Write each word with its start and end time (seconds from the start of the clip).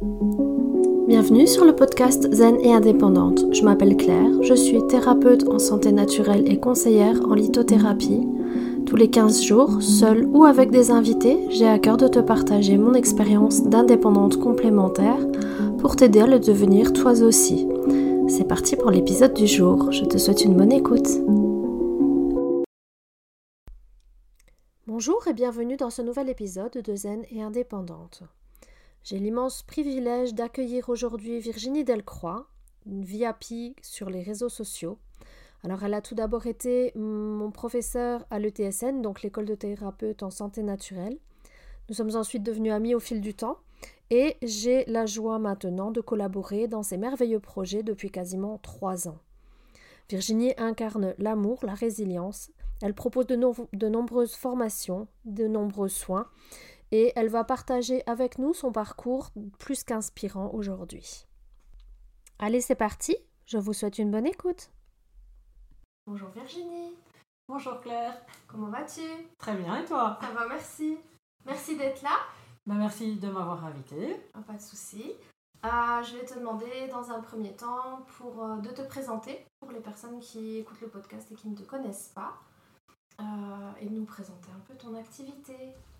Bienvenue 0.00 1.48
sur 1.48 1.64
le 1.64 1.74
podcast 1.74 2.32
Zen 2.32 2.60
et 2.60 2.72
indépendante. 2.72 3.52
Je 3.52 3.62
m'appelle 3.62 3.96
Claire, 3.96 4.42
je 4.44 4.54
suis 4.54 4.86
thérapeute 4.86 5.48
en 5.48 5.58
santé 5.58 5.90
naturelle 5.90 6.48
et 6.48 6.60
conseillère 6.60 7.20
en 7.28 7.34
lithothérapie. 7.34 8.24
Tous 8.86 8.94
les 8.94 9.10
15 9.10 9.42
jours, 9.42 9.82
seule 9.82 10.24
ou 10.26 10.44
avec 10.44 10.70
des 10.70 10.92
invités, 10.92 11.38
j'ai 11.50 11.66
à 11.66 11.80
cœur 11.80 11.96
de 11.96 12.06
te 12.06 12.20
partager 12.20 12.78
mon 12.78 12.94
expérience 12.94 13.64
d'indépendante 13.64 14.38
complémentaire 14.38 15.18
pour 15.78 15.96
t'aider 15.96 16.20
à 16.20 16.28
le 16.28 16.38
devenir 16.38 16.92
toi 16.92 17.20
aussi. 17.20 17.66
C'est 18.28 18.46
parti 18.46 18.76
pour 18.76 18.92
l'épisode 18.92 19.34
du 19.34 19.48
jour. 19.48 19.90
Je 19.90 20.04
te 20.04 20.16
souhaite 20.16 20.44
une 20.44 20.54
bonne 20.54 20.72
écoute. 20.72 21.08
Bonjour 24.86 25.26
et 25.26 25.34
bienvenue 25.34 25.76
dans 25.76 25.90
ce 25.90 26.02
nouvel 26.02 26.28
épisode 26.28 26.82
de 26.84 26.94
Zen 26.94 27.24
et 27.32 27.42
indépendante. 27.42 28.22
J'ai 29.08 29.18
l'immense 29.18 29.62
privilège 29.62 30.34
d'accueillir 30.34 30.90
aujourd'hui 30.90 31.40
Virginie 31.40 31.82
Delcroix, 31.82 32.46
une 32.84 33.02
VIP 33.02 33.74
sur 33.80 34.10
les 34.10 34.20
réseaux 34.20 34.50
sociaux. 34.50 34.98
Alors, 35.64 35.82
elle 35.82 35.94
a 35.94 36.02
tout 36.02 36.14
d'abord 36.14 36.46
été 36.46 36.92
mon 36.94 37.50
professeur 37.50 38.26
à 38.28 38.38
l'ETSN, 38.38 39.00
donc 39.00 39.22
l'école 39.22 39.46
de 39.46 39.54
thérapeute 39.54 40.22
en 40.22 40.28
santé 40.28 40.62
naturelle. 40.62 41.16
Nous 41.88 41.94
sommes 41.94 42.16
ensuite 42.16 42.42
devenus 42.42 42.70
amis 42.70 42.94
au 42.94 43.00
fil 43.00 43.22
du 43.22 43.32
temps 43.32 43.56
et 44.10 44.36
j'ai 44.42 44.84
la 44.84 45.06
joie 45.06 45.38
maintenant 45.38 45.90
de 45.90 46.02
collaborer 46.02 46.68
dans 46.68 46.82
ces 46.82 46.98
merveilleux 46.98 47.40
projets 47.40 47.82
depuis 47.82 48.10
quasiment 48.10 48.58
trois 48.58 49.08
ans. 49.08 49.20
Virginie 50.10 50.52
incarne 50.58 51.14
l'amour, 51.16 51.60
la 51.62 51.72
résilience. 51.72 52.50
Elle 52.82 52.92
propose 52.92 53.26
de, 53.26 53.40
de 53.72 53.88
nombreuses 53.88 54.34
formations, 54.34 55.08
de 55.24 55.46
nombreux 55.46 55.88
soins 55.88 56.26
et 56.92 57.12
elle 57.16 57.28
va 57.28 57.44
partager 57.44 58.02
avec 58.06 58.38
nous 58.38 58.54
son 58.54 58.72
parcours 58.72 59.30
plus 59.58 59.84
qu'inspirant 59.84 60.50
aujourd'hui. 60.52 61.26
Allez, 62.38 62.60
c'est 62.60 62.74
parti, 62.74 63.16
je 63.46 63.58
vous 63.58 63.72
souhaite 63.72 63.98
une 63.98 64.10
bonne 64.10 64.26
écoute. 64.26 64.70
Bonjour 66.06 66.28
Virginie. 66.30 66.94
Bonjour 67.48 67.80
Claire. 67.80 68.14
Comment 68.46 68.68
vas-tu? 68.68 69.00
Très 69.38 69.54
bien 69.54 69.82
et 69.82 69.84
toi? 69.84 70.18
Ça 70.20 70.30
va, 70.32 70.46
merci. 70.48 70.98
Merci 71.46 71.76
d'être 71.76 72.02
là. 72.02 72.16
Bah, 72.66 72.74
merci 72.74 73.16
de 73.16 73.28
m'avoir 73.28 73.64
invité. 73.64 74.20
Ah, 74.34 74.40
pas 74.46 74.52
de 74.52 74.60
souci. 74.60 75.14
Euh, 75.64 76.02
je 76.02 76.16
vais 76.16 76.24
te 76.24 76.38
demander 76.38 76.88
dans 76.90 77.10
un 77.10 77.20
premier 77.20 77.56
temps 77.56 78.06
pour, 78.18 78.44
euh, 78.44 78.56
de 78.58 78.68
te 78.68 78.82
présenter 78.82 79.44
pour 79.60 79.72
les 79.72 79.80
personnes 79.80 80.20
qui 80.20 80.58
écoutent 80.58 80.80
le 80.82 80.88
podcast 80.88 81.32
et 81.32 81.34
qui 81.34 81.48
ne 81.48 81.56
te 81.56 81.62
connaissent 81.62 82.12
pas. 82.14 82.34
Euh, 83.20 83.24
et 83.80 83.90
nous 83.90 84.04
présenter 84.04 84.48
un 84.54 84.60
peu 84.60 84.74
ton 84.74 84.94
activité. 84.94 85.54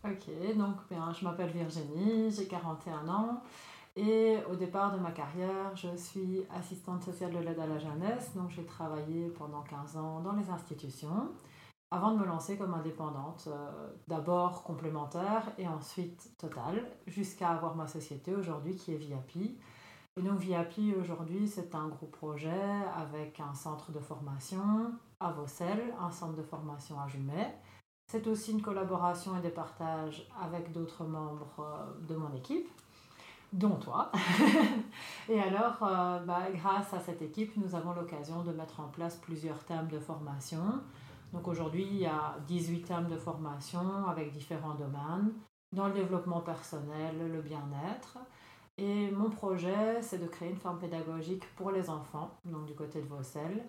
Ok, 0.05 0.57
donc 0.57 0.77
bien, 0.89 1.13
je 1.13 1.25
m'appelle 1.25 1.51
Virginie, 1.51 2.31
j'ai 2.31 2.47
41 2.47 3.09
ans 3.09 3.43
et 3.97 4.39
au 4.49 4.55
départ 4.55 4.93
de 4.95 5.01
ma 5.01 5.11
carrière, 5.11 5.75
je 5.75 5.97
suis 5.97 6.43
assistante 6.57 7.03
sociale 7.03 7.33
de 7.33 7.39
l'aide 7.39 7.59
à 7.59 7.67
la 7.67 7.79
jeunesse, 7.79 8.33
donc 8.37 8.51
j'ai 8.51 8.65
travaillé 8.65 9.29
pendant 9.31 9.63
15 9.63 9.97
ans 9.97 10.21
dans 10.21 10.35
les 10.35 10.49
institutions 10.51 11.29
avant 11.91 12.13
de 12.13 12.19
me 12.19 12.27
lancer 12.27 12.57
comme 12.59 12.75
indépendante, 12.75 13.49
euh, 13.49 13.91
d'abord 14.09 14.63
complémentaire 14.63 15.43
et 15.57 15.67
ensuite 15.67 16.31
totale, 16.37 16.85
jusqu'à 17.07 17.51
avoir 17.51 17.75
ma 17.77 17.87
société 17.87 18.35
aujourd'hui 18.35 18.77
qui 18.77 18.93
est 18.93 18.99
VIP. 18.99 19.59
Et 20.19 20.23
donc 20.23 20.41
VIP 20.41 20.97
aujourd'hui, 21.01 21.47
c'est 21.47 21.77
un 21.77 21.87
gros 21.87 22.07
projet 22.07 22.51
avec 22.97 23.39
un 23.39 23.55
centre 23.55 23.93
de 23.93 24.01
formation 24.01 24.93
à 25.21 25.31
Vaucelles, 25.31 25.95
un 26.01 26.11
centre 26.11 26.35
de 26.35 26.43
formation 26.43 26.99
à 27.01 27.07
Jumet. 27.07 27.55
C'est 28.11 28.27
aussi 28.27 28.51
une 28.51 28.63
collaboration 28.63 29.37
et 29.37 29.41
des 29.41 29.51
partages 29.51 30.27
avec 30.43 30.73
d'autres 30.73 31.05
membres 31.05 31.61
euh, 31.61 32.07
de 32.09 32.17
mon 32.17 32.35
équipe, 32.35 32.69
dont 33.53 33.77
toi. 33.77 34.11
et 35.29 35.41
alors, 35.41 35.77
euh, 35.83 36.19
bah, 36.25 36.51
grâce 36.53 36.93
à 36.95 36.99
cette 36.99 37.23
équipe, 37.23 37.57
nous 37.57 37.77
avons 37.77 37.93
l'occasion 37.93 38.43
de 38.43 38.51
mettre 38.51 38.81
en 38.81 38.89
place 38.89 39.17
plusieurs 39.19 39.63
thèmes 39.65 39.89
de 39.89 40.01
formation. 40.01 40.81
Donc 41.33 41.47
aujourd'hui, 41.47 41.87
il 41.89 41.99
y 41.99 42.07
a 42.07 42.37
18 42.49 42.81
thèmes 42.81 43.09
de 43.09 43.19
formation 43.19 44.09
avec 44.09 44.33
différents 44.33 44.75
domaines, 44.75 45.33
dans 45.73 45.87
le 45.87 45.95
développement 45.95 46.41
personnel, 46.41 47.31
le 47.31 47.41
bien-être. 47.41 48.19
Et 48.79 49.11
mon 49.11 49.29
projet, 49.29 50.01
c'est 50.03 50.19
de 50.19 50.27
créer 50.29 50.51
une 50.51 50.57
ferme 50.57 50.79
pédagogique 50.79 51.45
pour 51.57 51.73
les 51.73 51.91
enfants, 51.91 52.31
donc 52.45 52.65
du 52.65 52.75
côté 52.75 53.03
de 53.03 53.09
Vaucelles, 53.09 53.65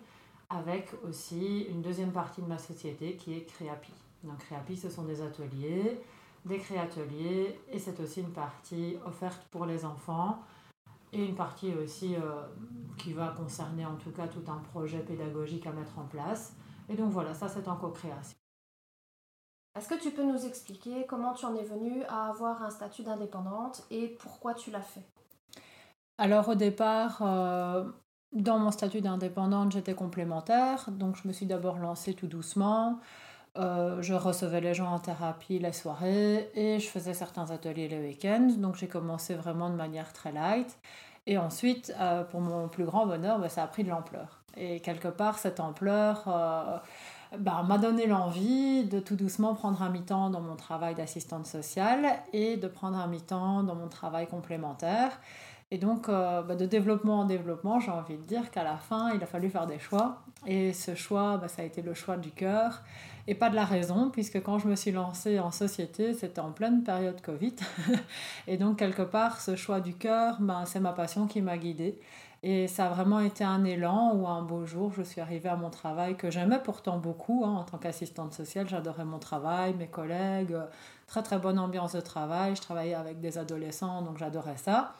avec 0.48 0.92
aussi 1.06 1.62
une 1.68 1.82
deuxième 1.82 2.12
partie 2.12 2.40
de 2.42 2.46
ma 2.46 2.58
société 2.58 3.16
qui 3.16 3.34
est 3.34 3.42
Créapi. 3.42 3.92
Donc 4.22 4.38
Créapi, 4.38 4.76
ce 4.76 4.88
sont 4.88 5.02
des 5.02 5.20
ateliers, 5.20 6.00
des 6.44 6.58
créateliers, 6.58 7.60
et 7.72 7.78
c'est 7.80 7.98
aussi 7.98 8.20
une 8.20 8.32
partie 8.32 8.96
offerte 9.04 9.48
pour 9.50 9.66
les 9.66 9.84
enfants, 9.84 10.38
et 11.12 11.24
une 11.24 11.34
partie 11.34 11.74
aussi 11.74 12.14
euh, 12.14 12.42
qui 12.96 13.12
va 13.12 13.34
concerner 13.36 13.84
en 13.84 13.96
tout 13.96 14.12
cas 14.12 14.28
tout 14.28 14.44
un 14.48 14.58
projet 14.58 15.00
pédagogique 15.00 15.66
à 15.66 15.72
mettre 15.72 15.98
en 15.98 16.04
place. 16.04 16.54
Et 16.88 16.94
donc 16.94 17.10
voilà, 17.10 17.34
ça 17.34 17.48
c'est 17.48 17.66
en 17.66 17.74
co-création. 17.74 18.39
Est-ce 19.76 19.88
que 19.88 20.00
tu 20.00 20.10
peux 20.10 20.24
nous 20.24 20.46
expliquer 20.46 21.06
comment 21.06 21.32
tu 21.32 21.46
en 21.46 21.54
es 21.54 21.62
venue 21.62 22.02
à 22.08 22.28
avoir 22.28 22.62
un 22.62 22.70
statut 22.70 23.02
d'indépendante 23.02 23.84
et 23.90 24.08
pourquoi 24.20 24.54
tu 24.54 24.70
l'as 24.70 24.80
fait? 24.80 25.04
Alors 26.18 26.48
au 26.48 26.54
départ, 26.56 27.22
euh, 27.22 27.84
dans 28.32 28.58
mon 28.58 28.72
statut 28.72 29.00
d'indépendante, 29.00 29.72
j'étais 29.72 29.94
complémentaire, 29.94 30.90
donc 30.90 31.16
je 31.16 31.28
me 31.28 31.32
suis 31.32 31.46
d'abord 31.46 31.78
lancée 31.78 32.14
tout 32.14 32.26
doucement. 32.26 32.98
Euh, 33.58 34.02
je 34.02 34.14
recevais 34.14 34.60
les 34.60 34.74
gens 34.74 34.92
en 34.92 34.98
thérapie 34.98 35.58
les 35.58 35.72
soirées 35.72 36.50
et 36.54 36.78
je 36.78 36.88
faisais 36.88 37.14
certains 37.14 37.50
ateliers 37.50 37.88
les 37.88 38.00
week-ends. 38.00 38.48
Donc 38.58 38.74
j'ai 38.74 38.88
commencé 38.88 39.34
vraiment 39.34 39.70
de 39.70 39.76
manière 39.76 40.12
très 40.12 40.32
light. 40.32 40.78
Et 41.26 41.38
ensuite, 41.38 41.94
euh, 42.00 42.24
pour 42.24 42.40
mon 42.40 42.68
plus 42.68 42.84
grand 42.84 43.06
bonheur, 43.06 43.38
bah, 43.38 43.48
ça 43.48 43.62
a 43.62 43.66
pris 43.68 43.84
de 43.84 43.90
l'ampleur. 43.90 44.42
Et 44.56 44.80
quelque 44.80 45.08
part, 45.08 45.38
cette 45.38 45.60
ampleur 45.60 46.28
bah, 47.38 47.62
m'a 47.66 47.78
donné 47.78 48.06
l'envie 48.06 48.84
de 48.84 48.98
tout 48.98 49.14
doucement 49.14 49.54
prendre 49.54 49.82
un 49.82 49.90
mi-temps 49.90 50.30
dans 50.30 50.40
mon 50.40 50.56
travail 50.56 50.94
d'assistante 50.94 51.46
sociale 51.46 52.06
et 52.32 52.56
de 52.56 52.66
prendre 52.66 52.98
un 52.98 53.06
mi-temps 53.06 53.62
dans 53.62 53.74
mon 53.74 53.88
travail 53.88 54.26
complémentaire. 54.26 55.20
Et 55.72 55.78
donc, 55.78 56.08
euh, 56.08 56.42
bah, 56.42 56.56
de 56.56 56.66
développement 56.66 57.20
en 57.20 57.24
développement, 57.24 57.78
j'ai 57.78 57.92
envie 57.92 58.16
de 58.16 58.22
dire 58.22 58.50
qu'à 58.50 58.64
la 58.64 58.76
fin, 58.76 59.12
il 59.14 59.22
a 59.22 59.26
fallu 59.26 59.48
faire 59.48 59.68
des 59.68 59.78
choix. 59.78 60.22
Et 60.44 60.72
ce 60.72 60.96
choix, 60.96 61.36
bah, 61.36 61.46
ça 61.46 61.62
a 61.62 61.64
été 61.64 61.80
le 61.82 61.94
choix 61.94 62.16
du 62.16 62.32
cœur 62.32 62.82
et 63.28 63.36
pas 63.36 63.50
de 63.50 63.54
la 63.54 63.64
raison, 63.64 64.10
puisque 64.10 64.42
quand 64.42 64.58
je 64.58 64.66
me 64.66 64.74
suis 64.74 64.90
lancée 64.90 65.38
en 65.38 65.52
société, 65.52 66.14
c'était 66.14 66.40
en 66.40 66.50
pleine 66.50 66.82
période 66.82 67.20
Covid. 67.20 67.54
et 68.48 68.56
donc, 68.56 68.78
quelque 68.78 69.02
part, 69.02 69.40
ce 69.40 69.54
choix 69.54 69.80
du 69.80 69.94
cœur, 69.94 70.38
ben, 70.40 70.64
c'est 70.66 70.80
ma 70.80 70.92
passion 70.92 71.28
qui 71.28 71.40
m'a 71.40 71.56
guidée. 71.56 72.00
Et 72.42 72.68
ça 72.68 72.86
a 72.86 72.88
vraiment 72.88 73.20
été 73.20 73.44
un 73.44 73.64
élan 73.64 74.14
où 74.14 74.26
un 74.26 74.40
beau 74.40 74.64
jour, 74.64 74.92
je 74.96 75.02
suis 75.02 75.20
arrivée 75.20 75.50
à 75.50 75.56
mon 75.56 75.68
travail 75.68 76.16
que 76.16 76.30
j'aimais 76.30 76.60
pourtant 76.62 76.98
beaucoup. 76.98 77.44
Hein, 77.44 77.56
en 77.56 77.64
tant 77.64 77.76
qu'assistante 77.76 78.32
sociale, 78.32 78.66
j'adorais 78.66 79.04
mon 79.04 79.18
travail, 79.18 79.74
mes 79.74 79.88
collègues, 79.88 80.56
très 81.06 81.22
très 81.22 81.38
bonne 81.38 81.58
ambiance 81.58 81.92
de 81.92 82.00
travail. 82.00 82.56
Je 82.56 82.62
travaillais 82.62 82.94
avec 82.94 83.20
des 83.20 83.36
adolescents, 83.36 84.00
donc 84.00 84.16
j'adorais 84.16 84.56
ça. 84.56 84.94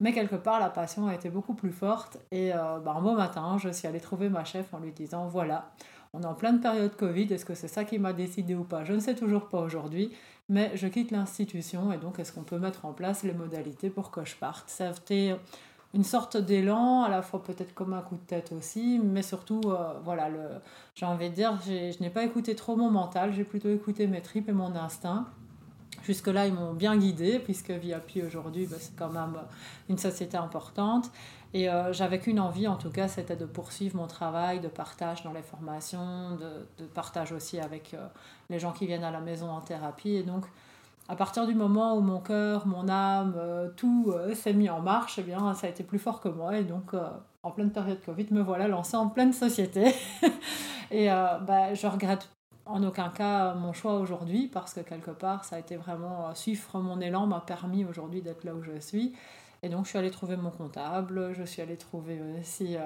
Mais 0.00 0.12
quelque 0.12 0.36
part, 0.36 0.60
la 0.60 0.70
passion 0.70 1.08
a 1.08 1.14
été 1.14 1.30
beaucoup 1.30 1.54
plus 1.54 1.72
forte. 1.72 2.18
Et 2.30 2.52
euh, 2.52 2.78
ben, 2.78 2.92
un 2.92 3.00
beau 3.00 3.14
matin, 3.14 3.56
je 3.58 3.70
suis 3.70 3.88
allée 3.88 4.00
trouver 4.00 4.28
ma 4.28 4.44
chef 4.44 4.72
en 4.72 4.78
lui 4.78 4.92
disant, 4.92 5.26
voilà, 5.26 5.70
on 6.12 6.22
est 6.22 6.26
en 6.26 6.34
pleine 6.34 6.60
période 6.60 6.94
Covid, 6.94 7.32
est-ce 7.32 7.44
que 7.44 7.54
c'est 7.54 7.68
ça 7.68 7.84
qui 7.84 7.98
m'a 7.98 8.12
décidé 8.12 8.54
ou 8.54 8.62
pas? 8.62 8.84
Je 8.84 8.92
ne 8.92 9.00
sais 9.00 9.16
toujours 9.16 9.48
pas 9.48 9.58
aujourd'hui, 9.60 10.12
mais 10.48 10.70
je 10.76 10.86
quitte 10.86 11.10
l'institution 11.10 11.92
et 11.92 11.96
donc 11.96 12.20
est-ce 12.20 12.32
qu'on 12.32 12.44
peut 12.44 12.58
mettre 12.58 12.84
en 12.84 12.92
place 12.92 13.24
les 13.24 13.32
modalités 13.32 13.90
pour 13.90 14.12
que 14.12 14.24
je 14.24 14.36
parte? 14.36 14.68
Ça 14.68 14.88
a 14.88 14.90
été 14.92 15.34
une 15.94 16.04
sorte 16.04 16.36
d'élan, 16.36 17.04
à 17.04 17.08
la 17.08 17.22
fois 17.22 17.42
peut-être 17.42 17.72
comme 17.72 17.92
un 17.94 18.02
coup 18.02 18.16
de 18.16 18.26
tête 18.26 18.52
aussi, 18.52 19.00
mais 19.02 19.22
surtout, 19.22 19.60
euh, 19.66 19.94
voilà, 20.04 20.28
j'ai 20.94 21.06
envie 21.06 21.30
de 21.30 21.34
dire, 21.34 21.58
je 21.64 22.02
n'ai 22.02 22.10
pas 22.10 22.24
écouté 22.24 22.56
trop 22.56 22.74
mon 22.76 22.90
mental, 22.90 23.32
j'ai 23.32 23.44
plutôt 23.44 23.70
écouté 23.70 24.06
mes 24.06 24.20
tripes 24.20 24.48
et 24.48 24.52
mon 24.52 24.74
instinct. 24.74 25.26
Jusque-là, 26.02 26.46
ils 26.46 26.52
m'ont 26.52 26.74
bien 26.74 26.96
guidé, 26.96 27.38
puisque 27.38 27.70
VIP 27.70 28.24
aujourd'hui, 28.26 28.66
bah, 28.66 28.76
c'est 28.78 28.94
quand 28.96 29.08
même 29.08 29.36
une 29.88 29.96
société 29.96 30.36
importante. 30.36 31.10
Et 31.54 31.70
euh, 31.70 31.92
j'avais 31.92 32.18
qu'une 32.18 32.40
envie, 32.40 32.66
en 32.66 32.76
tout 32.76 32.90
cas, 32.90 33.06
c'était 33.06 33.36
de 33.36 33.46
poursuivre 33.46 33.96
mon 33.96 34.08
travail 34.08 34.58
de 34.60 34.68
partage 34.68 35.22
dans 35.22 35.32
les 35.32 35.42
formations, 35.42 36.36
de, 36.36 36.84
partage 36.86 37.32
aussi 37.32 37.60
avec 37.60 37.94
euh, 37.94 38.06
les 38.50 38.58
gens 38.58 38.72
qui 38.72 38.86
viennent 38.86 39.04
à 39.04 39.12
la 39.12 39.20
maison 39.20 39.48
en 39.48 39.60
thérapie. 39.60 40.16
Et 40.16 40.24
donc, 40.24 40.44
à 41.08 41.16
partir 41.16 41.46
du 41.46 41.54
moment 41.54 41.96
où 41.96 42.00
mon 42.00 42.20
cœur, 42.20 42.66
mon 42.66 42.88
âme, 42.88 43.34
euh, 43.36 43.68
tout 43.76 44.12
s'est 44.34 44.54
mis 44.54 44.70
en 44.70 44.80
marche, 44.80 45.18
eh 45.18 45.22
bien, 45.22 45.54
ça 45.54 45.66
a 45.66 45.70
été 45.70 45.84
plus 45.84 45.98
fort 45.98 46.20
que 46.20 46.28
moi. 46.28 46.56
Et 46.58 46.64
donc, 46.64 46.92
en 47.42 47.50
pleine 47.50 47.70
période 47.70 48.00
Covid, 48.04 48.26
me 48.30 48.42
voilà 48.42 48.68
lancée 48.68 48.96
en 48.96 49.08
pleine 49.08 49.32
société. 49.32 49.94
et 50.90 51.06
bah, 51.06 51.74
je 51.74 51.86
regrette 51.86 52.28
en 52.66 52.82
aucun 52.82 53.10
cas 53.10 53.52
mon 53.54 53.74
choix 53.74 53.98
aujourd'hui 53.98 54.48
parce 54.48 54.72
que 54.72 54.80
quelque 54.80 55.10
part, 55.10 55.44
ça 55.44 55.56
a 55.56 55.58
été 55.58 55.76
vraiment 55.76 56.34
suivre 56.34 56.80
mon 56.80 56.98
élan 57.00 57.26
m'a 57.26 57.40
permis 57.40 57.84
aujourd'hui 57.84 58.22
d'être 58.22 58.44
là 58.44 58.54
où 58.54 58.62
je 58.62 58.78
suis. 58.80 59.14
Et 59.62 59.68
donc, 59.68 59.84
je 59.84 59.90
suis 59.90 59.98
allée 59.98 60.10
trouver 60.10 60.36
mon 60.36 60.50
comptable, 60.50 61.34
je 61.34 61.42
suis 61.42 61.60
allée 61.60 61.76
trouver 61.76 62.20
aussi, 62.38 62.76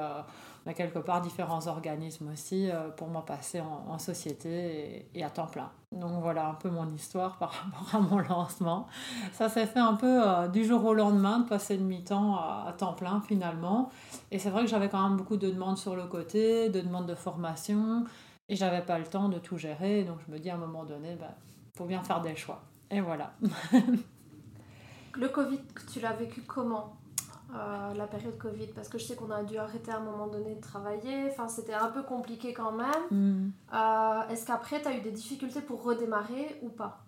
quelque 0.75 0.99
part, 0.99 1.20
différents 1.20 1.67
organismes 1.67 2.31
aussi 2.32 2.70
euh, 2.70 2.91
pour 2.91 3.09
m'en 3.09 3.23
passer 3.23 3.61
en, 3.61 3.99
société 3.99 5.09
et, 5.15 5.25
à 5.25 5.31
temps 5.31 5.47
plein. 5.47 5.70
Donc, 5.93 6.20
voilà 6.20 6.49
un 6.49 6.55
peu 6.55 6.69
mon 6.69 6.87
histoire 6.91 7.38
par 7.38 7.53
rapport 7.73 7.94
à 7.94 8.00
mon 8.00 8.19
lancement. 8.19 8.87
Ça 9.32 9.49
s'est 9.49 9.67
fait 9.67 9.79
un 9.79 9.94
peu 9.94 10.29
euh, 10.29 10.49
du 10.49 10.65
jour 10.65 10.85
au 10.85 10.94
lendemain, 10.94 11.41
de 11.41 11.49
passer 11.49 11.79
de 11.79 11.82
mi-temps 11.82 12.37
à, 12.37 12.75
temps 12.76 12.93
plein 12.93 13.20
finalement. 13.20 13.91
Et 14.31 14.38
c'est 14.38 14.50
vrai 14.50 14.62
que 14.65 14.69
j'avais 14.69 14.88
quand 14.88 15.03
même 15.09 15.17
beaucoup 15.17 15.37
de 15.37 15.50
demandes 15.50 15.79
sur 15.79 15.97
le 15.97 16.05
côté, 16.05 16.69
de 16.69 16.81
demandes 16.81 17.06
de 17.06 17.14
formation, 17.14 18.05
et 18.49 18.56
j'avais 18.56 18.82
pas 18.82 18.99
le 18.99 19.06
temps 19.06 19.29
de 19.29 19.38
tout 19.38 19.56
gérer. 19.56 20.05
Donc, 20.05 20.19
je 20.26 20.32
me 20.32 20.38
dis 20.38 20.50
à 20.50 20.55
un 20.55 20.59
moment 20.59 20.85
donné, 20.85 21.12
il 21.12 21.19
bah, 21.19 21.35
faut 21.76 21.87
bien 21.87 22.03
faire 22.03 22.21
des 22.21 22.37
choix. 22.37 22.61
Et 22.91 23.00
voilà. 23.00 23.32
Le 25.14 25.29
Covid, 25.29 25.61
tu 25.93 26.00
l'as 26.00 26.12
vécu 26.12 26.43
comment? 26.43 26.97
Euh, 27.55 27.95
la 27.95 28.06
période 28.06 28.37
Covid 28.37 28.67
Parce 28.75 28.89
que 28.89 28.99
je 28.99 29.05
sais 29.05 29.15
qu'on 29.15 29.31
a 29.31 29.43
dû 29.43 29.56
arrêter 29.56 29.91
à 29.91 29.97
un 29.97 30.00
moment 30.00 30.27
donné 30.27 30.55
de 30.55 30.61
travailler. 30.61 31.29
Enfin, 31.31 31.49
c'était 31.49 31.75
un 31.75 31.89
peu 31.89 32.03
compliqué 32.03 32.53
quand 32.53 32.73
même. 32.73 32.89
Hmm. 33.11 33.50
Euh, 33.75 34.29
est-ce 34.31 34.47
qu'après, 34.47 34.83
tu 34.83 34.89
as 34.89 34.97
eu 34.97 35.00
des 35.00 35.11
difficultés 35.11 35.61
pour 35.61 35.83
redémarrer 35.83 36.59
ou 36.62 36.69
pas? 36.69 37.00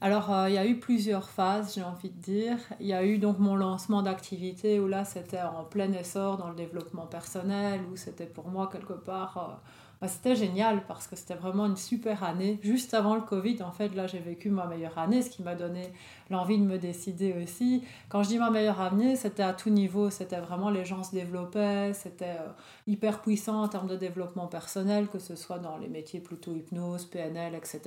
Alors, 0.00 0.32
euh, 0.32 0.48
il 0.48 0.54
y 0.54 0.58
a 0.58 0.66
eu 0.66 0.78
plusieurs 0.78 1.28
phases, 1.28 1.74
j'ai 1.74 1.82
envie 1.82 2.10
de 2.10 2.20
dire. 2.20 2.58
Il 2.78 2.86
y 2.86 2.92
a 2.92 3.04
eu 3.04 3.18
donc 3.18 3.38
mon 3.38 3.56
lancement 3.56 4.02
d'activité 4.02 4.78
où 4.78 4.86
là, 4.86 5.04
c'était 5.04 5.42
en 5.42 5.64
plein 5.64 5.92
essor 5.92 6.36
dans 6.36 6.50
le 6.50 6.56
développement 6.56 7.06
personnel, 7.06 7.80
où 7.92 7.96
c'était 7.96 8.26
pour 8.26 8.48
moi 8.48 8.68
quelque 8.70 8.92
part 8.92 9.60
bah, 10.00 10.08
c'était 10.08 10.36
génial 10.36 10.84
parce 10.86 11.06
que 11.06 11.16
c'était 11.16 11.34
vraiment 11.34 11.66
une 11.66 11.76
super 11.76 12.24
année. 12.24 12.58
Juste 12.62 12.94
avant 12.94 13.14
le 13.14 13.20
Covid, 13.20 13.62
en 13.62 13.72
fait, 13.72 13.94
là, 13.94 14.06
j'ai 14.06 14.18
vécu 14.18 14.50
ma 14.50 14.66
meilleure 14.66 14.98
année, 14.98 15.22
ce 15.22 15.30
qui 15.30 15.42
m'a 15.42 15.54
donné 15.54 15.92
l'envie 16.30 16.58
de 16.58 16.64
me 16.64 16.78
décider 16.78 17.34
aussi. 17.42 17.84
Quand 18.08 18.22
je 18.22 18.28
dis 18.28 18.38
ma 18.38 18.50
meilleure 18.50 18.80
année, 18.80 19.16
c'était 19.16 19.42
à 19.42 19.52
tout 19.52 19.70
niveau. 19.70 20.10
C'était 20.10 20.40
vraiment 20.40 20.70
les 20.70 20.84
gens 20.84 21.02
se 21.02 21.12
développaient, 21.12 21.92
c'était 21.94 22.36
euh, 22.40 22.48
hyper 22.86 23.22
puissant 23.22 23.62
en 23.62 23.68
termes 23.68 23.88
de 23.88 23.96
développement 23.96 24.46
personnel, 24.46 25.08
que 25.08 25.18
ce 25.18 25.36
soit 25.36 25.58
dans 25.58 25.76
les 25.78 25.88
métiers 25.88 26.20
plutôt 26.20 26.54
hypnose, 26.54 27.04
PNL, 27.06 27.54
etc., 27.54 27.80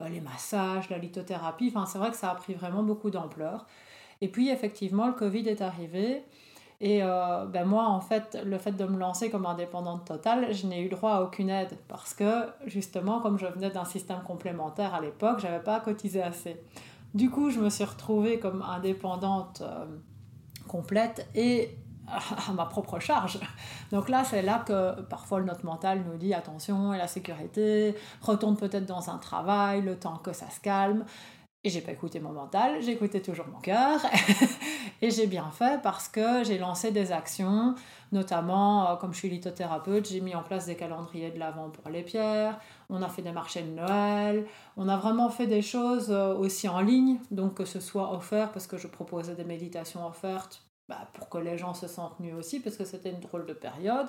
euh, 0.00 0.08
les 0.08 0.20
massages, 0.20 0.90
la 0.90 0.98
lithothérapie. 0.98 1.72
Enfin, 1.74 1.86
c'est 1.86 1.98
vrai 1.98 2.10
que 2.10 2.16
ça 2.16 2.30
a 2.30 2.34
pris 2.34 2.54
vraiment 2.54 2.82
beaucoup 2.82 3.10
d'ampleur. 3.10 3.66
Et 4.20 4.28
puis, 4.28 4.50
effectivement, 4.50 5.08
le 5.08 5.14
Covid 5.14 5.48
est 5.48 5.62
arrivé. 5.62 6.22
Et 6.84 7.00
euh, 7.00 7.46
ben 7.46 7.64
moi, 7.64 7.86
en 7.86 8.00
fait, 8.00 8.36
le 8.44 8.58
fait 8.58 8.72
de 8.72 8.84
me 8.84 8.98
lancer 8.98 9.30
comme 9.30 9.46
indépendante 9.46 10.04
totale, 10.04 10.52
je 10.52 10.66
n'ai 10.66 10.82
eu 10.82 10.88
droit 10.88 11.12
à 11.12 11.22
aucune 11.22 11.48
aide 11.48 11.78
parce 11.86 12.12
que, 12.12 12.48
justement, 12.66 13.20
comme 13.20 13.38
je 13.38 13.46
venais 13.46 13.70
d'un 13.70 13.84
système 13.84 14.20
complémentaire 14.26 14.92
à 14.92 15.00
l'époque, 15.00 15.38
je 15.38 15.46
n'avais 15.46 15.62
pas 15.62 15.78
cotisé 15.78 16.20
assez. 16.20 16.60
Du 17.14 17.30
coup, 17.30 17.50
je 17.50 17.60
me 17.60 17.70
suis 17.70 17.84
retrouvée 17.84 18.40
comme 18.40 18.62
indépendante 18.62 19.62
euh, 19.64 19.84
complète 20.66 21.28
et 21.36 21.78
à 22.08 22.52
ma 22.52 22.66
propre 22.66 22.98
charge. 22.98 23.38
Donc 23.92 24.08
là, 24.08 24.24
c'est 24.24 24.42
là 24.42 24.64
que 24.66 25.02
parfois 25.02 25.38
le 25.38 25.44
note 25.44 25.62
mental 25.62 26.02
nous 26.04 26.16
dit 26.16 26.34
attention 26.34 26.92
et 26.92 26.98
la 26.98 27.06
sécurité, 27.06 27.94
retourne 28.22 28.56
peut-être 28.56 28.86
dans 28.86 29.08
un 29.08 29.18
travail 29.18 29.82
le 29.82 29.96
temps 29.96 30.16
que 30.16 30.32
ça 30.32 30.50
se 30.50 30.58
calme. 30.58 31.04
Et 31.64 31.70
j'ai 31.70 31.80
pas 31.80 31.92
écouté 31.92 32.18
mon 32.18 32.32
mental, 32.32 32.82
j'ai 32.82 32.90
écouté 32.90 33.22
toujours 33.22 33.46
mon 33.46 33.60
cœur. 33.60 34.00
et 35.02 35.10
j'ai 35.10 35.26
bien 35.26 35.50
fait 35.50 35.82
parce 35.82 36.08
que 36.08 36.44
j'ai 36.44 36.58
lancé 36.58 36.92
des 36.92 37.10
actions, 37.10 37.74
notamment 38.12 38.88
euh, 38.88 38.96
comme 38.96 39.12
je 39.12 39.18
suis 39.18 39.28
lithothérapeute, 39.28 40.08
j'ai 40.08 40.20
mis 40.20 40.34
en 40.34 40.42
place 40.44 40.66
des 40.66 40.76
calendriers 40.76 41.32
de 41.32 41.40
l'avant 41.40 41.70
pour 41.70 41.90
les 41.90 42.02
pierres, 42.02 42.58
on 42.88 43.02
a 43.02 43.08
fait 43.08 43.22
des 43.22 43.32
marchés 43.32 43.62
de 43.62 43.70
Noël, 43.70 44.46
on 44.76 44.88
a 44.88 44.96
vraiment 44.96 45.28
fait 45.28 45.48
des 45.48 45.60
choses 45.60 46.10
euh, 46.10 46.34
aussi 46.34 46.68
en 46.68 46.80
ligne, 46.80 47.18
donc 47.32 47.54
que 47.54 47.64
ce 47.64 47.80
soit 47.80 48.14
offert 48.14 48.52
parce 48.52 48.68
que 48.68 48.78
je 48.78 48.86
proposais 48.86 49.34
des 49.34 49.44
méditations 49.44 50.06
offertes 50.06 50.62
bah, 50.88 51.08
pour 51.14 51.28
que 51.28 51.38
les 51.38 51.58
gens 51.58 51.74
se 51.74 51.88
sentent 51.88 52.20
mieux 52.20 52.34
aussi, 52.34 52.60
parce 52.60 52.76
que 52.76 52.84
c'était 52.84 53.10
une 53.10 53.20
drôle 53.20 53.46
de 53.46 53.52
période. 53.54 54.06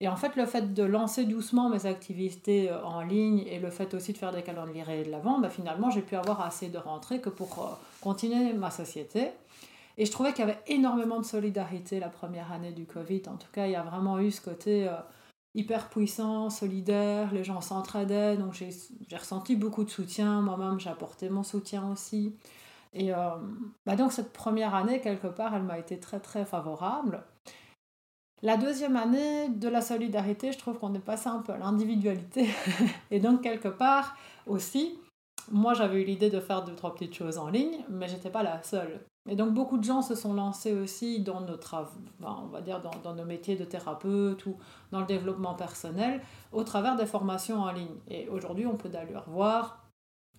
Et 0.00 0.08
en 0.08 0.16
fait, 0.16 0.36
le 0.36 0.46
fait 0.46 0.74
de 0.74 0.82
lancer 0.82 1.24
doucement 1.24 1.70
mes 1.70 1.86
activités 1.86 2.70
euh, 2.70 2.84
en 2.84 3.00
ligne 3.00 3.44
et 3.46 3.58
le 3.58 3.70
fait 3.70 3.94
aussi 3.94 4.12
de 4.12 4.18
faire 4.18 4.32
des 4.32 4.42
calendriers 4.42 5.04
de 5.04 5.10
l'avant, 5.10 5.38
bah, 5.38 5.48
finalement, 5.48 5.90
j'ai 5.90 6.02
pu 6.02 6.16
avoir 6.16 6.42
assez 6.42 6.68
de 6.68 6.78
rentrées 6.78 7.20
que 7.22 7.30
pour 7.30 7.78
continuer 8.02 8.52
ma 8.52 8.70
société. 8.70 9.30
Et 9.98 10.06
je 10.06 10.10
trouvais 10.10 10.32
qu'il 10.32 10.46
y 10.46 10.48
avait 10.48 10.62
énormément 10.66 11.18
de 11.18 11.24
solidarité 11.24 12.00
la 12.00 12.08
première 12.08 12.52
année 12.52 12.72
du 12.72 12.86
Covid. 12.86 13.22
En 13.26 13.36
tout 13.36 13.50
cas, 13.52 13.66
il 13.66 13.72
y 13.72 13.76
a 13.76 13.82
vraiment 13.82 14.18
eu 14.20 14.30
ce 14.30 14.40
côté 14.40 14.88
euh, 14.88 14.94
hyper 15.54 15.90
puissant, 15.90 16.48
solidaire, 16.48 17.34
les 17.34 17.44
gens 17.44 17.60
s'entraidaient, 17.60 18.36
donc 18.36 18.54
j'ai 18.54 19.16
ressenti 19.16 19.56
beaucoup 19.56 19.84
de 19.84 19.90
soutien. 19.90 20.40
Moi-même, 20.40 20.80
j'ai 20.80 20.90
apporté 20.90 21.28
mon 21.28 21.42
soutien 21.42 21.90
aussi. 21.90 22.36
Et 22.94 23.10
bah 23.84 23.96
donc 23.96 24.12
cette 24.12 24.32
première 24.32 24.74
année, 24.74 25.00
quelque 25.02 25.26
part, 25.26 25.54
elle 25.54 25.62
m'a 25.62 25.78
été 25.78 26.00
très 26.00 26.20
très 26.20 26.46
favorable. 26.46 27.22
La 28.42 28.56
deuxième 28.56 28.96
année 28.96 29.48
de 29.48 29.68
la 29.68 29.80
solidarité, 29.80 30.52
je 30.52 30.58
trouve 30.58 30.78
qu'on 30.78 30.94
est 30.94 31.00
passé 31.00 31.28
un 31.28 31.40
peu 31.40 31.52
à 31.52 31.58
l'individualité. 31.58 32.48
Et 33.10 33.18
donc, 33.18 33.42
quelque 33.42 33.68
part 33.68 34.16
aussi, 34.46 34.96
moi 35.50 35.74
j'avais 35.74 36.02
eu 36.02 36.04
l'idée 36.04 36.30
de 36.30 36.40
faire 36.40 36.64
deux, 36.64 36.74
trois 36.74 36.94
petites 36.94 37.14
choses 37.14 37.38
en 37.38 37.48
ligne, 37.48 37.84
mais 37.88 38.08
j'étais 38.08 38.30
pas 38.30 38.42
la 38.42 38.62
seule. 38.62 39.00
Et 39.28 39.36
donc, 39.36 39.52
beaucoup 39.52 39.76
de 39.76 39.84
gens 39.84 40.00
se 40.00 40.14
sont 40.14 40.32
lancés 40.32 40.72
aussi 40.72 41.20
dans 41.20 41.42
nos 41.42 41.58
on 42.22 42.46
va 42.46 42.62
dire 42.62 42.80
dans, 42.80 43.14
nos 43.14 43.24
métiers 43.26 43.56
de 43.56 43.64
thérapeute 43.64 44.46
ou 44.46 44.56
dans 44.90 45.00
le 45.00 45.06
développement 45.06 45.54
personnel 45.54 46.22
au 46.50 46.64
travers 46.64 46.96
des 46.96 47.04
formations 47.04 47.60
en 47.60 47.70
ligne. 47.70 47.96
Et 48.08 48.28
aujourd'hui, 48.28 48.66
on 48.66 48.76
peut 48.76 48.88
d'ailleurs 48.88 49.28
voir 49.28 49.84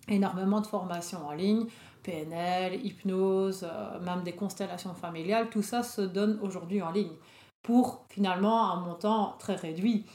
énormément 0.08 0.60
de 0.60 0.66
formations 0.66 1.24
en 1.24 1.32
ligne, 1.32 1.66
PNL, 2.02 2.84
hypnose, 2.84 3.64
euh, 3.64 4.00
même 4.00 4.22
des 4.24 4.32
constellations 4.32 4.94
familiales, 4.94 5.50
tout 5.50 5.62
ça 5.62 5.84
se 5.84 6.00
donne 6.00 6.40
aujourd'hui 6.42 6.82
en 6.82 6.90
ligne 6.90 7.14
pour 7.62 8.06
finalement 8.08 8.72
un 8.72 8.80
montant 8.80 9.36
très 9.38 9.54
réduit. 9.54 10.06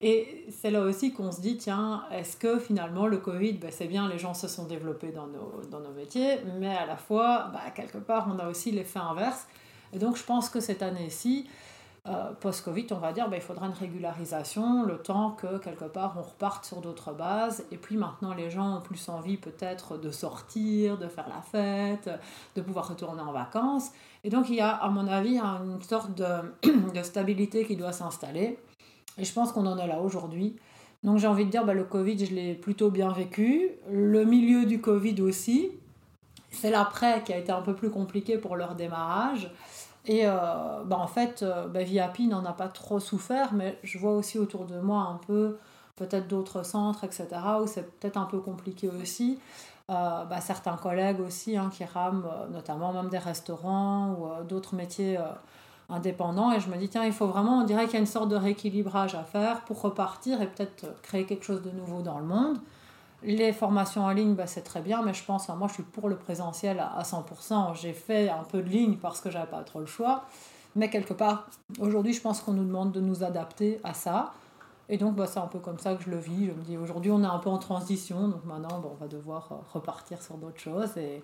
Et 0.00 0.46
c'est 0.50 0.70
là 0.70 0.82
aussi 0.82 1.12
qu'on 1.12 1.32
se 1.32 1.40
dit, 1.40 1.56
tiens, 1.56 2.04
est-ce 2.10 2.36
que 2.36 2.58
finalement 2.58 3.06
le 3.06 3.18
Covid, 3.18 3.54
ben, 3.54 3.70
c'est 3.72 3.86
bien, 3.86 4.08
les 4.08 4.18
gens 4.18 4.34
se 4.34 4.48
sont 4.48 4.64
développés 4.64 5.12
dans 5.12 5.26
nos, 5.26 5.62
dans 5.70 5.80
nos 5.80 5.92
métiers, 5.92 6.40
mais 6.58 6.76
à 6.76 6.84
la 6.84 6.96
fois, 6.96 7.50
bah, 7.52 7.70
quelque 7.74 7.98
part, 7.98 8.28
on 8.34 8.38
a 8.38 8.48
aussi 8.48 8.70
l'effet 8.70 8.98
inverse. 8.98 9.46
Et 9.92 9.98
donc 9.98 10.16
je 10.16 10.24
pense 10.24 10.50
que 10.50 10.60
cette 10.60 10.82
année-ci, 10.82 11.48
euh, 12.06 12.32
post-Covid, 12.38 12.88
on 12.90 12.98
va 12.98 13.14
dire, 13.14 13.30
ben, 13.30 13.36
il 13.36 13.42
faudra 13.42 13.66
une 13.66 13.72
régularisation, 13.72 14.84
le 14.84 14.98
temps 14.98 15.30
que 15.30 15.56
quelque 15.56 15.86
part 15.86 16.16
on 16.18 16.22
reparte 16.22 16.66
sur 16.66 16.82
d'autres 16.82 17.12
bases. 17.14 17.64
Et 17.70 17.78
puis 17.78 17.96
maintenant, 17.96 18.34
les 18.34 18.50
gens 18.50 18.76
ont 18.76 18.80
plus 18.82 19.08
envie 19.08 19.38
peut-être 19.38 19.96
de 19.96 20.10
sortir, 20.10 20.98
de 20.98 21.08
faire 21.08 21.26
la 21.30 21.40
fête, 21.40 22.10
de 22.56 22.60
pouvoir 22.60 22.88
retourner 22.88 23.22
en 23.22 23.32
vacances. 23.32 23.90
Et 24.22 24.28
donc 24.28 24.50
il 24.50 24.56
y 24.56 24.60
a, 24.60 24.68
à 24.68 24.90
mon 24.90 25.06
avis, 25.06 25.38
une 25.38 25.80
sorte 25.80 26.14
de 26.14 27.02
stabilité 27.02 27.64
qui 27.64 27.76
doit 27.76 27.92
s'installer. 27.92 28.58
Et 29.18 29.24
je 29.24 29.32
pense 29.32 29.52
qu'on 29.52 29.66
en 29.66 29.78
est 29.78 29.86
là 29.86 30.00
aujourd'hui. 30.00 30.56
Donc 31.02 31.18
j'ai 31.18 31.26
envie 31.26 31.44
de 31.44 31.50
dire, 31.50 31.64
ben, 31.64 31.74
le 31.74 31.84
Covid, 31.84 32.24
je 32.24 32.34
l'ai 32.34 32.54
plutôt 32.54 32.90
bien 32.90 33.12
vécu. 33.12 33.70
Le 33.90 34.24
milieu 34.24 34.64
du 34.64 34.80
Covid 34.80 35.20
aussi. 35.22 35.70
C'est 36.50 36.70
l'après 36.70 37.22
qui 37.24 37.32
a 37.32 37.36
été 37.36 37.52
un 37.52 37.60
peu 37.60 37.74
plus 37.74 37.90
compliqué 37.90 38.38
pour 38.38 38.56
leur 38.56 38.74
démarrage. 38.74 39.50
Et 40.06 40.22
euh, 40.24 40.84
bah 40.84 40.98
en 40.98 41.06
fait, 41.06 41.42
euh, 41.42 41.66
bah 41.66 41.82
Viapi 41.82 42.26
n'en 42.26 42.44
a 42.44 42.52
pas 42.52 42.68
trop 42.68 43.00
souffert, 43.00 43.54
mais 43.54 43.78
je 43.82 43.98
vois 43.98 44.12
aussi 44.12 44.38
autour 44.38 44.66
de 44.66 44.78
moi 44.78 45.00
un 45.00 45.18
peu 45.26 45.58
peut-être 45.96 46.28
d'autres 46.28 46.64
centres, 46.64 47.04
etc., 47.04 47.26
où 47.62 47.66
c'est 47.66 47.98
peut-être 47.98 48.16
un 48.16 48.26
peu 48.26 48.40
compliqué 48.40 48.88
aussi. 48.88 49.38
Euh, 49.90 50.24
bah, 50.24 50.40
certains 50.40 50.76
collègues 50.76 51.20
aussi 51.20 51.56
hein, 51.56 51.70
qui 51.72 51.84
rament, 51.84 52.24
notamment 52.52 52.92
même 52.92 53.08
des 53.08 53.18
restaurants 53.18 54.16
ou 54.18 54.44
d'autres 54.44 54.74
métiers 54.74 55.18
indépendants. 55.88 56.52
Et 56.52 56.60
je 56.60 56.68
me 56.68 56.76
dis, 56.76 56.88
tiens, 56.88 57.04
il 57.04 57.12
faut 57.12 57.26
vraiment, 57.26 57.60
on 57.60 57.64
dirait 57.64 57.84
qu'il 57.84 57.94
y 57.94 57.96
a 57.96 58.00
une 58.00 58.06
sorte 58.06 58.28
de 58.28 58.36
rééquilibrage 58.36 59.14
à 59.14 59.24
faire 59.24 59.62
pour 59.62 59.80
repartir 59.80 60.40
et 60.42 60.46
peut-être 60.46 61.00
créer 61.02 61.24
quelque 61.24 61.44
chose 61.44 61.62
de 61.62 61.70
nouveau 61.70 62.02
dans 62.02 62.18
le 62.18 62.24
monde. 62.24 62.58
Les 63.22 63.52
formations 63.52 64.04
en 64.04 64.10
ligne, 64.10 64.34
bah, 64.34 64.46
c'est 64.46 64.62
très 64.62 64.82
bien, 64.82 65.02
mais 65.02 65.14
je 65.14 65.24
pense, 65.24 65.48
moi 65.48 65.66
je 65.68 65.74
suis 65.74 65.82
pour 65.82 66.08
le 66.08 66.16
présentiel 66.16 66.78
à, 66.78 67.02
100%. 67.02 67.74
J'ai 67.74 67.94
fait 67.94 68.28
un 68.28 68.44
peu 68.44 68.60
de 68.62 68.68
ligne 68.68 68.96
parce 68.96 69.20
que 69.20 69.30
j'avais 69.30 69.50
pas 69.50 69.62
trop 69.62 69.80
le 69.80 69.86
choix. 69.86 70.24
Mais 70.76 70.90
quelque 70.90 71.14
part, 71.14 71.46
aujourd'hui, 71.78 72.12
je 72.12 72.20
pense 72.20 72.40
qu'on 72.40 72.52
nous 72.52 72.64
demande 72.64 72.92
de 72.92 73.00
nous 73.00 73.22
adapter 73.22 73.80
à 73.82 73.94
ça. 73.94 74.32
Et 74.90 74.98
donc, 74.98 75.14
bah, 75.14 75.26
c'est 75.26 75.38
un 75.38 75.46
peu 75.46 75.58
comme 75.58 75.78
ça 75.78 75.94
que 75.94 76.02
je 76.02 76.10
le 76.10 76.18
vis. 76.18 76.46
Je 76.46 76.52
me 76.52 76.62
dis, 76.62 76.76
aujourd'hui, 76.76 77.10
on 77.10 77.22
est 77.22 77.26
un 77.26 77.38
peu 77.38 77.48
en 77.48 77.56
transition. 77.56 78.28
Donc 78.28 78.44
maintenant, 78.44 78.82
on 78.84 79.02
va 79.02 79.06
devoir 79.06 79.48
repartir 79.72 80.20
sur 80.20 80.36
d'autres 80.36 80.60
choses 80.60 80.94
et, 80.98 81.22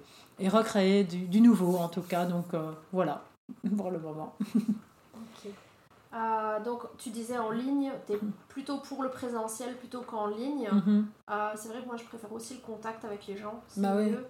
recréer 0.48 1.04
du, 1.04 1.26
du, 1.26 1.42
nouveau, 1.42 1.76
en 1.76 1.88
tout 1.88 2.00
cas. 2.00 2.24
Donc 2.24 2.54
euh, 2.54 2.70
voilà, 2.92 3.20
pour 3.76 3.90
le 3.90 3.98
moment. 3.98 4.36
Euh, 6.12 6.60
donc, 6.60 6.82
tu 6.98 7.10
disais 7.10 7.38
en 7.38 7.50
ligne, 7.50 7.92
tu 8.06 8.14
es 8.14 8.18
plutôt 8.48 8.78
pour 8.78 9.02
le 9.02 9.10
présentiel 9.10 9.76
plutôt 9.76 10.00
qu'en 10.00 10.26
ligne. 10.26 10.68
Mhm. 10.70 11.06
Euh, 11.30 11.52
c'est 11.54 11.68
vrai 11.68 11.82
que 11.82 11.86
moi, 11.86 11.96
je 11.96 12.04
préfère 12.04 12.32
aussi 12.32 12.54
le 12.54 12.60
contact 12.60 13.04
avec 13.04 13.26
les 13.26 13.36
gens. 13.36 13.62
C'est 13.68 13.80
bah 13.80 13.94
mieux. 13.94 14.26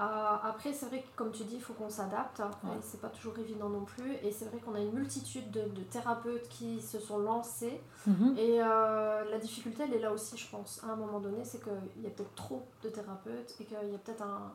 Euh, 0.00 0.36
après, 0.42 0.72
c'est 0.72 0.86
vrai 0.86 1.02
que, 1.02 1.16
comme 1.16 1.30
tu 1.30 1.44
dis, 1.44 1.56
il 1.56 1.60
faut 1.60 1.72
qu'on 1.72 1.88
s'adapte. 1.88 2.40
Ouais. 2.40 2.70
C'est 2.80 3.00
pas 3.00 3.08
toujours 3.08 3.36
évident 3.38 3.68
non 3.68 3.84
plus. 3.84 4.12
Et 4.22 4.30
c'est 4.30 4.44
vrai 4.46 4.58
qu'on 4.58 4.74
a 4.74 4.80
une 4.80 4.92
multitude 4.92 5.50
de, 5.50 5.62
de, 5.62 5.82
thérapeutes 5.82 6.48
qui 6.48 6.80
se 6.80 6.98
sont 6.98 7.18
lancés. 7.18 7.80
Mhm. 8.06 8.36
Et 8.38 8.58
la 8.58 9.38
difficulté, 9.40 9.84
elle 9.84 9.94
est 9.94 10.00
là 10.00 10.12
aussi, 10.12 10.36
je 10.36 10.48
pense. 10.48 10.82
À 10.84 10.92
un 10.92 10.96
moment 10.96 11.20
donné, 11.20 11.44
c'est 11.44 11.62
qu'il 11.62 12.02
y 12.02 12.06
a 12.06 12.10
peut-être 12.10 12.34
trop 12.34 12.62
de 12.82 12.88
thérapeutes 12.88 13.54
et 13.60 13.64
qu'il 13.64 13.76
y 13.76 13.94
a 13.94 13.98
peut-être 13.98 14.22
un, 14.22 14.52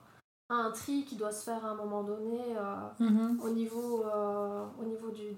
un 0.50 0.72
tri 0.72 1.06
qui 1.06 1.16
doit 1.16 1.32
se 1.32 1.44
faire 1.46 1.64
à 1.64 1.70
un 1.70 1.76
moment 1.76 2.04
donné 2.04 2.40
euh, 2.58 3.04
mhm. 3.04 3.40
au 3.44 3.50
niveau, 3.50 4.04
euh, 4.04 4.66
au 4.80 4.86
niveau 4.86 5.12
du, 5.12 5.34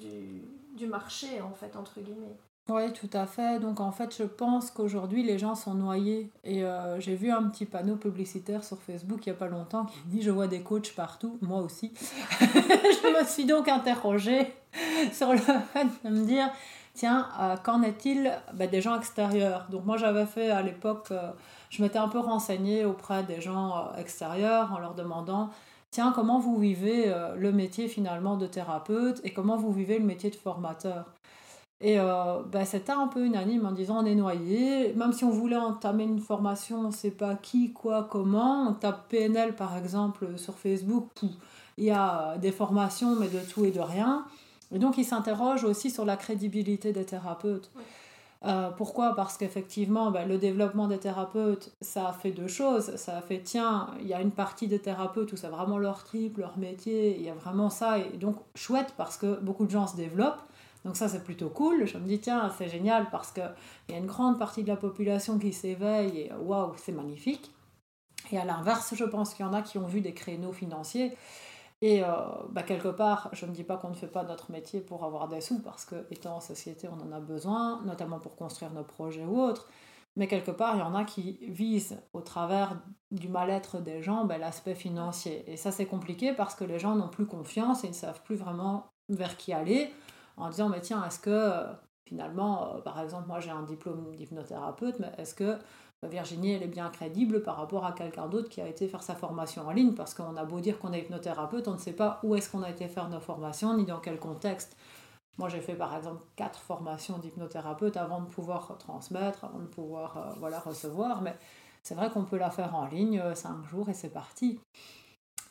du, 0.75 0.87
marché, 0.87 1.41
en 1.41 1.51
fait, 1.51 1.75
entre 1.75 1.99
guillemets. 1.99 2.37
Oui, 2.69 2.93
tout 2.93 3.09
à 3.13 3.25
fait. 3.25 3.59
Donc, 3.59 3.79
en 3.81 3.91
fait, 3.91 4.15
je 4.15 4.23
pense 4.23 4.71
qu'aujourd'hui, 4.71 5.23
les 5.23 5.37
gens 5.37 5.55
sont 5.55 5.73
noyés. 5.73 6.31
Et 6.43 6.63
euh, 6.63 6.99
j'ai 6.99 7.15
vu 7.15 7.29
un 7.29 7.43
petit 7.49 7.65
panneau 7.65 7.97
publicitaire 7.97 8.63
sur 8.63 8.81
Facebook 8.81 9.25
il 9.25 9.29
n'y 9.29 9.35
a 9.35 9.39
pas 9.39 9.47
longtemps 9.47 9.85
qui 9.85 9.99
dit 10.05 10.21
Je 10.21 10.31
vois 10.31 10.47
des 10.47 10.61
coachs 10.61 10.93
partout, 10.95 11.37
moi 11.41 11.61
aussi. 11.61 11.91
je 12.39 13.19
me 13.19 13.25
suis 13.25 13.45
donc 13.45 13.67
interrogée 13.67 14.53
sur 15.11 15.33
le 15.33 15.39
fait 15.73 15.87
de 16.05 16.09
me 16.09 16.25
dire 16.25 16.49
Tiens, 16.93 17.29
euh, 17.39 17.55
qu'en 17.57 17.81
est-il 17.81 18.31
ben, 18.53 18.69
des 18.69 18.81
gens 18.81 18.97
extérieurs? 18.97 19.67
Donc 19.69 19.85
moi, 19.85 19.97
j'avais 19.97 20.25
fait 20.25 20.49
à 20.49 20.61
l'époque, 20.61 21.07
euh, 21.11 21.31
je 21.69 21.81
m'étais 21.81 21.99
un 21.99 22.09
peu 22.09 22.19
renseignée 22.19 22.85
auprès 22.85 23.23
des 23.23 23.41
gens 23.41 23.91
extérieurs 23.97 24.71
en 24.73 24.79
leur 24.79 24.93
demandant 24.93 25.49
Tiens, 25.91 26.13
comment 26.15 26.39
vous 26.39 26.57
vivez 26.57 27.13
le 27.37 27.51
métier 27.51 27.89
finalement 27.89 28.37
de 28.37 28.47
thérapeute 28.47 29.19
et 29.25 29.33
comment 29.33 29.57
vous 29.57 29.73
vivez 29.73 29.99
le 29.99 30.05
métier 30.05 30.29
de 30.29 30.35
formateur? 30.35 31.05
Et 31.81 31.99
euh, 31.99 32.43
bah, 32.43 32.63
c'était 32.63 32.91
un 32.91 33.07
peu 33.07 33.25
unanime 33.25 33.65
en 33.65 33.71
disant 33.71 34.03
on 34.03 34.05
est 34.05 34.15
noyé. 34.15 34.93
Même 34.93 35.13
si 35.13 35.23
on 35.23 35.31
voulait 35.31 35.57
entamer 35.57 36.03
une 36.03 36.19
formation, 36.19 36.79
on 36.79 36.87
ne 36.87 36.91
sait 36.91 37.11
pas 37.11 37.35
qui, 37.35 37.73
quoi, 37.73 38.07
comment. 38.09 38.67
On 38.69 38.73
tape 38.73 39.09
PNL 39.09 39.55
par 39.55 39.75
exemple 39.75 40.37
sur 40.37 40.57
Facebook, 40.57 41.09
il 41.77 41.85
y 41.85 41.91
a 41.91 42.37
des 42.37 42.51
formations, 42.51 43.15
mais 43.15 43.27
de 43.27 43.39
tout 43.39 43.65
et 43.65 43.71
de 43.71 43.79
rien. 43.79 44.25
Et 44.73 44.79
donc 44.79 44.97
ils 44.97 45.05
s'interrogent 45.05 45.63
aussi 45.63 45.89
sur 45.89 46.05
la 46.05 46.17
crédibilité 46.17 46.93
des 46.93 47.05
thérapeutes. 47.05 47.71
Euh, 48.43 48.71
pourquoi? 48.71 49.13
Parce 49.15 49.37
qu'effectivement, 49.37 50.09
bah, 50.09 50.25
le 50.25 50.39
développement 50.39 50.87
des 50.87 50.97
thérapeutes, 50.97 51.71
ça 51.79 52.09
a 52.09 52.13
fait 52.13 52.31
deux 52.31 52.47
choses. 52.47 52.95
Ça 52.95 53.17
a 53.17 53.21
fait, 53.21 53.41
tiens, 53.43 53.91
il 53.99 54.07
y 54.07 54.13
a 54.13 54.21
une 54.21 54.31
partie 54.31 54.67
des 54.67 54.79
thérapeutes 54.79 55.31
où 55.31 55.37
c'est 55.37 55.47
vraiment 55.47 55.77
leur 55.77 56.03
trip, 56.03 56.37
leur 56.37 56.57
métier, 56.57 57.15
il 57.15 57.23
y 57.23 57.29
a 57.29 57.35
vraiment 57.35 57.69
ça. 57.69 57.99
Et 57.99 58.17
donc, 58.17 58.37
chouette 58.55 58.95
parce 58.97 59.17
que 59.17 59.39
beaucoup 59.41 59.65
de 59.65 59.71
gens 59.71 59.85
se 59.85 59.95
développent. 59.95 60.41
Donc 60.85 60.97
ça, 60.97 61.07
c'est 61.07 61.23
plutôt 61.23 61.49
cool. 61.49 61.85
Je 61.85 61.99
me 61.99 62.07
dis, 62.07 62.19
tiens, 62.19 62.51
c'est 62.57 62.67
génial 62.67 63.11
parce 63.11 63.31
qu'il 63.31 63.47
y 63.89 63.93
a 63.93 63.97
une 63.97 64.07
grande 64.07 64.39
partie 64.39 64.63
de 64.63 64.69
la 64.69 64.75
population 64.75 65.37
qui 65.37 65.53
s'éveille 65.53 66.21
et 66.21 66.31
waouh, 66.41 66.73
c'est 66.77 66.91
magnifique. 66.91 67.51
Et 68.31 68.39
à 68.39 68.45
l'inverse, 68.45 68.95
je 68.95 69.03
pense 69.03 69.35
qu'il 69.35 69.45
y 69.45 69.49
en 69.49 69.53
a 69.53 69.61
qui 69.61 69.77
ont 69.77 69.85
vu 69.85 70.01
des 70.01 70.13
créneaux 70.13 70.53
financiers. 70.53 71.15
Et 71.81 72.03
euh, 72.03 72.07
bah, 72.49 72.63
quelque 72.63 72.89
part, 72.89 73.29
je 73.33 73.45
ne 73.45 73.51
dis 73.51 73.63
pas 73.63 73.77
qu'on 73.77 73.89
ne 73.89 73.95
fait 73.95 74.07
pas 74.07 74.23
notre 74.23 74.51
métier 74.51 74.81
pour 74.81 75.03
avoir 75.03 75.27
des 75.27 75.41
sous, 75.41 75.61
parce 75.61 75.85
que 75.85 76.05
étant 76.11 76.35
en 76.37 76.39
société, 76.39 76.87
on 76.87 77.01
en 77.01 77.11
a 77.11 77.19
besoin, 77.19 77.81
notamment 77.83 78.19
pour 78.19 78.35
construire 78.35 78.71
nos 78.71 78.83
projets 78.83 79.25
ou 79.25 79.41
autres. 79.41 79.67
Mais 80.15 80.27
quelque 80.27 80.51
part, 80.51 80.75
il 80.75 80.79
y 80.79 80.83
en 80.83 80.93
a 80.93 81.05
qui 81.05 81.39
visent 81.47 81.97
au 82.13 82.21
travers 82.21 82.79
du 83.11 83.29
mal-être 83.29 83.79
des 83.79 84.03
gens 84.03 84.25
bah, 84.25 84.37
l'aspect 84.37 84.75
financier. 84.75 85.43
Et 85.51 85.57
ça, 85.57 85.71
c'est 85.71 85.85
compliqué 85.85 86.33
parce 86.33 86.53
que 86.53 86.65
les 86.65 86.79
gens 86.79 86.95
n'ont 86.95 87.07
plus 87.07 87.25
confiance 87.25 87.83
et 87.83 87.87
ne 87.87 87.93
savent 87.93 88.21
plus 88.23 88.35
vraiment 88.35 88.91
vers 89.09 89.37
qui 89.37 89.53
aller 89.53 89.91
en 90.37 90.49
disant, 90.49 90.69
mais 90.69 90.81
tiens, 90.81 91.03
est-ce 91.05 91.19
que 91.19 91.29
euh, 91.29 91.73
finalement, 92.05 92.75
euh, 92.75 92.81
par 92.81 92.99
exemple, 92.99 93.27
moi 93.27 93.39
j'ai 93.39 93.51
un 93.51 93.63
diplôme 93.63 94.15
d'hypnothérapeute, 94.15 94.99
mais 94.99 95.11
est-ce 95.17 95.33
que 95.35 95.57
Virginie, 96.07 96.53
elle 96.53 96.63
est 96.63 96.67
bien 96.67 96.89
crédible 96.89 97.43
par 97.43 97.57
rapport 97.57 97.85
à 97.85 97.91
quelqu'un 97.91 98.27
d'autre 98.27 98.49
qui 98.49 98.59
a 98.59 98.67
été 98.67 98.87
faire 98.87 99.03
sa 99.03 99.13
formation 99.13 99.67
en 99.67 99.71
ligne, 99.71 99.93
parce 99.93 100.15
qu'on 100.15 100.35
a 100.35 100.43
beau 100.43 100.59
dire 100.59 100.79
qu'on 100.79 100.93
est 100.93 101.01
hypnothérapeute, 101.01 101.67
on 101.67 101.73
ne 101.73 101.77
sait 101.77 101.93
pas 101.93 102.19
où 102.23 102.35
est-ce 102.35 102.49
qu'on 102.49 102.63
a 102.63 102.69
été 102.71 102.87
faire 102.87 103.07
nos 103.07 103.19
formations, 103.19 103.77
ni 103.77 103.85
dans 103.85 103.99
quel 103.99 104.19
contexte. 104.19 104.75
Moi, 105.37 105.47
j'ai 105.47 105.61
fait 105.61 105.75
par 105.75 105.95
exemple 105.95 106.23
quatre 106.35 106.59
formations 106.59 107.19
d'hypnothérapeute 107.19 107.97
avant 107.97 108.21
de 108.21 108.25
pouvoir 108.25 108.77
transmettre, 108.79 109.45
avant 109.45 109.59
de 109.59 109.67
pouvoir 109.67 110.35
voilà, 110.39 110.59
recevoir, 110.59 111.21
mais 111.21 111.37
c'est 111.83 111.95
vrai 111.95 112.09
qu'on 112.09 112.25
peut 112.25 112.37
la 112.37 112.49
faire 112.49 112.75
en 112.75 112.85
ligne, 112.87 113.21
cinq 113.35 113.63
jours 113.65 113.87
et 113.89 113.93
c'est 113.93 114.09
parti. 114.09 114.59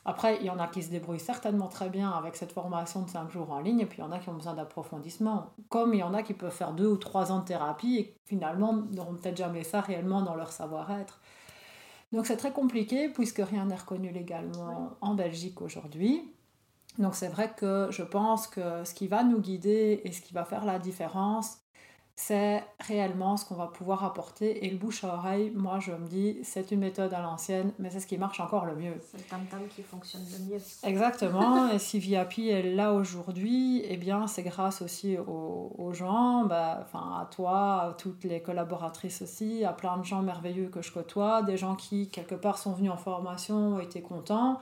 Après, 0.03 0.37
il 0.37 0.45
y 0.45 0.49
en 0.49 0.57
a 0.57 0.67
qui 0.67 0.81
se 0.81 0.89
débrouillent 0.89 1.19
certainement 1.19 1.67
très 1.67 1.89
bien 1.89 2.09
avec 2.09 2.35
cette 2.35 2.51
formation 2.53 3.03
de 3.03 3.09
5 3.09 3.29
jours 3.29 3.51
en 3.51 3.59
ligne, 3.59 3.81
et 3.81 3.85
puis 3.85 3.99
il 3.99 4.01
y 4.01 4.03
en 4.03 4.11
a 4.11 4.17
qui 4.17 4.29
ont 4.29 4.33
besoin 4.33 4.55
d'approfondissement. 4.55 5.51
Comme 5.69 5.93
il 5.93 5.99
y 5.99 6.03
en 6.03 6.13
a 6.15 6.23
qui 6.23 6.33
peuvent 6.33 6.51
faire 6.51 6.73
2 6.73 6.87
ou 6.87 6.97
3 6.97 7.31
ans 7.31 7.39
de 7.39 7.45
thérapie 7.45 7.97
et 7.97 8.15
finalement 8.25 8.73
n'auront 8.73 9.13
peut-être 9.13 9.37
jamais 9.37 9.63
ça 9.63 9.79
réellement 9.79 10.23
dans 10.23 10.35
leur 10.35 10.51
savoir-être. 10.51 11.19
Donc 12.11 12.25
c'est 12.25 12.37
très 12.37 12.51
compliqué 12.51 13.09
puisque 13.09 13.41
rien 13.43 13.65
n'est 13.65 13.75
reconnu 13.75 14.11
légalement 14.11 14.97
en 15.01 15.13
Belgique 15.13 15.61
aujourd'hui. 15.61 16.33
Donc 16.97 17.15
c'est 17.15 17.29
vrai 17.29 17.53
que 17.55 17.87
je 17.91 18.03
pense 18.03 18.47
que 18.47 18.83
ce 18.83 18.93
qui 18.93 19.07
va 19.07 19.23
nous 19.23 19.39
guider 19.39 20.01
et 20.03 20.11
ce 20.11 20.21
qui 20.21 20.33
va 20.33 20.43
faire 20.43 20.65
la 20.65 20.79
différence, 20.79 21.60
c'est 22.15 22.63
réellement 22.79 23.37
ce 23.37 23.45
qu'on 23.45 23.55
va 23.55 23.67
pouvoir 23.67 24.03
apporter. 24.03 24.65
Et 24.65 24.69
le 24.69 24.77
bouche 24.77 25.03
à 25.03 25.15
oreille, 25.15 25.51
moi 25.55 25.79
je 25.79 25.91
me 25.91 26.07
dis, 26.07 26.39
c'est 26.43 26.71
une 26.71 26.79
méthode 26.81 27.13
à 27.13 27.21
l'ancienne, 27.21 27.71
mais 27.79 27.89
c'est 27.89 27.99
ce 27.99 28.07
qui 28.07 28.17
marche 28.17 28.39
encore 28.39 28.65
le 28.65 28.75
mieux. 28.75 28.93
C'est 29.11 29.17
le 29.17 29.23
tam-tam 29.23 29.61
qui 29.67 29.81
fonctionne 29.81 30.23
le 30.31 30.53
mieux. 30.53 30.61
Exactement. 30.83 31.69
et 31.71 31.79
si 31.79 31.99
VIP 31.99 32.39
est 32.39 32.63
là 32.63 32.93
aujourd'hui, 32.93 33.83
eh 33.85 33.97
bien 33.97 34.27
c'est 34.27 34.43
grâce 34.43 34.81
aussi 34.81 35.17
aux, 35.17 35.91
gens, 35.93 36.45
bah, 36.45 36.79
enfin 36.81 37.19
à 37.21 37.25
toi, 37.25 37.81
à 37.81 37.95
toutes 37.97 38.23
les 38.23 38.41
collaboratrices 38.41 39.21
aussi, 39.21 39.65
à 39.65 39.73
plein 39.73 39.97
de 39.97 40.05
gens 40.05 40.21
merveilleux 40.21 40.69
que 40.69 40.81
je 40.81 40.91
côtoie, 40.91 41.41
des 41.41 41.57
gens 41.57 41.75
qui 41.75 42.09
quelque 42.09 42.35
part 42.35 42.57
sont 42.57 42.73
venus 42.73 42.91
en 42.91 42.97
formation, 42.97 43.79
étaient 43.79 44.01
contents. 44.01 44.59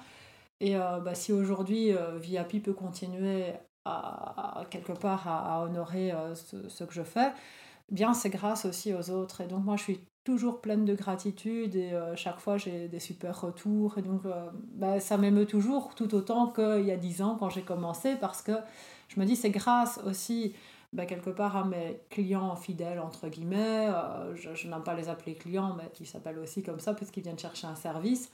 Et 0.61 0.75
euh, 0.75 0.99
bah, 0.99 1.15
si 1.15 1.31
aujourd'hui 1.31 1.93
euh, 1.93 2.17
VIP 2.17 2.63
peut 2.63 2.73
continuer 2.73 3.53
à, 3.85 4.65
quelque 4.69 4.91
part 4.91 5.27
à, 5.27 5.63
honorer 5.63 6.11
euh, 6.11 6.35
ce, 6.35 6.83
que 6.83 6.93
je 6.93 7.03
fais, 7.03 7.31
bien 7.89 8.13
c'est 8.13 8.29
grâce 8.29 8.65
aussi 8.65 8.93
aux 8.93 9.09
autres. 9.09 9.41
Et 9.41 9.47
donc 9.47 9.63
moi 9.63 9.75
je 9.77 9.83
suis 9.83 9.99
toujours 10.23 10.61
pleine 10.61 10.85
de 10.85 10.93
gratitude 10.93 11.75
et 11.75 11.93
euh, 11.93 12.15
chaque 12.15 12.39
fois 12.39 12.57
j'ai 12.57 12.87
des 12.87 12.99
super 12.99 13.39
retours. 13.39 13.97
Et 13.97 14.01
donc 14.01 14.25
euh, 14.25 14.49
bah, 14.73 14.99
ça 14.99 15.17
m'émeut 15.17 15.45
toujours 15.45 15.95
tout 15.95 16.13
autant 16.15 16.47
qu'il 16.47 16.85
y 16.85 16.91
a 16.91 16.97
dix 16.97 17.21
ans 17.21 17.35
quand 17.39 17.49
j'ai 17.49 17.63
commencé 17.63 18.15
parce 18.15 18.41
que 18.41 18.53
je 19.07 19.19
me 19.19 19.25
dis 19.25 19.35
c'est 19.35 19.49
grâce 19.49 19.99
aussi 20.05 20.53
bah, 20.93 21.05
quelque 21.05 21.29
part 21.29 21.55
à 21.55 21.65
mes 21.65 22.01
clients 22.09 22.55
fidèles 22.55 22.99
entre 22.99 23.27
guillemets. 23.27 23.87
je, 24.35 24.53
je 24.55 24.67
n'aime 24.67 24.83
pas 24.83 24.95
les 24.95 25.09
appeler 25.09 25.35
clients 25.35 25.75
mais 25.77 25.89
ils 25.99 26.07
s'appellent 26.07 26.39
aussi 26.39 26.63
comme 26.63 26.79
ça 26.79 26.93
puisqu'ils 26.93 27.23
viennent 27.23 27.39
chercher 27.39 27.67
un 27.67 27.75
service. 27.75 28.31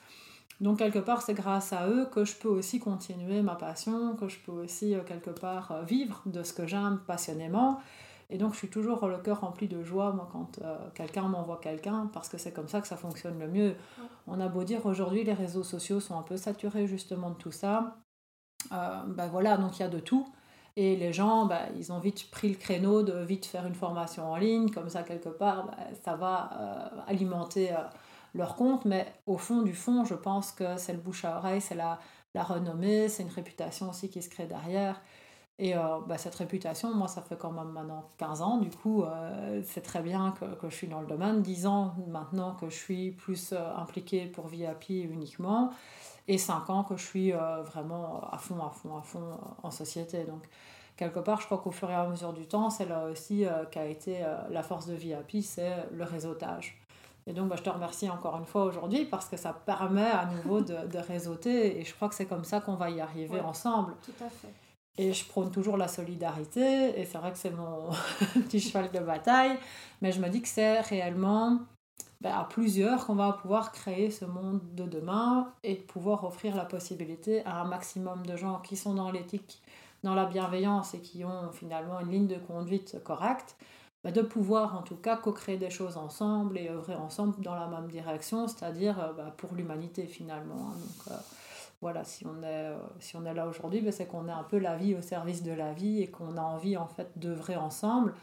Donc 0.61 0.79
quelque 0.79 0.99
part, 0.99 1.21
c'est 1.21 1.33
grâce 1.33 1.73
à 1.73 1.87
eux 1.89 2.05
que 2.05 2.23
je 2.23 2.35
peux 2.35 2.47
aussi 2.47 2.79
continuer 2.79 3.41
ma 3.41 3.55
passion, 3.55 4.15
que 4.15 4.29
je 4.29 4.39
peux 4.39 4.51
aussi 4.51 4.95
euh, 4.95 5.01
quelque 5.01 5.29
part 5.29 5.71
euh, 5.71 5.83
vivre 5.83 6.21
de 6.25 6.43
ce 6.43 6.53
que 6.53 6.65
j'aime 6.65 7.01
passionnément. 7.05 7.79
Et 8.29 8.37
donc 8.37 8.53
je 8.53 8.59
suis 8.59 8.69
toujours 8.69 9.07
le 9.07 9.17
cœur 9.17 9.41
rempli 9.41 9.67
de 9.67 9.83
joie, 9.83 10.11
moi, 10.13 10.27
quand 10.31 10.59
euh, 10.61 10.77
quelqu'un 10.95 11.23
m'envoie 11.23 11.59
quelqu'un, 11.61 12.09
parce 12.13 12.29
que 12.29 12.37
c'est 12.37 12.53
comme 12.53 12.69
ça 12.69 12.81
que 12.81 12.87
ça 12.87 12.95
fonctionne 12.95 13.37
le 13.37 13.47
mieux. 13.47 13.75
On 14.27 14.39
a 14.39 14.47
beau 14.47 14.63
dire 14.63 14.85
aujourd'hui, 14.85 15.23
les 15.23 15.33
réseaux 15.33 15.63
sociaux 15.63 15.99
sont 15.99 16.17
un 16.17 16.23
peu 16.23 16.37
saturés 16.37 16.87
justement 16.87 17.29
de 17.29 17.35
tout 17.35 17.51
ça. 17.51 17.97
ben 18.71 19.27
voilà, 19.29 19.57
donc 19.57 19.77
il 19.77 19.83
y 19.83 19.85
a 19.85 19.89
de 19.89 19.99
tout. 19.99 20.25
Et 20.77 20.95
les 20.95 21.13
gens, 21.13 21.45
ben, 21.45 21.61
ils 21.77 21.93
ont 21.93 21.99
vite 21.99 22.29
pris 22.31 22.49
le 22.49 22.55
créneau 22.55 23.03
de 23.03 23.13
vite 23.13 23.45
faire 23.45 23.65
une 23.67 23.75
formation 23.75 24.31
en 24.31 24.37
ligne, 24.37 24.71
comme 24.71 24.89
ça 24.89 25.03
quelque 25.03 25.29
part, 25.29 25.67
ben, 25.67 25.77
ça 26.03 26.15
va 26.15 27.03
alimenter 27.07 27.69
leur 28.35 28.55
compte, 28.55 28.85
mais 28.85 29.07
au 29.25 29.37
fond 29.37 29.61
du 29.61 29.73
fond, 29.73 30.03
je 30.03 30.13
pense 30.13 30.51
que 30.51 30.77
c'est 30.77 30.93
le 30.93 30.99
bouche 30.99 31.25
à 31.25 31.37
oreille, 31.37 31.61
c'est 31.61 31.75
la, 31.75 31.99
la 32.33 32.43
renommée, 32.43 33.07
c'est 33.09 33.23
une 33.23 33.29
réputation 33.29 33.89
aussi 33.89 34.09
qui 34.09 34.21
se 34.21 34.29
crée 34.29 34.45
derrière. 34.45 35.01
Et 35.57 35.75
euh, 35.75 36.01
bah, 36.05 36.17
cette 36.17 36.35
réputation, 36.35 36.93
moi, 36.93 37.07
ça 37.07 37.21
fait 37.21 37.37
quand 37.37 37.51
même 37.51 37.69
maintenant 37.69 38.09
15 38.17 38.41
ans, 38.41 38.57
du 38.57 38.69
coup, 38.69 39.03
euh, 39.03 39.61
c'est 39.63 39.81
très 39.81 40.01
bien 40.01 40.33
que, 40.37 40.45
que, 40.55 40.69
je 40.69 40.75
suis 40.75 40.87
dans 40.87 40.99
le 40.99 41.07
domaine. 41.07 41.41
10 41.41 41.65
ans 41.65 41.95
maintenant 42.07 42.55
que 42.55 42.69
je 42.69 42.75
suis 42.75 43.11
plus 43.11 43.53
euh, 43.53 43.75
impliquée 43.77 44.25
pour 44.25 44.47
VIP 44.47 44.89
uniquement, 44.89 45.71
et 46.27 46.37
5 46.37 46.69
ans 46.69 46.83
que 46.83 46.97
je 46.97 47.05
suis 47.05 47.31
vraiment 47.31 48.27
à 48.31 48.37
fond, 48.37 48.57
à 48.65 48.69
fond, 48.69 48.97
à 48.97 49.01
fond 49.01 49.39
en 49.63 49.71
société. 49.71 50.25
Donc, 50.25 50.43
quelque 50.97 51.19
part, 51.19 51.39
je 51.39 51.45
crois 51.45 51.59
qu'au 51.59 51.71
fur 51.71 51.89
et 51.89 51.95
à 51.95 52.05
mesure 52.07 52.33
du 52.33 52.47
temps, 52.47 52.69
c'est 52.69 52.85
là 52.85 53.05
aussi 53.05 53.45
qu'a 53.71 53.85
été 53.85 54.25
la 54.49 54.63
force 54.63 54.87
de 54.87 54.95
VIP, 54.95 55.43
c'est 55.43 55.87
le 55.91 56.03
réseautage. 56.03 56.84
Et 57.27 57.33
donc, 57.33 57.49
bah, 57.49 57.55
je 57.57 57.63
te 57.63 57.69
remercie 57.69 58.09
encore 58.09 58.37
une 58.37 58.45
fois 58.45 58.65
aujourd'hui 58.65 59.05
parce 59.05 59.27
que 59.27 59.37
ça 59.37 59.53
permet 59.53 60.05
à 60.05 60.25
nouveau 60.25 60.61
de, 60.61 60.87
de 60.87 60.97
réseauter 60.99 61.79
et 61.79 61.83
je 61.83 61.93
crois 61.95 62.07
que 62.07 62.15
c'est 62.15 62.27
comme 62.27 62.43
ça 62.43 62.61
qu'on 62.61 62.75
va 62.75 62.89
y 62.91 63.01
arriver 63.01 63.39
ensemble. 63.39 63.93
Tout 64.03 64.23
à 64.23 64.29
fait. 64.29 64.53
Et 64.97 65.11
je 65.11 65.25
prône 65.25 65.51
toujours 65.51 65.75
la 65.75 65.87
solidarité 65.87 66.99
et 66.99 67.05
c'est 67.05 67.17
vrai 67.17 67.31
que 67.31 67.37
c'est 67.37 67.51
mon 67.51 67.89
petit 68.33 68.61
cheval 68.61 68.91
de 68.91 68.99
bataille, 68.99 69.57
mais 70.01 70.11
je 70.11 70.21
me 70.21 70.29
dis 70.29 70.41
que 70.41 70.47
c'est 70.47 70.79
réellement 70.81 71.59
bah, 72.21 72.39
à 72.39 72.43
plusieurs 72.45 73.05
qu'on 73.05 73.15
va 73.15 73.33
pouvoir 73.33 73.71
créer 73.71 74.09
ce 74.09 74.23
monde 74.23 74.61
de 74.73 74.85
demain 74.85 75.51
et 75.63 75.75
pouvoir 75.75 76.23
offrir 76.23 76.55
la 76.55 76.63
possibilité 76.63 77.43
à 77.45 77.61
un 77.61 77.65
maximum 77.65 78.25
de 78.25 78.37
gens 78.37 78.59
qui 78.61 78.77
sont 78.77 78.93
dans 78.93 79.11
l'éthique, 79.11 79.61
dans 80.03 80.15
la 80.15 80.25
bienveillance 80.25 80.93
et 80.93 81.01
qui 81.01 81.25
ont 81.25 81.51
finalement 81.51 81.99
une 81.99 82.11
ligne 82.11 82.27
de 82.27 82.37
conduite 82.37 83.03
correcte 83.03 83.57
bah, 84.05 84.11
de 84.11 84.21
pouvoir 84.21 84.77
en 84.77 84.83
tout 84.83 84.97
cas 84.97 85.17
co-créer 85.17 85.57
des 85.57 85.71
choses 85.71 85.97
ensemble 85.97 86.59
et 86.59 86.69
œuvrer 86.69 86.93
ensemble 86.93 87.41
dans 87.41 87.55
la 87.55 87.65
même 87.65 87.87
direction, 87.87 88.47
c'est-à-dire 88.47 88.99
euh, 88.99 89.13
bah, 89.13 89.33
pour 89.35 89.55
l'humanité 89.55 90.05
finalement. 90.05 90.69
Hein. 90.69 90.75
Donc 90.79 91.11
euh, 91.11 91.17
voilà, 91.81 92.03
si 92.03 92.23
on 92.27 92.43
est, 92.43 92.69
euh, 92.69 92.77
si 92.99 93.15
on 93.15 93.25
est 93.25 93.33
là 93.33 93.47
aujourd'hui, 93.47 93.81
bah, 93.81 93.91
c'est 93.91 94.05
qu'on 94.05 94.27
est 94.27 94.31
un 94.31 94.43
peu 94.43 94.59
la 94.59 94.77
vie 94.77 94.93
au 94.93 95.01
service 95.01 95.41
de 95.41 95.51
la 95.51 95.73
vie 95.73 96.03
et 96.03 96.07
qu'on 96.11 96.37
a 96.37 96.41
envie 96.41 96.77
en 96.77 96.85
fait 96.85 97.13
d'œuvrer 97.15 97.55
ensemble. 97.55 98.13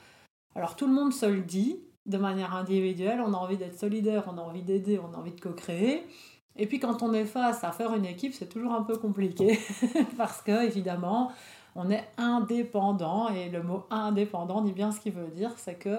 Alors 0.55 0.77
tout 0.77 0.87
le 0.87 0.93
monde 0.93 1.13
se 1.13 1.27
le 1.27 1.41
dit 1.41 1.81
de 2.07 2.17
manière 2.17 2.55
individuelle, 2.55 3.21
on 3.21 3.35
a 3.35 3.37
envie 3.37 3.57
d'être 3.57 3.77
solidaire, 3.77 4.29
on 4.33 4.39
a 4.39 4.41
envie 4.41 4.63
d'aider, 4.63 5.01
on 5.01 5.13
a 5.13 5.19
envie 5.19 5.33
de 5.33 5.41
co-créer. 5.41 6.07
Et 6.55 6.67
puis 6.67 6.79
quand 6.79 7.03
on 7.03 7.13
est 7.13 7.25
face 7.25 7.65
à 7.65 7.73
faire 7.73 7.93
une 7.97 8.05
équipe, 8.05 8.35
c'est 8.35 8.49
toujours 8.49 8.75
un 8.75 8.83
peu 8.83 8.99
compliqué 8.99 9.59
parce 10.17 10.43
que 10.43 10.65
évidemment, 10.65 11.33
on 11.75 11.91
est 11.91 12.07
indépendant 12.19 13.29
et 13.29 13.49
le 13.49 13.63
mot 13.63 13.85
indépendant 13.91 14.61
dit 14.63 14.73
bien 14.73 14.93
ce 14.93 15.01
qu'il 15.01 15.13
veut 15.13 15.29
dire, 15.29 15.53
c'est 15.57 15.77
que 15.77 15.99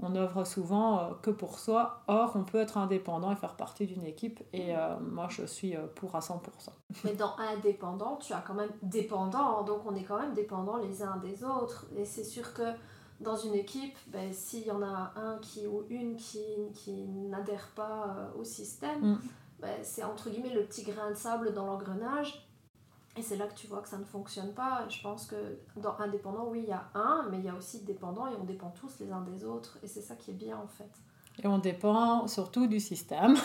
on 0.00 0.14
œuvre 0.14 0.44
souvent 0.44 0.98
euh, 0.98 1.02
que 1.22 1.30
pour 1.30 1.58
soi. 1.58 2.02
Or, 2.06 2.32
on 2.36 2.44
peut 2.44 2.58
être 2.58 2.78
indépendant 2.78 3.32
et 3.32 3.36
faire 3.36 3.54
partie 3.54 3.86
d'une 3.86 4.04
équipe. 4.04 4.40
Et 4.52 4.76
euh, 4.76 4.96
moi, 5.00 5.26
je 5.28 5.44
suis 5.44 5.74
euh, 5.74 5.86
pour 5.96 6.14
à 6.14 6.20
100%. 6.20 6.38
Mais 7.04 7.14
dans 7.14 7.34
indépendant, 7.36 8.16
tu 8.16 8.32
as 8.32 8.40
quand 8.46 8.54
même 8.54 8.70
dépendant. 8.82 9.62
Donc, 9.62 9.80
on 9.86 9.94
est 9.96 10.04
quand 10.04 10.20
même 10.20 10.34
dépendant 10.34 10.76
les 10.76 11.02
uns 11.02 11.16
des 11.16 11.42
autres. 11.42 11.86
Et 11.96 12.04
c'est 12.04 12.24
sûr 12.24 12.54
que 12.54 12.62
dans 13.20 13.34
une 13.34 13.54
équipe, 13.54 13.96
ben, 14.06 14.32
s'il 14.32 14.66
y 14.66 14.70
en 14.70 14.82
a 14.82 15.12
un 15.16 15.38
qui 15.42 15.66
ou 15.66 15.84
une 15.90 16.14
qui, 16.14 16.44
qui 16.74 17.08
n'adhère 17.08 17.66
pas 17.74 18.30
au 18.38 18.44
système, 18.44 19.14
mm. 19.14 19.20
ben, 19.60 19.74
c'est 19.82 20.04
entre 20.04 20.30
guillemets 20.30 20.54
le 20.54 20.62
petit 20.62 20.84
grain 20.84 21.10
de 21.10 21.16
sable 21.16 21.52
dans 21.52 21.66
l'engrenage 21.66 22.47
et 23.18 23.22
c'est 23.22 23.36
là 23.36 23.46
que 23.46 23.54
tu 23.54 23.66
vois 23.66 23.80
que 23.80 23.88
ça 23.88 23.98
ne 23.98 24.04
fonctionne 24.04 24.52
pas. 24.52 24.84
Je 24.88 25.00
pense 25.02 25.26
que 25.26 25.36
dans 25.76 25.96
indépendant, 25.98 26.46
oui, 26.50 26.60
il 26.62 26.68
y 26.68 26.72
a 26.72 26.84
un, 26.94 27.26
mais 27.30 27.38
il 27.38 27.44
y 27.44 27.48
a 27.48 27.54
aussi 27.54 27.80
dépendant 27.80 28.26
et 28.28 28.32
on 28.40 28.44
dépend 28.44 28.72
tous 28.78 29.00
les 29.00 29.10
uns 29.10 29.22
des 29.22 29.44
autres. 29.44 29.78
Et 29.82 29.88
c'est 29.88 30.02
ça 30.02 30.14
qui 30.14 30.30
est 30.30 30.34
bien 30.34 30.56
en 30.56 30.68
fait. 30.68 30.90
Et 31.42 31.46
on 31.46 31.58
dépend 31.58 32.26
surtout 32.26 32.66
du 32.66 32.80
système. 32.80 33.36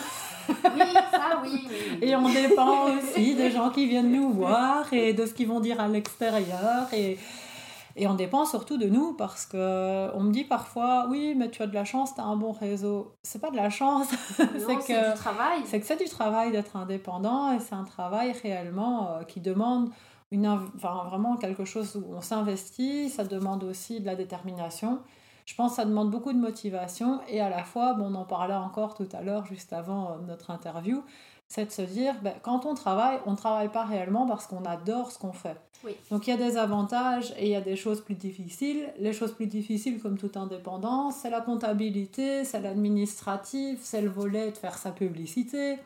Oui, 0.48 0.82
ça 1.12 1.40
oui. 1.42 1.68
Et 2.02 2.16
on 2.16 2.28
dépend 2.28 2.88
aussi 2.90 3.36
des 3.36 3.52
gens 3.52 3.70
qui 3.70 3.86
viennent 3.86 4.10
nous 4.10 4.32
voir 4.32 4.92
et 4.92 5.12
de 5.12 5.24
ce 5.26 5.32
qu'ils 5.32 5.46
vont 5.46 5.60
dire 5.60 5.80
à 5.80 5.86
l'extérieur. 5.86 6.92
Et 6.92 7.18
et 7.96 8.06
on 8.08 8.14
dépend 8.14 8.44
surtout 8.44 8.76
de 8.76 8.86
nous 8.86 9.12
parce 9.14 9.46
que 9.46 10.10
on 10.14 10.20
me 10.20 10.32
dit 10.32 10.44
parfois 10.44 11.06
oui 11.08 11.34
mais 11.36 11.50
tu 11.50 11.62
as 11.62 11.66
de 11.66 11.74
la 11.74 11.84
chance, 11.84 12.14
tu 12.14 12.20
as 12.20 12.24
un 12.24 12.36
bon 12.36 12.52
réseau. 12.52 13.14
C'est 13.22 13.40
pas 13.40 13.50
de 13.50 13.56
la 13.56 13.70
chance, 13.70 14.08
c'est 14.36 14.46
que 14.46 15.10
du 15.10 15.14
travail. 15.14 15.60
C'est 15.66 15.80
que 15.80 15.86
c'est 15.86 16.02
du 16.02 16.08
travail 16.08 16.50
d'être 16.50 16.76
indépendant 16.76 17.52
et 17.52 17.60
c'est 17.60 17.74
un 17.74 17.84
travail 17.84 18.32
réellement 18.32 19.08
euh, 19.08 19.22
qui 19.22 19.40
demande 19.40 19.90
une 20.30 20.48
enfin, 20.48 21.04
vraiment 21.08 21.36
quelque 21.36 21.64
chose 21.64 21.96
où 21.96 22.14
on 22.14 22.20
s'investit, 22.20 23.10
ça 23.10 23.24
demande 23.24 23.62
aussi 23.62 24.00
de 24.00 24.06
la 24.06 24.16
détermination. 24.16 24.98
Je 25.46 25.54
pense 25.54 25.72
que 25.72 25.76
ça 25.76 25.84
demande 25.84 26.10
beaucoup 26.10 26.32
de 26.32 26.38
motivation 26.38 27.20
et 27.28 27.40
à 27.40 27.50
la 27.50 27.64
fois, 27.64 27.92
bon, 27.94 28.10
on 28.10 28.14
en 28.14 28.24
parlait 28.24 28.54
encore 28.54 28.94
tout 28.94 29.08
à 29.12 29.20
l'heure 29.20 29.44
juste 29.46 29.72
avant 29.72 30.06
euh, 30.06 30.14
notre 30.26 30.50
interview, 30.50 31.02
c'est 31.48 31.66
de 31.66 31.70
se 31.70 31.82
dire, 31.82 32.14
ben, 32.22 32.34
quand 32.42 32.66
on 32.66 32.74
travaille, 32.74 33.18
on 33.26 33.32
ne 33.32 33.36
travaille 33.36 33.70
pas 33.70 33.84
réellement 33.84 34.26
parce 34.26 34.46
qu'on 34.46 34.64
adore 34.64 35.12
ce 35.12 35.18
qu'on 35.18 35.32
fait. 35.32 35.56
Donc 36.10 36.26
il 36.26 36.30
y 36.30 36.32
a 36.32 36.36
des 36.36 36.56
avantages 36.56 37.34
et 37.38 37.44
il 37.44 37.50
y 37.50 37.54
a 37.54 37.60
des 37.60 37.76
choses 37.76 38.00
plus 38.00 38.14
difficiles. 38.14 38.92
Les 38.98 39.12
choses 39.12 39.32
plus 39.32 39.46
difficiles, 39.46 40.00
comme 40.00 40.16
toute 40.16 40.36
indépendance, 40.36 41.16
c'est 41.16 41.30
la 41.30 41.42
comptabilité, 41.42 42.44
c'est 42.44 42.60
l'administratif, 42.60 43.80
c'est 43.82 44.00
le 44.00 44.08
volet 44.08 44.50
de 44.50 44.56
faire 44.56 44.78
sa 44.78 44.92
publicité. 44.92 45.78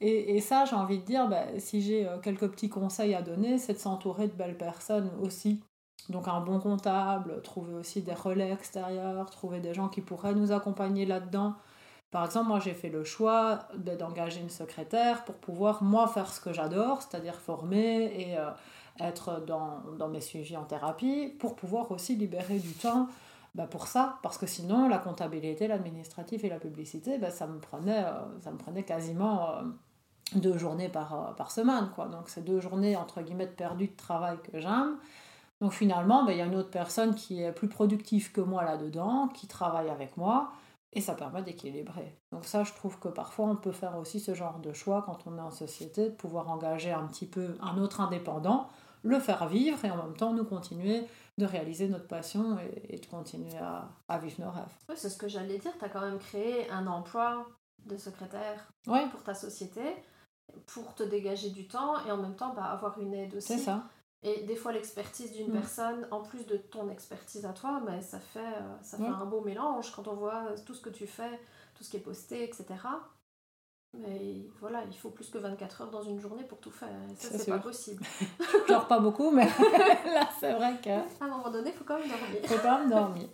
Et, 0.00 0.36
et 0.36 0.40
ça, 0.40 0.64
j'ai 0.64 0.76
envie 0.76 0.98
de 0.98 1.04
dire, 1.04 1.28
ben, 1.28 1.44
si 1.58 1.82
j'ai 1.82 2.06
euh, 2.06 2.18
quelques 2.18 2.48
petits 2.48 2.68
conseils 2.68 3.14
à 3.14 3.22
donner, 3.22 3.58
c'est 3.58 3.74
de 3.74 3.78
s'entourer 3.78 4.28
de 4.28 4.32
belles 4.32 4.56
personnes 4.56 5.10
aussi. 5.20 5.60
Donc 6.08 6.26
un 6.26 6.40
bon 6.40 6.58
comptable, 6.58 7.42
trouver 7.42 7.74
aussi 7.74 8.02
des 8.02 8.14
relais 8.14 8.52
extérieurs, 8.52 9.28
trouver 9.30 9.60
des 9.60 9.74
gens 9.74 9.88
qui 9.88 10.00
pourraient 10.00 10.34
nous 10.34 10.52
accompagner 10.52 11.04
là-dedans. 11.04 11.54
Par 12.10 12.24
exemple, 12.24 12.48
moi 12.48 12.58
j'ai 12.58 12.72
fait 12.72 12.88
le 12.88 13.04
choix 13.04 13.68
d'engager 13.76 14.40
une 14.40 14.48
secrétaire 14.48 15.24
pour 15.24 15.34
pouvoir 15.34 15.82
moi 15.82 16.08
faire 16.08 16.32
ce 16.32 16.40
que 16.40 16.52
j'adore, 16.52 17.02
c'est-à-dire 17.02 17.34
former 17.34 18.04
et 18.18 18.38
euh, 18.38 18.50
être 18.98 19.44
dans, 19.46 20.08
mes 20.08 20.22
suivis 20.22 20.56
en 20.56 20.64
thérapie, 20.64 21.34
pour 21.38 21.54
pouvoir 21.54 21.90
aussi 21.90 22.16
libérer 22.16 22.58
du 22.58 22.72
temps 22.72 23.08
bah, 23.54 23.66
pour 23.66 23.86
ça, 23.88 24.18
parce 24.22 24.38
que 24.38 24.46
sinon 24.46 24.88
la 24.88 24.98
comptabilité, 24.98 25.68
l'administratif 25.68 26.44
et 26.44 26.48
la 26.48 26.58
publicité, 26.58 27.18
bah, 27.18 27.30
ça, 27.30 27.46
me 27.46 27.58
prenait, 27.58 28.04
euh, 28.04 28.40
ça 28.40 28.52
me 28.52 28.56
prenait 28.56 28.84
quasiment 28.84 29.50
euh, 29.50 29.62
deux 30.34 30.56
journées 30.56 30.88
par, 30.88 31.34
par 31.36 31.50
semaine. 31.50 31.90
Quoi. 31.94 32.06
Donc 32.06 32.30
c'est 32.30 32.44
deux 32.44 32.60
journées 32.60 32.96
entre 32.96 33.20
guillemets 33.20 33.46
perdues 33.46 33.88
de 33.88 33.96
travail 33.96 34.38
que 34.50 34.58
j'aime. 34.58 34.96
Donc 35.60 35.72
finalement, 35.72 36.24
bah, 36.24 36.32
il 36.32 36.38
y 36.38 36.42
a 36.42 36.46
une 36.46 36.54
autre 36.54 36.70
personne 36.70 37.14
qui 37.14 37.42
est 37.42 37.52
plus 37.52 37.68
productive 37.68 38.32
que 38.32 38.40
moi 38.40 38.64
là-dedans, 38.64 39.28
qui 39.28 39.46
travaille 39.46 39.90
avec 39.90 40.16
moi 40.16 40.52
et 40.92 41.00
ça 41.00 41.14
permet 41.14 41.42
d'équilibrer. 41.42 42.18
Donc 42.32 42.44
ça, 42.44 42.64
je 42.64 42.72
trouve 42.72 42.98
que 42.98 43.08
parfois 43.08 43.46
on 43.46 43.56
peut 43.56 43.72
faire 43.72 43.96
aussi 43.98 44.20
ce 44.20 44.34
genre 44.34 44.58
de 44.58 44.72
choix 44.72 45.02
quand 45.02 45.26
on 45.26 45.36
est 45.36 45.40
en 45.40 45.50
société, 45.50 46.08
de 46.08 46.14
pouvoir 46.14 46.48
engager 46.48 46.90
un 46.90 47.06
petit 47.06 47.26
peu 47.26 47.56
un 47.60 47.78
autre 47.78 48.00
indépendant, 48.00 48.68
le 49.02 49.18
faire 49.18 49.46
vivre 49.48 49.84
et 49.84 49.90
en 49.90 49.96
même 49.96 50.16
temps 50.16 50.32
nous 50.32 50.44
continuer 50.44 51.04
de 51.36 51.46
réaliser 51.46 51.88
notre 51.88 52.08
passion 52.08 52.58
et, 52.88 52.98
de 52.98 53.06
continuer 53.06 53.56
à, 53.58 54.18
vivre 54.18 54.40
nos 54.40 54.50
rêves. 54.50 54.74
Oui, 54.88 54.94
c'est 54.96 55.08
ce 55.08 55.16
que 55.16 55.28
j'allais 55.28 55.58
dire, 55.58 55.72
tu 55.78 55.84
as 55.84 55.88
quand 55.88 56.00
même 56.00 56.18
créé 56.18 56.68
un 56.70 56.86
emploi 56.86 57.46
de 57.86 57.96
secrétaire 57.96 58.68
pour 58.84 59.22
ta 59.22 59.34
société, 59.34 59.82
pour 60.66 60.94
te 60.94 61.04
dégager 61.04 61.50
du 61.50 61.68
temps 61.68 62.04
et 62.06 62.10
en 62.10 62.16
même 62.16 62.34
temps 62.34 62.52
bah, 62.54 62.64
avoir 62.64 62.98
une 62.98 63.14
aide 63.14 63.36
aussi. 63.36 63.54
C'est 63.54 63.58
ça. 63.58 63.84
Et 64.22 64.42
des 64.42 64.56
fois, 64.56 64.72
l'expertise 64.72 65.32
d'une 65.32 65.50
mm. 65.50 65.52
personne, 65.52 66.08
en 66.10 66.22
plus 66.22 66.44
de 66.46 66.56
ton 66.56 66.90
expertise 66.90 67.44
à 67.44 67.52
toi, 67.52 67.80
mais 67.86 68.00
ça 68.02 68.18
fait, 68.18 68.40
euh, 68.40 68.82
ça 68.82 68.98
fait 68.98 69.06
un 69.06 69.26
beau 69.26 69.40
mélange 69.42 69.92
quand 69.92 70.08
on 70.08 70.14
voit 70.14 70.54
tout 70.66 70.74
ce 70.74 70.80
que 70.80 70.90
tu 70.90 71.06
fais, 71.06 71.40
tout 71.74 71.84
ce 71.84 71.90
qui 71.90 71.98
est 71.98 72.00
posté, 72.00 72.42
etc. 72.42 72.66
Mais 73.94 74.46
voilà, 74.60 74.82
il 74.86 74.96
faut 74.96 75.10
plus 75.10 75.30
que 75.30 75.38
24 75.38 75.80
heures 75.80 75.90
dans 75.90 76.02
une 76.02 76.20
journée 76.20 76.44
pour 76.44 76.58
tout 76.58 76.70
faire. 76.70 76.88
Ça, 77.16 77.38
c'est 77.38 77.50
pas 77.50 77.58
possible. 77.58 78.04
Je 78.40 78.58
pleure 78.64 78.86
pas 78.86 78.98
beaucoup, 78.98 79.30
mais 79.30 79.46
là, 80.04 80.28
c'est 80.38 80.52
vrai 80.52 80.74
que. 80.82 80.90
À 80.90 81.24
un 81.24 81.28
moment 81.28 81.50
donné, 81.50 81.70
il 81.70 81.76
faut 81.76 81.84
quand 81.84 81.98
même 81.98 82.08
dormir. 82.08 82.40
Il 82.42 82.48
faut 82.48 82.62
quand 82.62 82.78
même 82.80 82.90
dormir. 82.90 83.28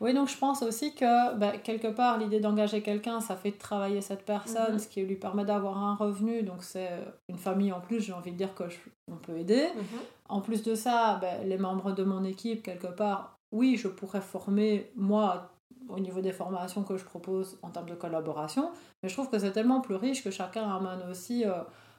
Oui, 0.00 0.14
donc 0.14 0.28
je 0.28 0.36
pense 0.36 0.62
aussi 0.62 0.94
que 0.94 1.36
bah, 1.36 1.56
quelque 1.58 1.88
part, 1.88 2.18
l'idée 2.18 2.40
d'engager 2.40 2.82
quelqu'un, 2.82 3.20
ça 3.20 3.36
fait 3.36 3.52
travailler 3.52 4.00
cette 4.00 4.24
personne, 4.24 4.74
mhm. 4.74 4.78
ce 4.78 4.88
qui 4.88 5.02
lui 5.02 5.16
permet 5.16 5.44
d'avoir 5.44 5.78
un 5.78 5.94
revenu. 5.94 6.42
Donc 6.42 6.62
c'est 6.62 6.90
une 7.28 7.38
famille 7.38 7.72
en 7.72 7.80
plus, 7.80 8.00
j'ai 8.00 8.12
envie 8.12 8.32
de 8.32 8.36
dire 8.36 8.54
que 8.54 8.64
on 9.10 9.16
peut 9.16 9.36
aider. 9.36 9.68
Mhm. 9.74 9.98
En 10.28 10.40
plus 10.40 10.62
de 10.62 10.74
ça, 10.74 11.18
bah, 11.20 11.38
les 11.44 11.58
membres 11.58 11.92
de 11.92 12.04
mon 12.04 12.24
équipe, 12.24 12.62
quelque 12.62 12.88
part, 12.88 13.38
oui, 13.52 13.76
je 13.76 13.88
pourrais 13.88 14.20
former 14.20 14.90
moi 14.96 15.50
au 15.88 16.00
niveau 16.00 16.20
des 16.20 16.32
formations 16.32 16.82
que 16.82 16.96
je 16.96 17.04
propose 17.04 17.58
en 17.62 17.70
termes 17.70 17.88
de 17.88 17.94
collaboration, 17.94 18.70
mais 19.02 19.08
je 19.08 19.14
trouve 19.14 19.28
que 19.28 19.38
c'est 19.38 19.52
tellement 19.52 19.80
plus 19.80 19.96
riche 19.96 20.24
que 20.24 20.30
chacun 20.30 20.68
amène 20.68 21.08
aussi 21.10 21.44
euh, 21.44 21.52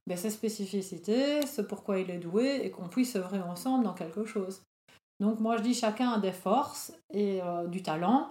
bah, 0.08 0.18
ses 0.18 0.30
spécificités, 0.30 1.46
ce 1.46 1.62
pourquoi 1.62 2.00
il 2.00 2.10
est 2.10 2.18
doué, 2.18 2.62
et 2.64 2.72
qu'on 2.72 2.88
puisse 2.88 3.16
œuvrer 3.16 3.40
ensemble 3.40 3.84
dans 3.84 3.94
quelque 3.94 4.26
chose. 4.26 4.64
Donc 5.20 5.40
moi 5.40 5.58
je 5.58 5.64
dis 5.64 5.74
chacun 5.74 6.12
a 6.12 6.20
des 6.20 6.32
forces 6.32 6.94
et 7.12 7.42
euh, 7.42 7.68
du 7.68 7.82
talent. 7.82 8.30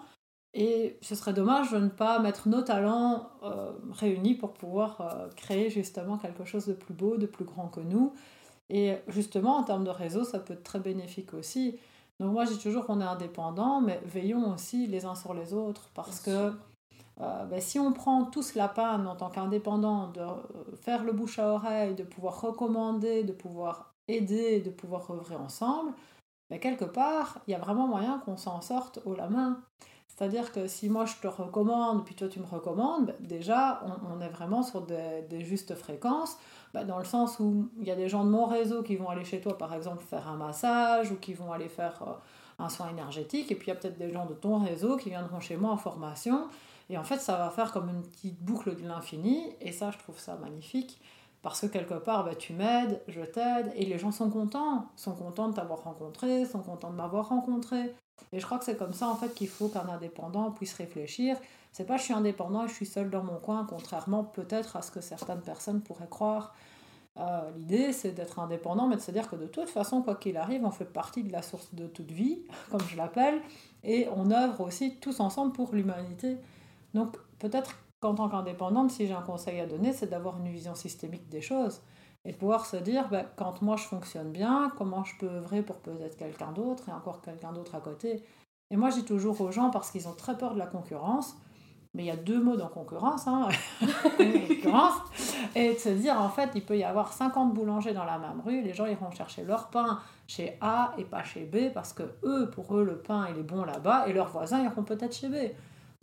Et 0.56 0.98
ce 1.02 1.16
serait 1.16 1.32
dommage 1.32 1.72
de 1.72 1.78
ne 1.78 1.88
pas 1.88 2.20
mettre 2.20 2.48
nos 2.48 2.62
talents 2.62 3.28
euh, 3.42 3.72
réunis 3.90 4.34
pour 4.34 4.52
pouvoir 4.52 5.00
euh, 5.00 5.28
créer 5.34 5.68
justement 5.68 6.16
quelque 6.16 6.44
chose 6.44 6.66
de 6.66 6.74
plus 6.74 6.94
beau, 6.94 7.16
de 7.16 7.26
plus 7.26 7.44
grand 7.44 7.66
que 7.66 7.80
nous. 7.80 8.12
Et 8.70 8.96
justement, 9.08 9.56
en 9.56 9.64
termes 9.64 9.82
de 9.82 9.90
réseau, 9.90 10.22
ça 10.22 10.38
peut 10.38 10.52
être 10.52 10.62
très 10.62 10.78
bénéfique 10.78 11.34
aussi. 11.34 11.76
Donc 12.20 12.32
moi, 12.32 12.44
je 12.44 12.52
dis 12.52 12.58
toujours 12.58 12.86
qu'on 12.86 13.00
est 13.00 13.04
indépendant, 13.04 13.80
mais 13.80 14.00
veillons 14.06 14.54
aussi 14.54 14.86
les 14.86 15.04
uns 15.04 15.16
sur 15.16 15.34
les 15.34 15.52
autres. 15.52 15.90
Parce 15.92 16.20
que 16.20 16.52
ben, 17.18 17.60
si 17.60 17.78
on 17.80 17.92
prend 17.92 18.24
tous 18.24 18.54
la 18.54 18.68
panne 18.68 19.06
en 19.06 19.16
tant 19.16 19.28
qu'indépendant, 19.28 20.08
de 20.12 20.22
faire 20.80 21.02
le 21.04 21.12
bouche 21.12 21.40
à 21.40 21.48
oreille, 21.48 21.94
de 21.94 22.04
pouvoir 22.04 22.40
recommander, 22.40 23.24
de 23.24 23.32
pouvoir 23.32 23.92
aider, 24.08 24.60
de 24.60 24.70
pouvoir 24.70 25.10
œuvrer 25.10 25.34
ensemble, 25.34 25.92
mais 26.50 26.60
quelque 26.60 26.84
part, 26.84 27.40
il 27.46 27.52
y 27.52 27.54
a 27.54 27.58
vraiment 27.58 27.86
moyen 27.86 28.18
qu'on 28.24 28.36
s'en 28.36 28.60
sorte 28.60 29.00
haut 29.04 29.14
la 29.14 29.28
main. 29.28 29.62
C'est-à-dire 30.16 30.52
que 30.52 30.68
si 30.68 30.88
moi 30.88 31.06
je 31.06 31.16
te 31.16 31.26
recommande, 31.26 32.04
puis 32.04 32.14
toi 32.14 32.28
tu 32.28 32.38
me 32.38 32.46
recommandes, 32.46 33.06
ben, 33.06 33.16
déjà 33.20 33.82
on, 34.08 34.20
est 34.20 34.28
vraiment 34.28 34.62
sur 34.62 34.82
des, 34.82 35.40
justes 35.40 35.74
fréquences, 35.74 36.38
ben, 36.72 36.84
dans 36.84 36.98
le 36.98 37.04
sens 37.04 37.40
où 37.40 37.70
il 37.78 37.84
y 37.84 37.90
a 37.90 37.96
des 37.96 38.08
gens 38.08 38.24
de 38.24 38.30
mon 38.30 38.46
réseau 38.46 38.82
qui 38.82 38.94
vont 38.94 39.08
aller 39.08 39.24
chez 39.24 39.40
toi 39.40 39.58
par 39.58 39.74
exemple 39.74 40.04
faire 40.04 40.28
un 40.28 40.36
massage 40.36 41.10
ou 41.10 41.16
qui 41.16 41.34
vont 41.34 41.52
aller 41.52 41.68
faire 41.68 42.00
euh, 42.06 42.12
un 42.64 42.68
soin 42.68 42.90
énergétique, 42.90 43.50
et 43.50 43.56
puis 43.56 43.66
il 43.66 43.74
y 43.74 43.76
a 43.76 43.80
peut-être 43.80 43.98
des 43.98 44.12
gens 44.12 44.26
de 44.26 44.34
ton 44.34 44.58
réseau 44.58 44.96
qui 44.96 45.08
viendront 45.08 45.40
chez 45.40 45.56
moi 45.56 45.72
en 45.72 45.76
formation, 45.76 46.46
et 46.90 46.96
en 46.96 47.02
fait 47.02 47.18
ça 47.18 47.36
va 47.36 47.50
faire 47.50 47.72
comme 47.72 47.88
une 47.88 48.02
petite 48.02 48.40
boucle 48.40 48.76
de 48.76 48.86
l'infini, 48.86 49.56
et 49.60 49.72
ça 49.72 49.90
je 49.90 49.98
trouve 49.98 50.20
ça 50.20 50.36
magnifique. 50.36 51.00
Parce 51.44 51.60
que 51.60 51.66
quelque 51.66 51.94
part, 51.94 52.24
bah, 52.24 52.34
tu 52.34 52.54
m'aides, 52.54 53.02
je 53.06 53.20
t'aide, 53.20 53.70
et 53.76 53.84
les 53.84 53.98
gens 53.98 54.10
sont 54.10 54.30
contents, 54.30 54.86
sont 54.96 55.12
contents 55.12 55.50
de 55.50 55.54
t'avoir 55.54 55.84
rencontré, 55.84 56.46
sont 56.46 56.60
contents 56.60 56.90
de 56.90 56.96
m'avoir 56.96 57.28
rencontré. 57.28 57.94
Et 58.32 58.40
je 58.40 58.46
crois 58.46 58.58
que 58.58 58.64
c'est 58.64 58.78
comme 58.78 58.94
ça 58.94 59.08
en 59.08 59.14
fait 59.14 59.34
qu'il 59.34 59.48
faut 59.48 59.68
qu'un 59.68 59.86
indépendant 59.90 60.50
puisse 60.52 60.72
réfléchir. 60.72 61.36
C'est 61.70 61.84
pas 61.84 61.98
je 61.98 62.04
suis 62.04 62.14
indépendant 62.14 62.64
et 62.64 62.68
je 62.68 62.72
suis 62.72 62.86
seul 62.86 63.10
dans 63.10 63.22
mon 63.22 63.36
coin, 63.36 63.66
contrairement 63.68 64.24
peut-être 64.24 64.76
à 64.76 64.80
ce 64.80 64.90
que 64.90 65.02
certaines 65.02 65.42
personnes 65.42 65.82
pourraient 65.82 66.08
croire. 66.08 66.54
Euh, 67.18 67.50
l'idée 67.58 67.92
c'est 67.92 68.12
d'être 68.12 68.38
indépendant, 68.38 68.88
mais 68.88 68.96
de 68.96 69.02
se 69.02 69.10
dire 69.10 69.28
que 69.28 69.36
de 69.36 69.46
toute 69.46 69.68
façon, 69.68 70.00
quoi 70.00 70.14
qu'il 70.14 70.38
arrive, 70.38 70.64
on 70.64 70.70
fait 70.70 70.86
partie 70.86 71.24
de 71.24 71.30
la 71.30 71.42
source 71.42 71.74
de 71.74 71.86
toute 71.86 72.10
vie, 72.10 72.38
comme 72.70 72.80
je 72.88 72.96
l'appelle, 72.96 73.42
et 73.82 74.08
on 74.16 74.30
œuvre 74.30 74.62
aussi 74.62 74.96
tous 74.96 75.20
ensemble 75.20 75.52
pour 75.52 75.74
l'humanité. 75.74 76.38
Donc 76.94 77.18
peut-être 77.38 77.76
en 78.04 78.14
tant 78.14 78.28
qu'indépendante, 78.28 78.90
si 78.90 79.06
j'ai 79.06 79.14
un 79.14 79.22
conseil 79.22 79.60
à 79.60 79.66
donner, 79.66 79.92
c'est 79.92 80.08
d'avoir 80.08 80.38
une 80.38 80.48
vision 80.48 80.74
systémique 80.74 81.28
des 81.28 81.40
choses 81.40 81.80
et 82.24 82.32
de 82.32 82.36
pouvoir 82.36 82.64
se 82.66 82.76
dire, 82.76 83.08
ben, 83.08 83.26
quand 83.36 83.60
moi 83.62 83.76
je 83.76 83.84
fonctionne 83.84 84.32
bien, 84.32 84.72
comment 84.78 85.04
je 85.04 85.16
peux 85.18 85.28
œuvrer 85.28 85.62
pour 85.62 85.76
peut-être 85.78 86.16
quelqu'un 86.16 86.52
d'autre 86.52 86.88
et 86.88 86.92
encore 86.92 87.20
quelqu'un 87.20 87.52
d'autre 87.52 87.74
à 87.74 87.80
côté. 87.80 88.22
Et 88.70 88.76
moi, 88.76 88.90
je 88.90 88.96
dis 88.96 89.04
toujours 89.04 89.40
aux 89.40 89.52
gens, 89.52 89.70
parce 89.70 89.90
qu'ils 89.90 90.08
ont 90.08 90.14
très 90.14 90.36
peur 90.38 90.54
de 90.54 90.58
la 90.58 90.66
concurrence, 90.66 91.36
mais 91.92 92.04
il 92.04 92.06
y 92.06 92.10
a 92.10 92.16
deux 92.16 92.42
mots 92.42 92.56
dans 92.56 92.68
concurrence, 92.68 93.28
hein. 93.28 93.48
concurrence. 94.48 94.94
et 95.54 95.74
de 95.74 95.78
se 95.78 95.90
dire, 95.90 96.20
en 96.20 96.30
fait, 96.30 96.50
il 96.54 96.64
peut 96.64 96.78
y 96.78 96.84
avoir 96.84 97.12
50 97.12 97.52
boulangers 97.52 97.92
dans 97.92 98.04
la 98.04 98.18
même 98.18 98.40
rue, 98.44 98.62
les 98.62 98.72
gens 98.72 98.86
iront 98.86 99.10
chercher 99.10 99.44
leur 99.44 99.68
pain 99.68 100.00
chez 100.26 100.56
A 100.62 100.94
et 100.96 101.04
pas 101.04 101.22
chez 101.22 101.44
B, 101.44 101.72
parce 101.74 101.92
que 101.92 102.02
eux, 102.24 102.50
pour 102.50 102.76
eux, 102.76 102.84
le 102.84 102.96
pain, 102.96 103.26
il 103.30 103.38
est 103.38 103.44
bon 103.44 103.64
là-bas, 103.64 104.08
et 104.08 104.14
leurs 104.14 104.28
voisins 104.28 104.62
iront 104.64 104.82
peut-être 104.82 105.14
chez 105.14 105.28
B. 105.28 105.34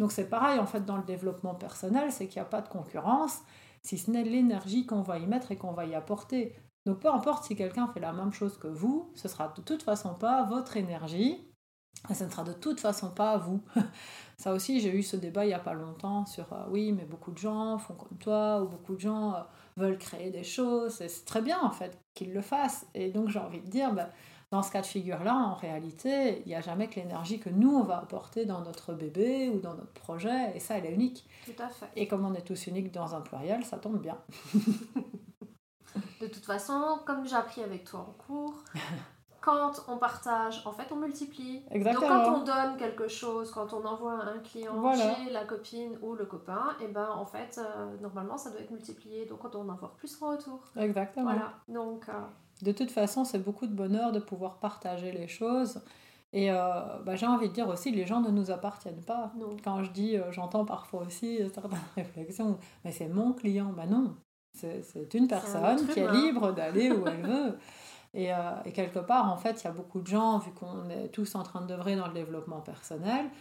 Donc 0.02 0.12
c'est 0.12 0.28
pareil, 0.28 0.58
en 0.58 0.66
fait, 0.66 0.84
dans 0.84 0.98
le 0.98 1.04
développement 1.04 1.54
personnel, 1.54 2.12
c'est 2.12 2.28
qu'il 2.28 2.42
n'y 2.42 2.48
a 2.48 2.50
pas 2.50 2.62
de 2.62 2.68
concurrence, 2.68 3.38
si 3.84 4.00
ce 4.00 4.10
n'est 4.10 4.24
l'énergie 4.24 4.88
qu'on 4.88 5.04
va 5.04 5.20
y 5.20 5.28
mettre 5.28 5.52
et 5.52 5.58
qu'on 5.58 5.74
va 5.74 5.86
y 5.86 5.94
apporter. 5.94 6.56
Donc 6.88 7.02
peu 7.02 7.08
importe 7.08 7.44
si 7.44 7.56
quelqu'un 7.56 7.88
fait 7.94 8.00
la 8.00 8.12
même 8.12 8.34
chose 8.34 8.58
que 8.58 8.68
vous, 8.68 9.12
ce 9.14 9.28
sera 9.28 9.50
de 9.56 9.62
toute 9.62 9.84
façon 9.84 10.16
pas 10.16 10.42
votre 10.46 10.76
énergie, 10.76 11.48
et 12.10 12.16
ce 12.16 12.24
ne 12.24 12.32
sera 12.32 12.44
de 12.44 12.54
toute 12.54 12.80
façon 12.80 13.12
pas 13.12 13.38
vous. 13.38 13.62
Ça 14.40 14.54
aussi, 14.54 14.80
j'ai 14.80 14.90
eu 14.90 15.04
ce 15.04 15.18
débat 15.18 15.46
il 15.46 15.50
n'y 15.50 15.54
a 15.54 15.60
pas 15.60 15.76
longtemps 15.76 16.26
sur 16.26 16.52
euh, 16.52 16.66
oui, 16.72 16.92
mais 16.94 17.06
beaucoup 17.06 17.32
de 17.32 17.38
gens 17.38 17.78
font 17.78 17.94
comme 17.94 18.18
toi, 18.18 18.64
ou 18.64 18.70
beaucoup 18.70 18.96
de 18.96 19.02
gens 19.02 19.36
euh, 19.36 19.42
veulent 19.78 20.00
créer 20.00 20.32
des 20.32 20.44
choses, 20.44 21.00
et 21.02 21.10
c'est 21.10 21.26
très 21.26 21.44
bien 21.44 21.62
en 21.62 21.70
fait 21.70 21.96
qu'ils 22.16 22.34
le 22.34 22.42
fassent. 22.42 22.88
Et 22.96 23.12
donc 23.12 23.30
j'ai 23.30 23.38
envie 23.38 23.62
de 23.62 23.70
dire, 23.70 23.94
bah, 23.94 24.10
dans 24.52 24.62
ce 24.62 24.72
cas 24.72 24.82
de 24.82 24.86
figure-là, 24.86 25.34
en 25.34 25.56
réalité, 25.56 26.42
il 26.46 26.50
n'y 26.50 26.56
a 26.56 26.62
jamais 26.62 26.90
que 26.90 26.96
l'énergie 26.96 27.40
que 27.40 27.50
nous, 27.50 27.74
on 27.74 27.84
va 27.84 28.00
apporter 28.00 28.46
dans 28.46 28.60
notre 28.60 28.94
bébé 28.94 29.50
ou 29.50 29.60
dans 29.60 29.74
notre 29.74 29.94
projet, 29.94 30.52
et 30.54 30.60
ça, 30.60 30.78
elle 30.78 30.86
est 30.86 30.94
unique. 30.94 31.26
Tout 31.46 31.64
à 31.64 31.70
fait. 31.70 31.88
Et 31.96 32.06
comme 32.06 32.26
on 32.26 32.34
est 32.34 32.42
tous 32.42 32.68
uniques 32.68 32.92
dans 32.92 33.16
un 33.16 33.22
pluriel, 33.22 33.64
ça 33.64 33.78
tombe 33.78 34.02
bien. 34.02 34.18
de 36.22 36.28
toute 36.28 36.46
façon, 36.46 37.00
comme 37.06 37.26
j'ai 37.26 37.36
appris 37.36 37.64
avec 37.64 37.86
toi 37.86 38.02
en 38.02 38.14
cours, 38.26 38.62
quand 39.42 39.86
on 39.88 39.98
partage, 39.98 40.62
en 40.66 40.74
fait, 40.74 40.92
on 40.92 40.98
multiplie. 40.98 41.64
Exactement. 41.72 42.10
Donc, 42.10 42.26
quand 42.26 42.42
on 42.42 42.44
donne 42.44 42.78
quelque 42.78 43.08
chose, 43.08 43.52
quand 43.52 43.72
on 43.72 43.86
envoie 43.86 44.22
un 44.22 44.40
client 44.40 44.94
chez 44.94 45.32
la 45.32 45.46
copine 45.46 45.98
ou 46.02 46.14
le 46.14 46.26
copain, 46.26 46.76
et 46.82 46.88
eh 46.90 46.92
ben, 46.92 47.10
en 47.10 47.26
fait, 47.26 47.58
euh, 47.58 47.96
normalement, 48.02 48.38
ça 48.38 48.52
doit 48.52 48.60
être 48.60 48.72
multiplié. 48.72 49.26
Donc, 49.28 49.40
quand 49.40 49.56
on 49.56 49.70
en 49.70 49.76
voit 49.76 49.96
plus 49.96 50.22
en 50.22 50.32
retour. 50.32 50.60
Exactement. 50.76 51.32
Voilà. 51.32 51.54
Donc, 51.70 52.10
euh, 52.10 52.14
De 52.62 52.72
toute 52.72 52.92
façon, 52.92 53.26
c'est 53.26 53.40
beaucoup 53.40 53.68
de 53.68 53.74
bonheur 53.74 54.12
de 54.12 54.20
pouvoir 54.20 54.58
partager 54.58 55.12
les 55.12 55.28
choses. 55.28 55.82
Et 56.34 56.52
euh, 56.52 56.56
bah, 57.06 57.16
j'ai 57.16 57.26
envie 57.26 57.50
de 57.50 57.54
dire 57.54 57.68
aussi, 57.68 57.92
les 57.92 58.06
gens 58.06 58.22
ne 58.22 58.30
nous 58.30 58.52
appartiennent 58.52 59.04
pas. 59.04 59.32
Non. 59.38 59.58
Quand 59.64 59.84
je 59.84 59.92
dis, 59.92 60.18
j'entends 60.32 60.66
parfois 60.66 61.02
aussi 61.02 61.40
certaines 61.54 61.80
réflexions, 61.96 62.58
mais 62.86 62.92
c'est 62.92 63.10
mon 63.10 63.34
client. 63.34 63.74
Ben 63.76 63.88
non, 63.88 64.16
c'est 64.54 65.14
une 65.14 65.28
personne 65.28 65.88
qui 65.88 66.00
est 66.00 66.12
libre 66.12 66.52
d'aller 66.54 66.92
où 66.92 67.06
elle 67.08 67.22
veut. 67.26 67.58
Et, 68.14 68.34
euh, 68.34 68.38
et, 68.66 68.72
quelque 68.72 69.00
part, 69.00 69.32
en 69.32 69.38
fait, 69.38 69.62
il 69.62 69.66
y 69.66 69.68
a 69.68 69.72
beaucoup 69.72 70.02
de 70.02 70.08
gens, 70.08 70.38
vu 70.40 70.52
qu'on 70.52 70.90
est 70.90 71.08
tous 71.10 71.36
en 71.36 71.44
train 71.44 71.62
de 71.62 71.68
d'œuvrer 71.68 71.96
dans 71.96 72.08
le 72.08 72.14
développement 72.14 72.60
personnel, 72.60 73.26
bah, 73.26 73.32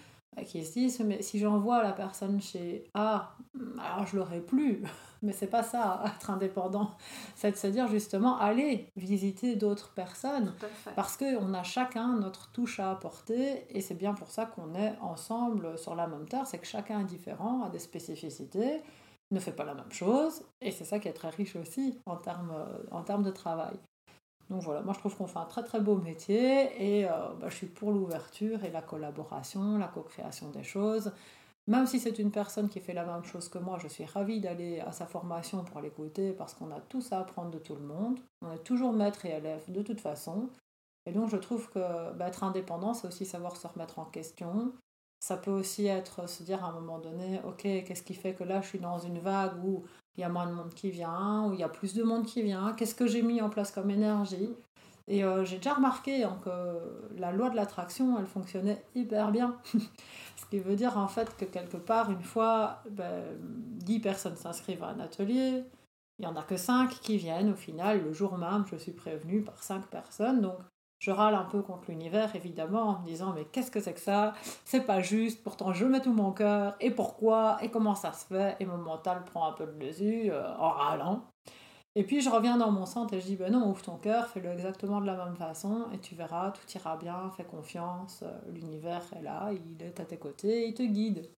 qui 0.47 0.65
se 0.65 0.73
disent 0.73 1.01
mais 1.01 1.23
si 1.23 1.39
j'envoie 1.39 1.83
la 1.83 1.93
personne 1.93 2.41
chez 2.41 2.85
A, 2.95 3.37
alors 3.79 4.07
je 4.07 4.17
l'aurai 4.17 4.41
plus. 4.41 4.83
Mais 5.23 5.33
c'est 5.33 5.49
pas 5.49 5.63
ça, 5.63 6.03
être 6.17 6.31
indépendant. 6.31 6.93
C'est 7.35 7.51
de 7.51 7.57
se 7.57 7.67
dire 7.67 7.89
justement, 7.89 8.39
allez 8.39 8.91
visiter 8.97 9.55
d'autres 9.55 9.93
personnes. 9.93 10.55
Parce 10.97 11.19
qu'on 11.19 11.53
a 11.53 11.63
chacun 11.63 12.17
notre 12.17 12.51
touche 12.53 12.81
à 12.81 12.91
apporter. 12.91 13.67
Et 13.69 13.83
c'est 13.83 13.95
bien 13.95 14.15
pour 14.15 14.31
ça 14.31 14.47
qu'on 14.47 14.75
est 14.75 14.95
ensemble 15.03 15.77
sur 15.79 15.95
la 15.95 16.07
même 16.07 16.27
terre. 16.27 16.47
C'est 16.47 16.59
que 16.59 16.67
chacun 16.67 17.01
est 17.01 17.05
différent, 17.05 17.65
a 17.65 17.69
des 17.69 17.79
spécificités, 17.79 18.83
ne 19.31 19.41
fait 19.41 19.53
pas 19.53 19.65
la 19.65 19.75
même 19.75 19.93
chose. 19.93 20.43
Et 20.63 20.71
c'est 20.71 20.87
ça 20.87 20.99
qui 20.99 21.09
est 21.09 21.13
très 21.13 21.29
riche 21.29 21.55
aussi 21.57 21.99
en 22.07 22.17
termes, 22.17 22.55
en 22.91 23.03
termes 23.03 23.23
de 23.23 23.31
travail. 23.31 23.77
Donc 24.51 24.63
voilà, 24.63 24.83
moi 24.83 24.93
je 24.93 24.99
trouve 24.99 25.17
qu'on 25.17 25.29
fait 25.29 25.39
un 25.39 25.45
très 25.45 25.63
très 25.63 25.81
beau 25.81 25.97
métier 25.97 26.99
et 26.99 27.07
euh, 27.07 27.11
bah, 27.41 27.49
je 27.49 27.55
suis 27.55 27.69
pour 27.69 27.93
l'ouverture 27.93 28.65
et 28.65 28.71
la 28.71 28.83
collaboration, 28.83 29.79
la 29.79 29.87
co-création 29.87 30.51
des 30.51 30.65
choses. 30.65 31.13
Même 31.69 31.87
si 31.87 32.01
c'est 32.01 32.19
une 32.19 32.33
personne 32.33 32.69
qui 32.69 32.81
fait 32.81 32.95
la 32.95 33.05
même 33.05 33.23
chose 33.23 33.49
que 33.49 33.59
moi, 33.59 33.79
je 33.81 33.87
suis 33.87 34.05
ravie 34.05 34.41
d'aller 34.41 34.81
à 34.81 34.91
sa 34.91 35.07
formation 35.07 35.63
pour 35.63 35.81
l'écouter 35.81 36.33
parce 36.33 36.55
qu'on 36.55 36.73
a 36.73 36.81
tous 36.81 37.13
à 37.13 37.21
apprendre 37.21 37.53
de 37.53 37.59
tout 37.59 37.77
le 37.77 37.83
monde. 37.83 38.19
On 38.43 38.53
est 38.53 38.65
toujours 38.65 38.93
maître 38.93 39.25
et 39.25 39.31
élève 39.31 39.71
de 39.71 39.83
toute 39.83 40.01
façon. 40.01 40.49
Et 41.07 41.13
donc 41.13 41.31
je 41.31 41.37
trouve 41.37 41.71
que 41.71 42.13
bah, 42.15 42.27
être 42.27 42.43
indépendant, 42.43 42.93
c'est 42.93 43.07
aussi 43.07 43.25
savoir 43.25 43.57
se 43.57 43.69
remettre 43.69 44.01
en 44.01 44.05
question. 44.05 44.73
Ça 45.21 45.37
peut 45.37 45.53
aussi 45.53 45.87
être 45.87 46.29
se 46.29 46.43
dire 46.43 46.65
à 46.65 46.69
un 46.69 46.73
moment 46.73 46.99
donné, 46.99 47.41
ok, 47.47 47.63
qu'est-ce 47.63 48.03
qui 48.03 48.15
fait 48.15 48.35
que 48.35 48.43
là 48.43 48.63
je 48.63 48.67
suis 48.69 48.81
dans 48.81 48.99
une 48.99 49.21
vague 49.21 49.65
où 49.65 49.85
il 50.21 50.25
y 50.25 50.27
a 50.27 50.29
moins 50.29 50.47
de 50.47 50.53
monde 50.53 50.75
qui 50.75 50.91
vient, 50.91 51.47
ou 51.47 51.55
il 51.55 51.61
y 51.61 51.63
a 51.63 51.69
plus 51.71 51.95
de 51.95 52.03
monde 52.03 52.27
qui 52.27 52.43
vient, 52.43 52.75
qu'est-ce 52.75 52.95
que 52.95 53.07
j'ai 53.07 53.23
mis 53.23 53.41
en 53.41 53.49
place 53.49 53.71
comme 53.71 53.91
énergie? 53.91 54.51
Et 55.09 55.25
euh, 55.25 55.47
j'ai 55.47 55.57
déjà 55.57 55.73
remarqué 55.73 56.25
hein, 56.25 56.39
que 56.45 56.51
la 57.17 57.33
loi 57.33 57.49
de 57.49 57.57
l'attraction, 57.57 58.19
elle 58.19 58.27
fonctionnait 58.27 58.85
hyper 58.95 59.33
bien. 59.33 59.57
Ce 60.37 60.45
qui 60.51 60.59
veut 60.59 60.77
dire 60.77 60.99
en 60.99 61.09
fait 61.09 61.35
que 61.39 61.47
quelque 61.47 61.79
part, 61.79 62.11
une 62.11 62.23
fois, 62.23 62.83
ben, 62.91 63.23
10 63.41 64.01
personnes 64.01 64.37
s'inscrivent 64.37 64.85
à 64.85 64.89
un 64.89 65.01
atelier, 65.01 65.65
il 66.19 66.27
n'y 66.27 66.27
en 66.27 66.37
a 66.37 66.43
que 66.43 66.59
5 66.59 66.91
qui 67.01 67.17
viennent 67.17 67.53
au 67.53 67.57
final, 67.57 68.03
le 68.05 68.13
jour 68.13 68.37
même, 68.37 68.67
je 68.71 68.77
suis 68.77 68.93
prévenue 68.93 69.41
par 69.41 69.63
5 69.63 69.87
personnes. 69.87 70.43
Donc 70.43 70.59
je 71.01 71.11
râle 71.11 71.35
un 71.35 71.45
peu 71.45 71.63
contre 71.63 71.91
l'univers, 71.91 72.35
évidemment, 72.37 72.83
en 72.83 73.01
me 73.01 73.07
disant 73.07 73.33
mais 73.35 73.45
qu'est-ce 73.47 73.71
que 73.73 73.81
c'est 73.81 73.95
que 73.95 74.01
ça? 74.01 74.35
C'est 74.65 74.83
pas 74.87 75.01
juste, 75.01 75.43
pourtant 75.43 75.73
je 75.73 75.85
mets 75.87 76.01
tout 76.01 76.13
mon 76.13 76.33
cœur, 76.33 76.77
et 76.81 76.91
pourquoi? 76.93 77.59
Et 77.63 77.71
comment 77.71 77.97
ça 77.97 78.13
se 78.13 78.27
fait? 78.27 78.57
Et 78.61 78.67
mon 78.67 78.79
mental 78.79 79.25
prend 79.25 79.49
un 79.49 79.53
peu 79.55 79.67
de 79.67 79.73
dessus 79.79 80.31
euh, 80.31 80.55
en 80.59 80.71
râlant. 80.71 81.25
Et 81.97 82.05
puis 82.05 82.21
je 82.21 82.31
reviens 82.31 82.57
dans 82.59 82.71
mon 82.71 82.87
centre 82.87 83.15
et 83.15 83.21
je 83.21 83.27
dis 83.27 83.37
ben 83.37 83.53
non, 83.53 83.69
ouvre 83.71 83.83
ton 83.83 83.99
cœur, 83.99 84.29
fais-le 84.29 84.51
exactement 84.51 85.01
de 85.01 85.07
la 85.07 85.25
même 85.25 85.37
façon, 85.37 85.89
et 85.93 85.99
tu 86.01 86.15
verras, 86.15 86.53
tout 86.53 86.67
ira 86.77 86.97
bien, 86.97 87.31
fais 87.37 87.45
confiance, 87.45 88.23
euh, 88.23 88.41
l'univers 88.53 89.03
est 89.17 89.23
là, 89.23 89.51
il 89.53 89.83
est 89.85 89.99
à 90.01 90.05
tes 90.05 90.19
côtés, 90.19 90.69
il 90.69 90.75
te 90.75 90.83
guide. 90.83 91.31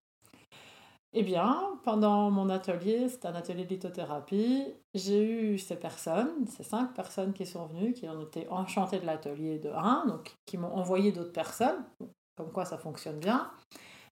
Eh 1.15 1.23
bien, 1.23 1.79
pendant 1.85 2.31
mon 2.31 2.49
atelier, 2.49 3.09
c'est 3.11 3.27
un 3.27 3.35
atelier 3.35 3.65
de 3.65 3.69
lithothérapie, 3.69 4.65
j'ai 4.95 5.23
eu 5.23 5.59
ces 5.59 5.77
personnes, 5.77 6.47
ces 6.47 6.63
cinq 6.63 6.95
personnes 6.95 7.35
qui 7.35 7.45
sont 7.45 7.67
venues, 7.67 7.93
qui 7.93 8.09
ont 8.09 8.23
été 8.23 8.49
enchantées 8.49 8.99
de 8.99 9.05
l'atelier 9.05 9.59
de 9.59 9.69
1, 9.69 10.07
donc 10.07 10.35
qui 10.47 10.57
m'ont 10.57 10.73
envoyé 10.73 11.13
d'autres 11.13 11.33
personnes, 11.33 11.85
comme 12.35 12.51
quoi 12.51 12.65
ça 12.65 12.79
fonctionne 12.79 13.19
bien. 13.19 13.51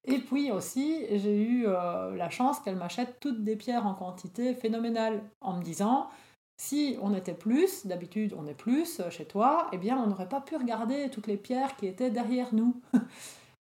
Et 0.04 0.18
puis 0.18 0.52
aussi, 0.52 1.06
j'ai 1.10 1.42
eu 1.42 1.66
euh, 1.66 2.14
la 2.16 2.28
chance 2.28 2.60
qu'elles 2.60 2.76
m'achètent 2.76 3.18
toutes 3.18 3.44
des 3.44 3.56
pierres 3.56 3.86
en 3.86 3.94
quantité 3.94 4.54
phénoménale, 4.54 5.22
en 5.40 5.56
me 5.56 5.62
disant, 5.62 6.10
si 6.58 6.98
on 7.00 7.14
était 7.14 7.32
plus, 7.32 7.86
d'habitude 7.86 8.34
on 8.36 8.46
est 8.46 8.54
plus 8.54 9.00
chez 9.08 9.24
toi, 9.24 9.68
eh 9.72 9.78
bien 9.78 9.96
on 9.96 10.06
n'aurait 10.06 10.28
pas 10.28 10.42
pu 10.42 10.56
regarder 10.56 11.08
toutes 11.08 11.26
les 11.26 11.38
pierres 11.38 11.76
qui 11.76 11.86
étaient 11.86 12.10
derrière 12.10 12.54
nous. 12.54 12.78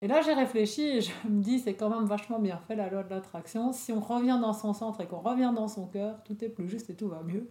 Et 0.00 0.06
là, 0.06 0.22
j'ai 0.22 0.32
réfléchi 0.32 0.82
et 0.82 1.00
je 1.00 1.11
me 1.28 1.42
dis, 1.42 1.58
c'est 1.58 1.74
quand 1.74 1.90
même 1.90 2.04
vachement 2.04 2.38
bien 2.38 2.58
fait 2.58 2.76
la 2.76 2.88
loi 2.88 3.02
de 3.02 3.11
l'attraction. 3.11 3.72
Si 3.72 3.92
on 3.92 4.00
revient 4.00 4.38
dans 4.40 4.52
son 4.52 4.72
centre 4.72 5.00
et 5.00 5.06
qu'on 5.06 5.18
revient 5.18 5.52
dans 5.54 5.66
son 5.66 5.87
cœur, 5.87 6.22
tout 6.24 6.44
est 6.44 6.48
plus 6.48 6.68
juste 6.68 6.88
et 6.90 6.94
tout 6.94 7.08
va 7.08 7.22
mieux. 7.22 7.50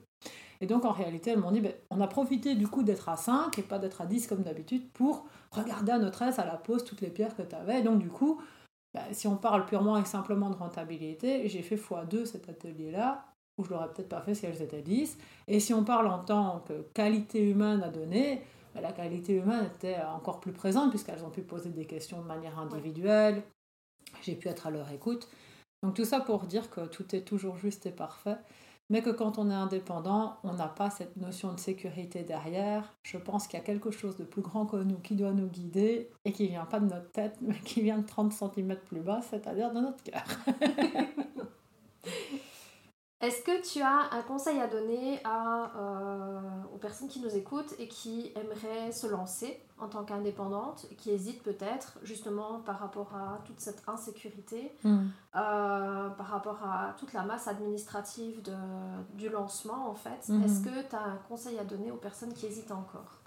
Et 0.61 0.65
donc, 0.65 0.85
en 0.85 0.91
réalité, 0.91 1.31
elles 1.31 1.39
m'ont 1.39 1.51
dit, 1.51 1.59
ben, 1.59 1.73
on 1.89 1.99
a 1.99 2.07
profité 2.07 2.55
du 2.55 2.67
coup 2.67 2.83
d'être 2.83 3.09
à 3.09 3.17
5 3.17 3.59
et 3.59 3.61
pas 3.61 3.79
d'être 3.79 4.01
à 4.01 4.05
10 4.05 4.27
comme 4.27 4.43
d'habitude 4.43 4.89
pour 4.91 5.27
regarder 5.51 5.91
à 5.91 5.99
notre 5.99 6.21
aise 6.21 6.39
à 6.39 6.45
la 6.45 6.55
pause 6.55 6.83
toutes 6.83 7.01
les 7.01 7.09
pierres 7.09 7.35
que 7.35 7.43
tu 7.43 7.53
avais. 7.53 7.81
Donc, 7.81 7.99
du 7.99 8.09
coup, 8.09 8.41
ben, 8.93 9.03
si 9.11 9.27
on 9.27 9.35
parle 9.35 9.65
purement 9.65 9.97
et 9.97 10.05
simplement 10.05 10.49
de 10.49 10.55
rentabilité, 10.55 11.47
j'ai 11.49 11.61
fait 11.61 11.75
x2 11.75 12.25
cet 12.25 12.49
atelier-là, 12.49 13.25
où 13.57 13.65
je 13.65 13.71
l'aurais 13.71 13.89
peut-être 13.89 14.09
pas 14.09 14.21
fait 14.21 14.35
si 14.35 14.45
elles 14.45 14.61
étaient 14.61 14.81
10. 14.81 15.17
Et 15.47 15.59
si 15.59 15.73
on 15.73 15.83
parle 15.83 16.07
en 16.07 16.19
tant 16.19 16.63
que 16.67 16.73
qualité 16.93 17.41
humaine 17.41 17.83
à 17.83 17.89
donner, 17.89 18.41
la 18.81 18.91
qualité 18.91 19.33
humaine 19.33 19.69
était 19.75 20.01
encore 20.01 20.39
plus 20.39 20.53
présente 20.53 20.89
puisqu'elles 20.89 21.23
ont 21.23 21.29
pu 21.29 21.41
poser 21.41 21.69
des 21.69 21.85
questions 21.85 22.21
de 22.21 22.27
manière 22.27 22.59
individuelle. 22.59 23.43
J'ai 24.21 24.35
pu 24.35 24.47
être 24.47 24.67
à 24.67 24.71
leur 24.71 24.91
écoute. 24.91 25.27
Donc 25.83 25.95
tout 25.95 26.05
ça 26.05 26.19
pour 26.19 26.45
dire 26.45 26.69
que 26.69 26.87
tout 26.87 27.15
est 27.15 27.21
toujours 27.21 27.57
juste 27.57 27.85
et 27.85 27.91
parfait, 27.91 28.37
mais 28.89 29.01
que 29.01 29.09
quand 29.09 29.37
on 29.37 29.51
est 29.51 29.55
indépendant, 29.55 30.37
on 30.43 30.53
n'a 30.53 30.67
pas 30.67 30.89
cette 30.89 31.17
notion 31.17 31.53
de 31.53 31.59
sécurité 31.59 32.23
derrière. 32.23 32.95
Je 33.03 33.17
pense 33.17 33.47
qu'il 33.47 33.59
y 33.59 33.61
a 33.61 33.65
quelque 33.65 33.91
chose 33.91 34.17
de 34.17 34.23
plus 34.23 34.41
grand 34.41 34.65
que 34.65 34.77
nous 34.77 34.97
qui 34.97 35.15
doit 35.15 35.33
nous 35.33 35.47
guider 35.47 36.09
et 36.25 36.31
qui 36.31 36.47
vient 36.47 36.65
pas 36.65 36.79
de 36.79 36.85
notre 36.85 37.11
tête, 37.11 37.37
mais 37.41 37.59
qui 37.59 37.81
vient 37.81 37.99
de 37.99 38.07
30 38.07 38.33
cm 38.33 38.75
plus 38.85 39.01
bas, 39.01 39.21
c'est-à-dire 39.21 39.71
de 39.71 39.81
notre 39.81 40.03
cœur. 40.03 40.23
Est-ce 43.19 43.41
que 43.41 43.67
tu 43.67 43.81
as 43.81 44.09
un 44.11 44.21
conseil 44.21 44.59
à 44.59 44.67
donner 44.67 45.19
à, 45.23 45.71
euh, 45.75 46.39
aux 46.71 46.77
personnes 46.77 47.07
qui 47.07 47.19
nous 47.19 47.35
écoutent 47.35 47.73
et 47.79 47.87
qui 47.87 48.31
aimeraient 48.35 48.91
se 48.91 49.07
lancer 49.07 49.59
en 49.79 49.87
tant 49.87 50.03
qu'indépendantes, 50.03 50.85
qui 50.97 51.09
hésitent 51.09 51.41
peut-être 51.41 51.97
justement 52.03 52.59
par 52.59 52.79
rapport 52.79 53.15
à 53.15 53.39
toute 53.43 53.59
cette 53.59 53.81
insécurité, 53.87 54.71
hmm. 54.83 55.07
euh, 55.35 56.09
par 56.09 56.27
rapport 56.27 56.63
à 56.63 56.95
toute 56.99 57.13
la 57.13 57.23
masse 57.23 57.47
administrative 57.47 58.43
de, 58.43 58.53
du 59.15 59.29
lancement 59.29 59.89
en 59.89 59.95
fait? 59.95 60.29
Hmm. 60.29 60.43
Est-ce 60.43 60.63
que 60.63 60.87
tu 60.87 60.95
as 60.95 61.01
un 61.01 61.19
conseil 61.27 61.57
à 61.57 61.63
donner 61.63 61.89
aux 61.89 61.97
personnes 61.97 62.33
qui 62.33 62.45
hésitent 62.45 62.71
encore? 62.71 63.17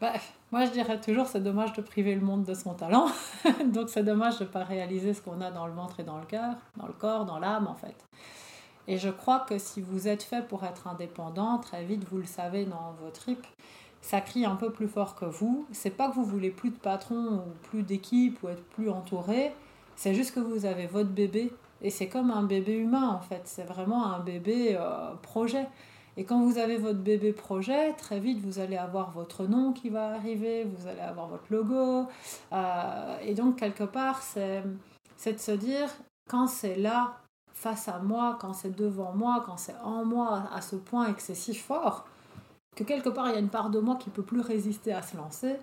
Bah, 0.00 0.12
moi, 0.52 0.64
je 0.64 0.70
dirais 0.70 1.00
toujours, 1.00 1.26
c'est 1.26 1.42
dommage 1.42 1.72
de 1.72 1.82
priver 1.82 2.14
le 2.14 2.20
monde 2.20 2.44
de 2.44 2.54
son 2.54 2.74
talent. 2.74 3.08
Donc, 3.64 3.88
c'est 3.88 4.04
dommage 4.04 4.38
de 4.38 4.44
ne 4.44 4.48
pas 4.48 4.62
réaliser 4.62 5.12
ce 5.12 5.20
qu'on 5.20 5.40
a 5.40 5.50
dans 5.50 5.66
le 5.66 5.72
ventre 5.72 5.98
et 5.98 6.04
dans 6.04 6.18
le 6.18 6.26
cœur, 6.26 6.54
dans 6.76 6.86
le 6.86 6.92
corps, 6.92 7.24
dans 7.24 7.40
l'âme, 7.40 7.66
en 7.66 7.74
fait. 7.74 7.96
Et 8.88 8.98
je 8.98 9.10
crois 9.10 9.40
que 9.40 9.58
si 9.58 9.82
vous 9.82 10.08
êtes 10.08 10.22
fait 10.22 10.48
pour 10.48 10.64
être 10.64 10.88
indépendant, 10.88 11.58
très 11.58 11.84
vite, 11.84 12.04
vous 12.10 12.16
le 12.16 12.24
savez 12.24 12.64
dans 12.64 12.94
vos 13.00 13.10
tripes, 13.10 13.46
ça 14.00 14.20
crie 14.22 14.46
un 14.46 14.56
peu 14.56 14.70
plus 14.72 14.88
fort 14.88 15.14
que 15.14 15.26
vous. 15.26 15.66
C'est 15.72 15.90
pas 15.90 16.08
que 16.08 16.14
vous 16.14 16.24
voulez 16.24 16.50
plus 16.50 16.70
de 16.70 16.76
patron 16.76 17.44
ou 17.46 17.68
plus 17.68 17.82
d'équipe 17.82 18.42
ou 18.42 18.48
être 18.48 18.64
plus 18.70 18.88
entouré, 18.88 19.52
c'est 19.94 20.14
juste 20.14 20.34
que 20.34 20.40
vous 20.40 20.64
avez 20.64 20.86
votre 20.86 21.10
bébé 21.10 21.52
Et 21.82 21.90
c'est 21.90 22.08
comme 22.08 22.30
un 22.30 22.44
bébé 22.44 22.76
humain 22.76 23.08
en 23.10 23.20
fait, 23.20 23.42
c'est 23.44 23.64
vraiment 23.64 24.06
un 24.06 24.20
bébé 24.20 24.76
euh, 24.78 25.14
projet. 25.22 25.66
Et 26.16 26.24
quand 26.24 26.40
vous 26.40 26.58
avez 26.58 26.78
votre 26.78 26.98
bébé 27.00 27.32
projet, 27.32 27.92
très 27.94 28.20
vite 28.20 28.40
vous 28.40 28.58
allez 28.58 28.76
avoir 28.76 29.10
votre 29.10 29.44
nom 29.44 29.72
qui 29.72 29.88
va 29.90 30.14
arriver, 30.14 30.64
vous 30.64 30.88
allez 30.88 31.00
avoir 31.00 31.28
votre 31.28 31.44
logo. 31.50 32.08
Euh, 32.52 33.18
et 33.22 33.34
donc 33.34 33.56
quelque 33.56 33.84
part, 33.84 34.22
c'est 34.22 34.62
de 35.26 35.38
se 35.38 35.52
dire, 35.52 35.88
quand 36.28 36.46
c'est 36.46 36.76
là, 36.76 37.16
face 37.52 37.88
à 37.88 37.98
moi, 37.98 38.38
quand 38.40 38.52
c'est 38.52 38.74
devant 38.74 39.12
moi, 39.12 39.42
quand 39.44 39.56
c'est 39.56 39.76
en 39.82 40.04
moi 40.04 40.44
à 40.54 40.60
ce 40.60 40.76
point 40.76 41.08
et 41.08 41.14
que 41.14 41.22
c'est 41.22 41.34
si 41.34 41.54
fort, 41.54 42.06
que 42.76 42.84
quelque 42.84 43.08
part 43.08 43.28
il 43.28 43.32
y 43.34 43.36
a 43.36 43.40
une 43.40 43.48
part 43.48 43.70
de 43.70 43.80
moi 43.80 43.96
qui 43.96 44.10
peut 44.10 44.22
plus 44.22 44.40
résister 44.40 44.92
à 44.92 45.02
se 45.02 45.16
lancer, 45.16 45.56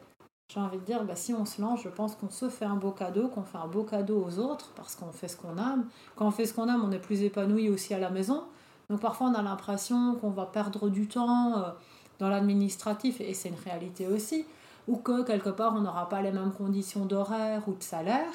j'ai 0.54 0.60
envie 0.60 0.78
de 0.78 0.84
dire, 0.84 1.04
bah, 1.04 1.16
si 1.16 1.34
on 1.34 1.46
se 1.46 1.60
lance, 1.60 1.82
je 1.84 1.90
pense 1.90 2.16
qu'on 2.16 2.30
se 2.30 2.50
fait 2.50 2.66
un 2.66 2.76
beau 2.76 2.92
cadeau, 2.92 3.28
qu'on 3.30 3.44
fait 3.44 3.58
un 3.58 3.68
beau 3.68 3.84
cadeau 3.84 4.24
aux 4.24 4.40
autres, 4.40 4.72
parce 4.76 4.96
qu'on 4.96 5.12
fait 5.12 5.28
ce 5.28 5.38
qu'on 5.38 5.58
aime. 5.58 5.86
Quand 6.16 6.28
on 6.28 6.32
fait 6.32 6.46
ce 6.46 6.54
qu'on 6.54 6.68
aime, 6.68 6.84
on 6.84 6.92
est 6.92 7.00
plus 7.00 7.24
épanoui 7.24 7.70
aussi 7.70 7.94
à 7.94 8.00
la 8.00 8.12
maison. 8.12 8.44
Donc 8.90 9.00
parfois, 9.00 9.28
on 9.28 9.34
a 9.34 9.42
l'impression 9.42 10.16
qu'on 10.16 10.30
va 10.30 10.46
perdre 10.46 10.90
du 10.90 11.08
temps 11.08 11.58
euh, 11.58 11.72
dans 12.20 12.30
l'administratif, 12.30 13.22
et 13.22 13.34
c'est 13.34 13.50
une 13.50 13.60
réalité 13.66 14.08
aussi, 14.08 14.46
ou 14.88 14.98
que 14.98 15.24
quelque 15.24 15.50
part, 15.50 15.74
on 15.76 15.82
n'aura 15.82 16.08
pas 16.10 16.22
les 16.22 16.32
mêmes 16.32 16.52
conditions 16.52 17.06
d'horaire 17.06 17.68
ou 17.68 17.74
de 17.74 17.82
salaire. 17.82 18.32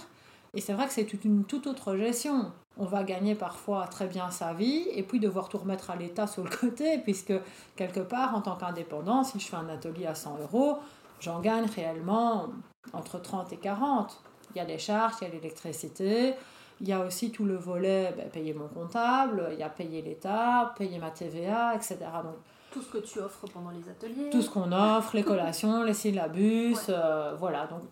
Et 0.55 0.61
c'est 0.61 0.73
vrai 0.73 0.87
que 0.87 0.93
c'est 0.93 1.13
une 1.25 1.45
toute 1.45 1.67
autre 1.67 1.97
gestion. 1.97 2.53
On 2.77 2.85
va 2.85 3.05
gagner 3.05 3.35
parfois 3.35 3.87
très 3.87 4.07
bien 4.07 4.31
sa 4.31 4.53
vie 4.53 4.87
et 4.93 5.03
puis 5.03 5.21
devoir 5.21 5.49
tout 5.49 5.59
remettre 5.59 5.91
à 5.91 5.97
l'État 5.97 6.27
sur 6.27 6.43
le 6.43 6.51
côté, 6.51 6.99
puisque 6.99 7.35
quelque 7.77 8.01
part, 8.01 8.35
en 8.35 8.41
tant 8.41 8.57
qu'indépendant, 8.57 9.23
si 9.23 9.39
je 9.39 9.47
fais 9.47 9.57
un 9.57 9.69
atelier 9.69 10.07
à 10.07 10.15
100 10.15 10.39
euros, 10.41 10.79
j'en 11.21 11.41
gagne 11.41 11.67
réellement 11.67 12.49
entre 12.93 13.21
30 13.21 13.53
et 13.53 13.59
40. 13.59 14.21
Il 14.55 14.59
y 14.59 14.61
a 14.61 14.65
les 14.65 14.79
charges, 14.79 15.15
il 15.21 15.29
y 15.29 15.31
a 15.31 15.35
l'électricité, 15.35 16.35
il 16.81 16.89
y 16.89 16.93
a 16.93 17.01
aussi 17.01 17.31
tout 17.31 17.45
le 17.45 17.57
volet, 17.57 18.13
ben, 18.17 18.29
payer 18.31 18.55
mon 18.55 18.67
comptable, 18.67 19.49
il 19.53 19.59
y 19.59 19.63
a 19.63 19.69
payer 19.69 20.03
l'État, 20.03 20.75
payer 20.77 20.99
ma 20.99 21.11
TVA, 21.11 21.75
etc. 21.75 21.99
Donc, 22.25 22.37
tout 22.73 22.81
ce 22.81 22.91
que 22.91 22.99
tu 22.99 23.19
offres 23.19 23.47
pendant 23.53 23.71
les 23.71 23.89
ateliers. 23.89 24.31
Tout 24.31 24.43
ce 24.43 24.51
qu'on 24.51 24.73
offre, 24.73 25.15
les 25.15 25.25
collations, 25.25 25.83
les 25.85 25.95
syllabus, 25.95 26.77
euh, 26.89 27.35
voilà. 27.39 27.67
Donc, 27.67 27.83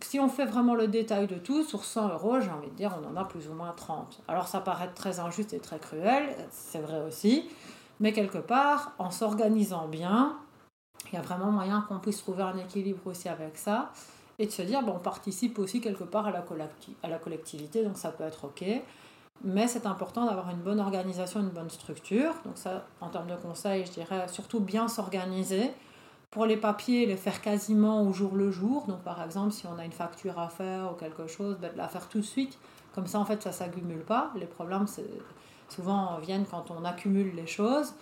si 0.00 0.20
on 0.20 0.28
fait 0.28 0.46
vraiment 0.46 0.74
le 0.74 0.88
détail 0.88 1.26
de 1.26 1.36
tout, 1.36 1.64
sur 1.64 1.84
100 1.84 2.08
euros, 2.08 2.40
j'ai 2.40 2.50
envie 2.50 2.70
de 2.70 2.74
dire, 2.74 2.96
on 3.02 3.08
en 3.08 3.16
a 3.16 3.24
plus 3.24 3.48
ou 3.48 3.52
moins 3.52 3.72
30. 3.72 4.22
Alors, 4.28 4.48
ça 4.48 4.60
paraît 4.60 4.90
très 4.94 5.20
injuste 5.20 5.52
et 5.52 5.58
très 5.58 5.78
cruel, 5.78 6.34
c'est 6.50 6.80
vrai 6.80 7.02
aussi, 7.06 7.48
mais 8.00 8.12
quelque 8.12 8.38
part, 8.38 8.92
en 8.98 9.10
s'organisant 9.10 9.88
bien, 9.88 10.38
il 11.12 11.14
y 11.14 11.18
a 11.18 11.22
vraiment 11.22 11.50
moyen 11.50 11.84
qu'on 11.88 11.98
puisse 11.98 12.18
trouver 12.18 12.42
un 12.42 12.56
équilibre 12.58 13.06
aussi 13.06 13.28
avec 13.28 13.56
ça 13.56 13.92
et 14.38 14.46
de 14.46 14.50
se 14.50 14.62
dire, 14.62 14.82
bon, 14.82 14.94
on 14.96 14.98
participe 14.98 15.58
aussi 15.58 15.80
quelque 15.80 16.04
part 16.04 16.26
à 16.26 16.30
la, 16.30 16.44
à 17.02 17.08
la 17.08 17.18
collectivité, 17.18 17.82
donc 17.84 17.96
ça 17.96 18.10
peut 18.10 18.24
être 18.24 18.44
OK. 18.44 18.64
Mais 19.44 19.68
c'est 19.68 19.86
important 19.86 20.24
d'avoir 20.24 20.50
une 20.50 20.60
bonne 20.60 20.80
organisation, 20.80 21.40
une 21.40 21.50
bonne 21.50 21.70
structure. 21.70 22.32
Donc 22.44 22.56
ça, 22.56 22.86
en 23.00 23.08
termes 23.08 23.28
de 23.28 23.36
conseils, 23.36 23.84
je 23.84 23.92
dirais 23.92 24.26
surtout 24.28 24.60
bien 24.60 24.88
s'organiser. 24.88 25.72
Pour 26.36 26.44
les 26.44 26.58
papiers, 26.58 27.06
les 27.06 27.16
faire 27.16 27.40
quasiment 27.40 28.02
au 28.02 28.12
jour 28.12 28.36
le 28.36 28.50
jour. 28.50 28.84
Donc 28.86 29.00
par 29.00 29.24
exemple, 29.24 29.52
si 29.52 29.66
on 29.66 29.78
a 29.78 29.86
une 29.86 29.90
facture 29.90 30.38
à 30.38 30.50
faire 30.50 30.92
ou 30.92 30.94
quelque 30.94 31.26
chose, 31.26 31.56
ben, 31.58 31.72
de 31.72 31.78
la 31.78 31.88
faire 31.88 32.10
tout 32.10 32.18
de 32.18 32.24
suite. 32.24 32.58
Comme 32.94 33.06
ça, 33.06 33.18
en 33.18 33.24
fait, 33.24 33.42
ça 33.42 33.48
ne 33.48 33.54
s'accumule 33.54 34.04
pas. 34.04 34.32
Les 34.36 34.44
problèmes, 34.44 34.84
souvent 35.70 36.18
viennent 36.18 36.44
quand 36.44 36.70
on 36.70 36.84
accumule 36.84 37.34
les 37.34 37.46
choses 37.46 37.94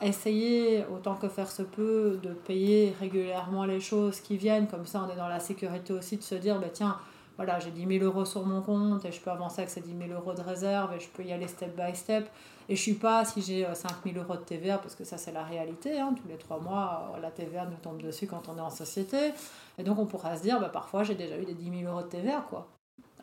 essayer 0.00 0.84
autant 0.94 1.16
que 1.16 1.28
faire 1.28 1.50
se 1.50 1.62
peut 1.62 2.20
de 2.22 2.30
payer 2.30 2.94
régulièrement 3.00 3.64
les 3.64 3.80
choses 3.80 4.20
qui 4.20 4.36
viennent, 4.36 4.68
comme 4.68 4.86
ça 4.86 5.04
on 5.06 5.12
est 5.12 5.16
dans 5.16 5.28
la 5.28 5.40
sécurité 5.40 5.92
aussi 5.92 6.16
de 6.18 6.22
se 6.22 6.36
dire, 6.36 6.58
bah, 6.60 6.68
tiens, 6.72 6.96
voilà, 7.36 7.58
j'ai 7.58 7.70
10 7.70 7.98
000 7.98 8.04
euros 8.04 8.24
sur 8.24 8.46
mon 8.46 8.62
compte 8.62 9.04
et 9.04 9.12
je 9.12 9.20
peux 9.20 9.30
avancer 9.30 9.62
avec 9.62 9.70
ces 9.70 9.80
10 9.80 9.96
000 10.08 10.18
euros 10.18 10.34
de 10.34 10.40
réserve 10.40 10.94
et 10.94 11.00
je 11.00 11.08
peux 11.08 11.24
y 11.24 11.32
aller 11.32 11.48
step 11.48 11.76
by 11.76 11.96
step. 11.96 12.28
Et 12.70 12.76
je 12.76 12.80
suis 12.80 12.94
pas 12.94 13.24
si 13.24 13.42
j'ai 13.42 13.66
5 13.74 13.90
euh, 13.90 14.12
000 14.12 14.24
euros 14.24 14.36
de 14.36 14.44
TVA, 14.44 14.78
parce 14.78 14.94
que 14.94 15.02
ça 15.02 15.18
c'est 15.18 15.32
la 15.32 15.42
réalité, 15.42 15.98
hein, 15.98 16.14
tous 16.16 16.28
les 16.28 16.38
trois 16.38 16.60
mois 16.60 17.10
euh, 17.16 17.20
la 17.20 17.32
TVA 17.32 17.66
nous 17.66 17.76
tombe 17.82 18.00
dessus 18.00 18.28
quand 18.28 18.48
on 18.48 18.56
est 18.56 18.60
en 18.60 18.70
société. 18.70 19.32
Et 19.76 19.82
donc 19.82 19.98
on 19.98 20.06
pourra 20.06 20.36
se 20.36 20.42
dire, 20.42 20.60
bah, 20.60 20.68
parfois 20.68 21.02
j'ai 21.02 21.16
déjà 21.16 21.36
eu 21.36 21.44
des 21.44 21.54
10 21.54 21.80
000 21.80 21.92
euros 21.92 22.02
de 22.02 22.08
TVA. 22.08 22.46
quoi. 22.48 22.68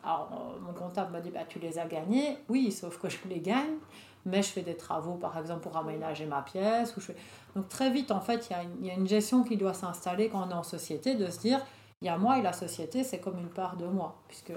Alors 0.04 0.28
euh, 0.32 0.60
mon 0.60 0.74
comptable 0.74 1.12
m'a 1.12 1.20
dit, 1.20 1.30
bah, 1.30 1.46
tu 1.48 1.58
les 1.60 1.78
as 1.78 1.86
gagnés. 1.86 2.36
Oui, 2.50 2.70
sauf 2.70 2.98
que 3.00 3.08
je 3.08 3.16
les 3.26 3.40
gagne 3.40 3.78
mais 4.24 4.42
je 4.42 4.48
fais 4.48 4.62
des 4.62 4.76
travaux, 4.76 5.14
par 5.14 5.38
exemple, 5.38 5.60
pour 5.60 5.76
aménager 5.76 6.26
ma 6.26 6.42
pièce. 6.42 6.94
Ou 6.96 7.00
je 7.00 7.06
fais... 7.06 7.16
Donc 7.56 7.68
très 7.68 7.90
vite, 7.90 8.10
en 8.10 8.20
fait, 8.20 8.50
il 8.80 8.86
y, 8.86 8.90
a 8.90 8.94
une 8.94 9.08
gestion 9.08 9.42
qui 9.42 9.56
doit 9.56 9.72
s'installer 9.72 10.28
quand 10.28 10.46
on 10.46 10.50
est 10.50 10.54
en 10.54 10.62
société, 10.62 11.14
de 11.14 11.30
se 11.30 11.38
dire, 11.40 11.64
il 12.02 12.06
y 12.06 12.08
a 12.08 12.18
moi 12.18 12.38
et 12.38 12.42
la 12.42 12.52
société, 12.52 13.04
c'est 13.04 13.20
comme 13.20 13.38
une 13.38 13.48
part 13.48 13.76
de 13.76 13.86
moi. 13.86 14.16
Puisque 14.28 14.52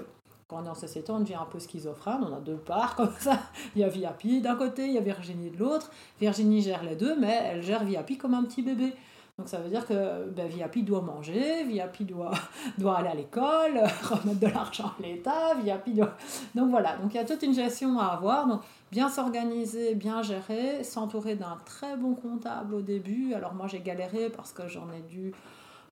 on 0.54 0.64
est 0.64 0.68
en 0.68 0.74
société, 0.74 1.10
on 1.12 1.20
devient 1.20 1.34
un 1.34 1.46
peu 1.50 1.58
schizophrène, 1.58 2.20
on 2.22 2.34
a 2.34 2.40
deux 2.40 2.56
parts 2.56 2.96
comme 2.96 3.14
ça. 3.18 3.38
Il 3.74 3.80
y 3.80 3.84
a 3.84 3.88
Viapi 3.88 4.40
d'un 4.40 4.56
côté, 4.56 4.86
il 4.86 4.92
y 4.92 4.98
a 4.98 5.02
Virginie 5.02 5.50
de 5.50 5.58
l'autre. 5.58 5.90
Virginie 6.20 6.62
gère 6.62 6.82
les 6.82 6.96
deux, 6.96 7.16
mais 7.18 7.40
elle 7.44 7.62
gère 7.62 7.84
Viapi 7.84 8.18
comme 8.18 8.34
un 8.34 8.44
petit 8.44 8.62
bébé. 8.62 8.94
Donc 9.38 9.48
ça 9.48 9.58
veut 9.58 9.70
dire 9.70 9.86
que 9.86 10.28
ben, 10.28 10.46
Viapi 10.46 10.82
doit 10.82 11.00
manger, 11.00 11.64
Viapi 11.64 12.04
doit, 12.04 12.32
doit 12.78 12.98
aller 12.98 13.08
à 13.08 13.14
l'école, 13.14 13.78
remettre 14.02 14.40
de 14.40 14.46
l'argent 14.46 14.92
à 14.98 15.02
l'État, 15.02 15.54
Viapi 15.62 15.94
doit... 15.94 16.14
Donc 16.54 16.70
voilà, 16.70 16.96
donc 16.98 17.14
il 17.14 17.16
y 17.16 17.20
a 17.20 17.24
toute 17.24 17.42
une 17.42 17.54
gestion 17.54 17.98
à 17.98 18.06
avoir. 18.06 18.46
Donc 18.46 18.60
bien 18.90 19.08
s'organiser, 19.08 19.94
bien 19.94 20.22
gérer, 20.22 20.84
s'entourer 20.84 21.34
d'un 21.34 21.56
très 21.64 21.96
bon 21.96 22.14
comptable 22.14 22.74
au 22.74 22.82
début. 22.82 23.32
Alors 23.32 23.54
moi 23.54 23.66
j'ai 23.68 23.80
galéré 23.80 24.28
parce 24.28 24.52
que 24.52 24.68
j'en 24.68 24.92
ai 24.92 25.00
dû 25.00 25.32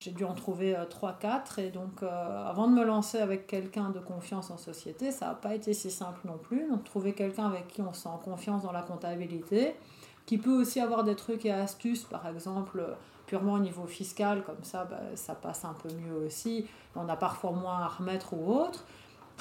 j'ai 0.00 0.12
dû 0.12 0.24
en 0.24 0.32
trouver 0.34 0.74
3-4 0.74 1.60
et 1.60 1.70
donc 1.70 2.02
euh, 2.02 2.48
avant 2.48 2.66
de 2.68 2.72
me 2.72 2.84
lancer 2.84 3.18
avec 3.18 3.46
quelqu'un 3.46 3.90
de 3.90 4.00
confiance 4.00 4.50
en 4.50 4.56
société, 4.56 5.10
ça 5.10 5.26
n'a 5.26 5.34
pas 5.34 5.54
été 5.54 5.74
si 5.74 5.90
simple 5.90 6.20
non 6.24 6.38
plus. 6.38 6.66
Donc 6.68 6.84
trouver 6.84 7.12
quelqu'un 7.12 7.46
avec 7.46 7.68
qui 7.68 7.82
on 7.82 7.92
sent 7.92 8.08
confiance 8.24 8.62
dans 8.62 8.72
la 8.72 8.80
comptabilité, 8.80 9.76
qui 10.24 10.38
peut 10.38 10.58
aussi 10.58 10.80
avoir 10.80 11.04
des 11.04 11.16
trucs 11.16 11.44
et 11.44 11.52
astuces, 11.52 12.04
par 12.04 12.26
exemple 12.26 12.82
purement 13.26 13.52
au 13.52 13.58
niveau 13.58 13.86
fiscal, 13.86 14.42
comme 14.42 14.64
ça 14.64 14.86
bah, 14.86 15.00
ça 15.14 15.34
passe 15.34 15.66
un 15.66 15.74
peu 15.74 15.90
mieux 15.94 16.26
aussi. 16.26 16.66
On 16.96 17.06
a 17.08 17.16
parfois 17.16 17.52
moins 17.52 17.80
à 17.80 17.88
remettre 17.88 18.32
ou 18.32 18.52
autre 18.52 18.86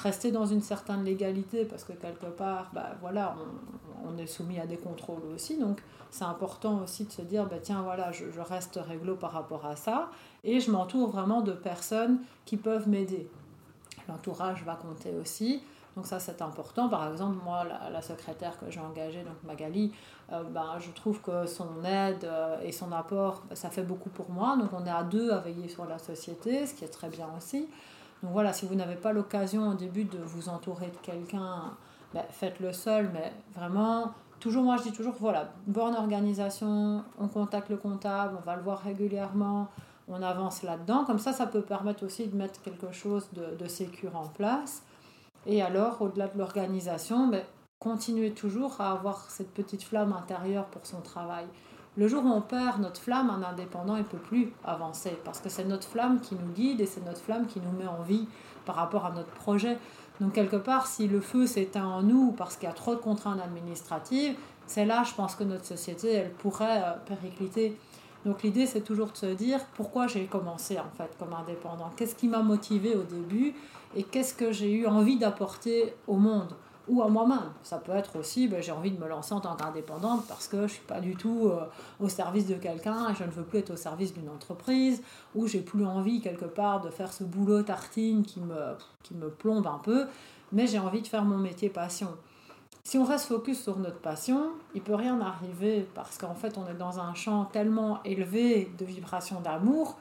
rester 0.02 0.30
dans 0.30 0.46
une 0.46 0.62
certaine 0.62 1.04
légalité 1.04 1.64
parce 1.64 1.84
que 1.84 1.92
quelque 1.92 2.26
part, 2.26 2.70
bah, 2.72 2.90
voilà, 3.00 3.36
on, 4.04 4.16
est 4.18 4.26
soumis 4.26 4.58
à 4.58 4.66
des 4.66 4.76
contrôles 4.76 5.22
aussi. 5.34 5.58
Donc 5.58 5.82
c'est 6.10 6.24
important 6.24 6.82
aussi 6.82 7.04
de 7.04 7.12
se 7.12 7.22
dire, 7.22 7.46
bah, 7.46 7.56
tiens, 7.62 7.82
voilà, 7.82 8.12
je, 8.12 8.24
reste 8.40 8.78
réglo 8.82 9.16
par 9.16 9.32
rapport 9.32 9.66
à 9.66 9.76
ça 9.76 10.10
et 10.44 10.60
je 10.60 10.70
m'entoure 10.70 11.10
vraiment 11.10 11.42
de 11.42 11.52
personnes 11.52 12.18
qui 12.44 12.56
peuvent 12.56 12.88
m'aider. 12.88 13.28
L'entourage 14.08 14.64
va 14.64 14.74
compter 14.74 15.14
aussi. 15.20 15.62
Donc 15.96 16.06
ça 16.06 16.20
c'est 16.20 16.40
important. 16.40 16.88
Par 16.88 17.10
exemple, 17.10 17.38
moi, 17.44 17.64
la, 17.64 18.02
secrétaire 18.02 18.58
que 18.58 18.70
j'ai 18.70 18.80
engagée, 18.80 19.22
donc 19.22 19.42
Magali, 19.44 19.92
ben, 20.30 20.78
je 20.78 20.90
trouve 20.92 21.20
que 21.20 21.46
son 21.46 21.84
aide 21.84 22.24
euh, 22.24 22.60
et 22.62 22.70
son 22.70 22.92
apport, 22.92 23.42
ça 23.54 23.68
fait 23.70 23.82
beaucoup 23.82 24.08
pour 24.08 24.30
moi. 24.30 24.56
Donc 24.56 24.72
on 24.72 24.86
est 24.86 24.90
à 24.90 25.02
deux 25.02 25.30
à 25.32 25.38
veiller 25.38 25.68
sur 25.68 25.84
la 25.86 25.98
société, 25.98 26.66
ce 26.66 26.74
qui 26.74 26.84
est 26.84 26.88
très 26.88 27.08
bien 27.08 27.26
aussi. 27.36 27.68
Donc 28.22 28.32
voilà, 28.32 28.52
si 28.52 28.66
vous 28.66 28.74
n'avez 28.74 28.96
pas 28.96 29.12
l'occasion 29.12 29.68
au 29.70 29.74
début 29.74 30.04
de 30.04 30.18
vous 30.18 30.48
entourer 30.48 30.88
de 30.88 30.96
quelqu'un, 31.02 31.72
ben, 32.12 32.24
faites-le 32.30 32.72
seul, 32.72 33.10
mais 33.12 33.32
vraiment, 33.54 34.12
toujours, 34.40 34.62
moi 34.62 34.76
je 34.76 34.84
dis 34.84 34.92
toujours, 34.92 35.14
voilà, 35.18 35.52
bonne 35.66 35.94
organisation, 35.94 37.04
on 37.18 37.28
contacte 37.28 37.70
le 37.70 37.76
comptable, 37.76 38.36
on 38.38 38.44
va 38.44 38.56
le 38.56 38.62
voir 38.62 38.80
régulièrement, 38.80 39.68
on 40.08 40.20
avance 40.22 40.62
là-dedans, 40.62 41.04
comme 41.04 41.18
ça, 41.18 41.32
ça 41.32 41.46
peut 41.46 41.62
permettre 41.62 42.04
aussi 42.04 42.26
de 42.26 42.36
mettre 42.36 42.60
quelque 42.62 42.92
chose 42.92 43.28
de, 43.32 43.56
de 43.56 43.68
sécure 43.68 44.16
en 44.16 44.26
place. 44.26 44.82
Et 45.46 45.62
alors, 45.62 46.02
au-delà 46.02 46.28
de 46.28 46.36
l'organisation, 46.36 47.28
ben, 47.28 47.42
continuez 47.78 48.32
toujours 48.32 48.80
à 48.80 48.92
avoir 48.92 49.30
cette 49.30 49.54
petite 49.54 49.82
flamme 49.82 50.12
intérieure 50.12 50.66
pour 50.66 50.84
son 50.84 51.00
travail. 51.00 51.46
Le 51.96 52.06
jour 52.06 52.24
où 52.24 52.28
on 52.28 52.40
perd 52.40 52.80
notre 52.80 53.00
flamme, 53.00 53.30
un 53.30 53.42
indépendant 53.42 53.96
ne 53.96 54.02
peut 54.02 54.16
plus 54.16 54.52
avancer 54.64 55.18
parce 55.24 55.40
que 55.40 55.48
c'est 55.48 55.64
notre 55.64 55.88
flamme 55.88 56.20
qui 56.20 56.36
nous 56.36 56.52
guide 56.52 56.80
et 56.80 56.86
c'est 56.86 57.04
notre 57.04 57.20
flamme 57.20 57.46
qui 57.46 57.60
nous 57.60 57.72
met 57.76 57.88
en 57.88 58.02
vie 58.02 58.28
par 58.64 58.76
rapport 58.76 59.06
à 59.06 59.10
notre 59.10 59.30
projet. 59.30 59.76
Donc 60.20 60.34
quelque 60.34 60.56
part, 60.56 60.86
si 60.86 61.08
le 61.08 61.20
feu 61.20 61.46
s'éteint 61.46 61.86
en 61.86 62.02
nous 62.02 62.30
parce 62.32 62.56
qu'il 62.56 62.68
y 62.68 62.70
a 62.70 62.74
trop 62.74 62.94
de 62.94 63.00
contraintes 63.00 63.40
administratives, 63.40 64.36
c'est 64.66 64.84
là, 64.84 65.02
je 65.02 65.14
pense 65.14 65.34
que 65.34 65.42
notre 65.42 65.64
société, 65.64 66.12
elle 66.12 66.30
pourrait 66.30 66.82
euh, 66.84 66.92
péricliter. 67.06 67.76
Donc 68.24 68.44
l'idée, 68.44 68.66
c'est 68.66 68.82
toujours 68.82 69.10
de 69.10 69.16
se 69.16 69.26
dire 69.26 69.58
pourquoi 69.74 70.06
j'ai 70.06 70.26
commencé 70.26 70.78
en 70.78 70.90
fait 70.96 71.10
comme 71.18 71.32
indépendant? 71.32 71.90
Qu'est-ce 71.96 72.14
qui 72.14 72.28
m'a 72.28 72.42
motivé 72.42 72.94
au 72.94 73.02
début 73.02 73.54
et 73.96 74.04
qu'est-ce 74.04 74.34
que 74.34 74.52
j'ai 74.52 74.72
eu 74.72 74.86
envie 74.86 75.18
d'apporter 75.18 75.94
au 76.06 76.16
monde? 76.16 76.54
Ou 76.90 77.02
à 77.02 77.08
moi-même. 77.08 77.52
Ça 77.62 77.78
peut 77.78 77.92
être 77.92 78.18
aussi, 78.18 78.48
ben, 78.48 78.60
j'ai 78.60 78.72
envie 78.72 78.90
de 78.90 79.00
me 79.00 79.08
lancer 79.08 79.32
en 79.32 79.40
tant 79.40 79.54
qu'indépendante 79.54 80.24
parce 80.26 80.48
que 80.48 80.58
je 80.58 80.62
ne 80.62 80.68
suis 80.68 80.84
pas 80.84 81.00
du 81.00 81.14
tout 81.14 81.46
euh, 81.46 81.64
au 82.00 82.08
service 82.08 82.46
de 82.46 82.54
quelqu'un 82.54 83.14
je 83.14 83.24
ne 83.24 83.30
veux 83.30 83.44
plus 83.44 83.60
être 83.60 83.70
au 83.70 83.76
service 83.76 84.12
d'une 84.12 84.28
entreprise, 84.28 85.02
ou 85.34 85.46
j'ai 85.46 85.60
plus 85.60 85.86
envie 85.86 86.20
quelque 86.20 86.44
part 86.44 86.80
de 86.80 86.90
faire 86.90 87.12
ce 87.12 87.24
boulot 87.24 87.62
tartine 87.62 88.24
qui 88.24 88.40
me, 88.40 88.74
qui 89.02 89.14
me 89.14 89.28
plombe 89.28 89.66
un 89.66 89.78
peu, 89.82 90.06
mais 90.52 90.66
j'ai 90.66 90.78
envie 90.78 91.02
de 91.02 91.06
faire 91.06 91.24
mon 91.24 91.38
métier 91.38 91.68
passion. 91.68 92.08
Si 92.82 92.98
on 92.98 93.04
reste 93.04 93.26
focus 93.26 93.62
sur 93.62 93.78
notre 93.78 94.00
passion, 94.00 94.50
il 94.74 94.82
peut 94.82 94.94
rien 94.94 95.20
arriver 95.20 95.86
parce 95.94 96.18
qu'en 96.18 96.34
fait 96.34 96.58
on 96.58 96.66
est 96.68 96.74
dans 96.74 96.98
un 96.98 97.14
champ 97.14 97.44
tellement 97.44 98.02
élevé 98.04 98.72
de 98.78 98.84
vibrations 98.84 99.40
d'amour 99.40 99.96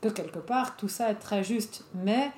que 0.00 0.08
quelque 0.08 0.38
part 0.38 0.76
tout 0.76 0.88
ça 0.88 1.10
est 1.10 1.16
très 1.16 1.42
juste. 1.42 1.84
Mais 1.94 2.30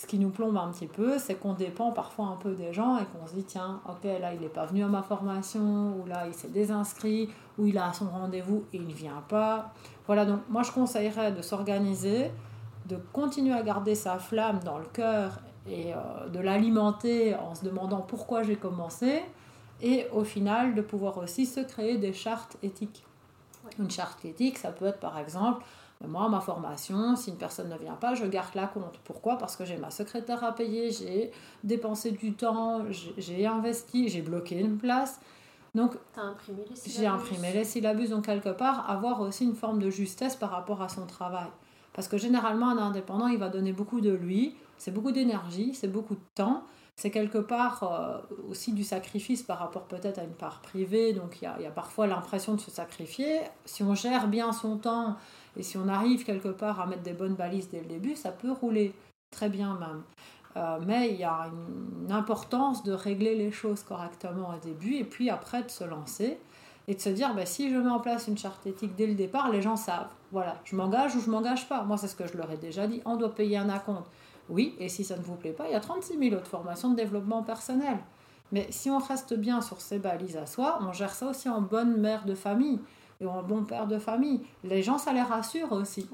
ce 0.00 0.06
qui 0.06 0.18
nous 0.18 0.30
plombe 0.30 0.56
un 0.56 0.68
petit 0.68 0.86
peu, 0.86 1.18
c'est 1.18 1.34
qu'on 1.34 1.52
dépend 1.52 1.92
parfois 1.92 2.28
un 2.28 2.36
peu 2.36 2.54
des 2.54 2.72
gens 2.72 2.96
et 2.96 3.04
qu'on 3.04 3.26
se 3.26 3.34
dit 3.34 3.44
tiens, 3.44 3.82
ok, 3.86 4.04
là 4.04 4.32
il 4.32 4.40
n'est 4.40 4.48
pas 4.48 4.64
venu 4.64 4.82
à 4.82 4.86
ma 4.86 5.02
formation, 5.02 5.94
ou 6.00 6.06
là 6.06 6.26
il 6.26 6.32
s'est 6.32 6.48
désinscrit, 6.48 7.28
ou 7.58 7.66
il 7.66 7.76
a 7.76 7.92
son 7.92 8.08
rendez-vous 8.08 8.64
et 8.72 8.78
il 8.78 8.86
ne 8.86 8.94
vient 8.94 9.22
pas. 9.28 9.74
Voilà, 10.06 10.24
donc 10.24 10.40
moi 10.48 10.62
je 10.62 10.72
conseillerais 10.72 11.32
de 11.32 11.42
s'organiser, 11.42 12.30
de 12.86 12.96
continuer 13.12 13.52
à 13.52 13.62
garder 13.62 13.94
sa 13.94 14.18
flamme 14.18 14.60
dans 14.64 14.78
le 14.78 14.86
cœur 14.86 15.38
et 15.68 15.92
euh, 15.92 16.28
de 16.30 16.38
l'alimenter 16.38 17.34
en 17.34 17.54
se 17.54 17.62
demandant 17.62 18.00
pourquoi 18.00 18.42
j'ai 18.42 18.56
commencé, 18.56 19.22
et 19.82 20.06
au 20.12 20.24
final 20.24 20.74
de 20.74 20.80
pouvoir 20.80 21.18
aussi 21.18 21.44
se 21.44 21.60
créer 21.60 21.98
des 21.98 22.14
chartes 22.14 22.56
éthiques. 22.62 23.04
Une 23.78 23.90
charte 23.90 24.24
éthique, 24.24 24.56
ça 24.56 24.72
peut 24.72 24.86
être 24.86 25.00
par 25.00 25.18
exemple 25.18 25.62
moi, 26.08 26.28
ma 26.28 26.40
formation, 26.40 27.14
si 27.14 27.30
une 27.30 27.36
personne 27.36 27.68
ne 27.68 27.76
vient 27.76 27.94
pas, 27.94 28.14
je 28.14 28.24
garde 28.24 28.54
la 28.54 28.66
compte. 28.66 28.98
Pourquoi? 29.04 29.36
Parce 29.36 29.56
que 29.56 29.66
j'ai 29.66 29.76
ma 29.76 29.90
secrétaire 29.90 30.42
à 30.42 30.54
payer, 30.54 30.90
j'ai 30.90 31.30
dépensé 31.62 32.12
du 32.12 32.32
temps, 32.32 32.84
j'ai 33.18 33.46
investi, 33.46 34.08
j'ai 34.08 34.22
bloqué 34.22 34.58
une 34.58 34.78
place. 34.78 35.20
Donc, 35.74 35.92
j'ai 36.86 37.06
imprimé 37.06 37.52
les 37.52 37.64
syllabus. 37.64 38.08
Donc, 38.08 38.24
quelque 38.24 38.48
part, 38.48 38.88
avoir 38.90 39.20
aussi 39.20 39.44
une 39.44 39.54
forme 39.54 39.78
de 39.78 39.90
justesse 39.90 40.36
par 40.36 40.50
rapport 40.50 40.80
à 40.82 40.88
son 40.88 41.06
travail. 41.06 41.48
Parce 41.92 42.08
que 42.08 42.16
généralement, 42.16 42.70
un 42.70 42.78
indépendant, 42.78 43.26
il 43.26 43.38
va 43.38 43.50
donner 43.50 43.72
beaucoup 43.72 44.00
de 44.00 44.10
lui, 44.10 44.56
c'est 44.78 44.90
beaucoup 44.90 45.12
d'énergie, 45.12 45.74
c'est 45.74 45.88
beaucoup 45.88 46.14
de 46.14 46.24
temps. 46.34 46.64
C'est 46.96 47.10
quelque 47.10 47.38
part 47.38 47.82
euh, 47.82 48.18
aussi 48.50 48.72
du 48.72 48.84
sacrifice 48.84 49.42
par 49.42 49.58
rapport 49.58 49.84
peut-être 49.84 50.18
à 50.18 50.24
une 50.24 50.34
part 50.34 50.60
privée. 50.60 51.12
Donc, 51.12 51.40
il 51.40 51.62
y 51.62 51.66
a 51.66 51.70
parfois 51.70 52.06
l'impression 52.06 52.54
de 52.54 52.60
se 52.60 52.70
sacrifier. 52.70 53.40
Si 53.64 53.82
on 53.82 53.94
gère 53.94 54.28
bien 54.28 54.52
son 54.52 54.76
temps, 54.76 55.16
et 55.56 55.62
si 55.62 55.76
on 55.76 55.88
arrive 55.88 56.24
quelque 56.24 56.48
part 56.48 56.80
à 56.80 56.86
mettre 56.86 57.02
des 57.02 57.12
bonnes 57.12 57.34
balises 57.34 57.70
dès 57.70 57.80
le 57.80 57.86
début, 57.86 58.16
ça 58.16 58.30
peut 58.30 58.52
rouler 58.52 58.94
très 59.30 59.48
bien 59.48 59.74
même. 59.78 60.02
Euh, 60.56 60.78
mais 60.84 61.10
il 61.10 61.20
y 61.20 61.24
a 61.24 61.48
une, 61.48 62.10
importance 62.10 62.82
de 62.82 62.92
régler 62.92 63.36
les 63.36 63.52
choses 63.52 63.84
correctement 63.84 64.50
au 64.50 64.58
début 64.58 64.96
et 64.96 65.04
puis 65.04 65.30
après 65.30 65.62
de 65.62 65.70
se 65.70 65.84
lancer 65.84 66.40
et 66.88 66.94
de 66.96 67.00
se 67.00 67.08
dire 67.08 67.34
bah, 67.34 67.46
si 67.46 67.70
je 67.70 67.76
mets 67.76 67.90
en 67.90 68.00
place 68.00 68.26
une 68.26 68.36
charte 68.36 68.66
éthique 68.66 68.96
dès 68.96 69.06
le 69.06 69.14
départ, 69.14 69.50
les 69.50 69.62
gens 69.62 69.76
savent. 69.76 70.10
Voilà, 70.32 70.56
je 70.64 70.74
m'engage 70.74 71.14
ou 71.14 71.20
je 71.20 71.30
m'engage 71.30 71.68
pas. 71.68 71.84
Moi, 71.84 71.96
c'est 71.96 72.08
ce 72.08 72.16
que 72.16 72.26
je 72.26 72.36
leur 72.36 72.50
ai 72.50 72.56
déjà 72.56 72.88
dit. 72.88 73.00
On 73.04 73.16
doit 73.16 73.32
payer 73.32 73.58
un 73.58 73.68
acompte. 73.68 74.10
Oui, 74.48 74.74
et 74.80 74.88
si 74.88 75.04
ça 75.04 75.16
ne 75.16 75.22
vous 75.22 75.36
plaît 75.36 75.52
pas, 75.52 75.66
il 75.68 75.72
y 75.72 75.76
a 75.76 75.80
36 75.80 76.18
000 76.18 76.34
autres 76.34 76.48
formations 76.48 76.90
de 76.90 76.96
développement 76.96 77.44
personnel. 77.44 77.98
Mais 78.50 78.66
si 78.70 78.90
on 78.90 78.98
reste 78.98 79.34
bien 79.34 79.60
sur 79.60 79.80
ces 79.80 80.00
balises 80.00 80.36
à 80.36 80.46
soi, 80.46 80.80
on 80.82 80.92
gère 80.92 81.14
ça 81.14 81.28
aussi 81.28 81.48
en 81.48 81.60
bonne 81.60 82.00
mère 82.00 82.24
de 82.24 82.34
famille 82.34 82.80
et 83.20 83.24
un 83.24 83.42
bon 83.42 83.64
père 83.64 83.86
de 83.86 83.98
famille. 83.98 84.40
Les 84.64 84.82
gens, 84.82 84.98
ça 84.98 85.12
les 85.12 85.22
rassure 85.22 85.72
aussi. 85.72 86.08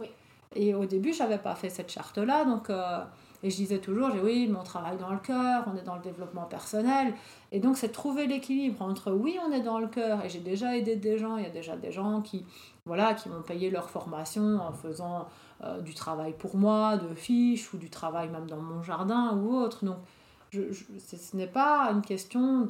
Et 0.55 0.75
au 0.75 0.87
début, 0.87 1.13
je 1.13 1.21
n'avais 1.21 1.39
pas 1.39 1.55
fait 1.55 1.71
cette 1.71 1.91
charte-là, 1.91 2.45
donc... 2.45 2.71
Euh, 2.71 3.05
et 3.43 3.51
je 3.51 3.57
disais 3.57 3.79
toujours, 3.79 4.11
j'ai 4.11 4.21
oui, 4.21 4.49
mon 4.49 4.63
travail 4.63 4.97
dans 4.97 5.11
le 5.11 5.19
cœur, 5.19 5.65
on 5.73 5.77
est 5.77 5.83
dans 5.83 5.95
le 5.95 6.03
développement 6.03 6.45
personnel. 6.45 7.13
Et 7.53 7.61
donc, 7.61 7.77
c'est 7.77 7.91
trouver 7.91 8.27
l'équilibre 8.27 8.83
entre 8.83 9.13
oui, 9.13 9.39
on 9.47 9.53
est 9.53 9.61
dans 9.61 9.79
le 9.79 9.87
cœur, 9.87 10.25
et 10.25 10.29
j'ai 10.29 10.41
déjà 10.41 10.77
aidé 10.77 10.97
des 10.97 11.19
gens, 11.19 11.37
il 11.37 11.45
y 11.45 11.47
a 11.47 11.51
déjà 11.51 11.77
des 11.77 11.93
gens 11.93 12.23
qui, 12.23 12.45
voilà, 12.87 13.15
qui 13.15 13.29
m'ont 13.29 13.43
payé 13.43 13.71
leur 13.71 13.91
formation 13.91 14.59
en 14.59 14.73
faisant 14.73 15.29
euh, 15.63 15.81
du 15.81 15.95
travail 15.95 16.35
pour 16.37 16.57
moi, 16.57 16.97
de 16.97 17.15
fiches, 17.15 17.73
ou 17.75 17.77
du 17.77 17.91
travail 17.91 18.29
même 18.31 18.47
dans 18.49 18.57
mon 18.57 18.83
jardin 18.83 19.37
ou 19.37 19.55
autre. 19.55 19.85
Donc, 19.85 19.99
ce 20.53 21.37
n'est 21.37 21.47
pas 21.47 21.91
une 21.93 22.03
question 22.03 22.67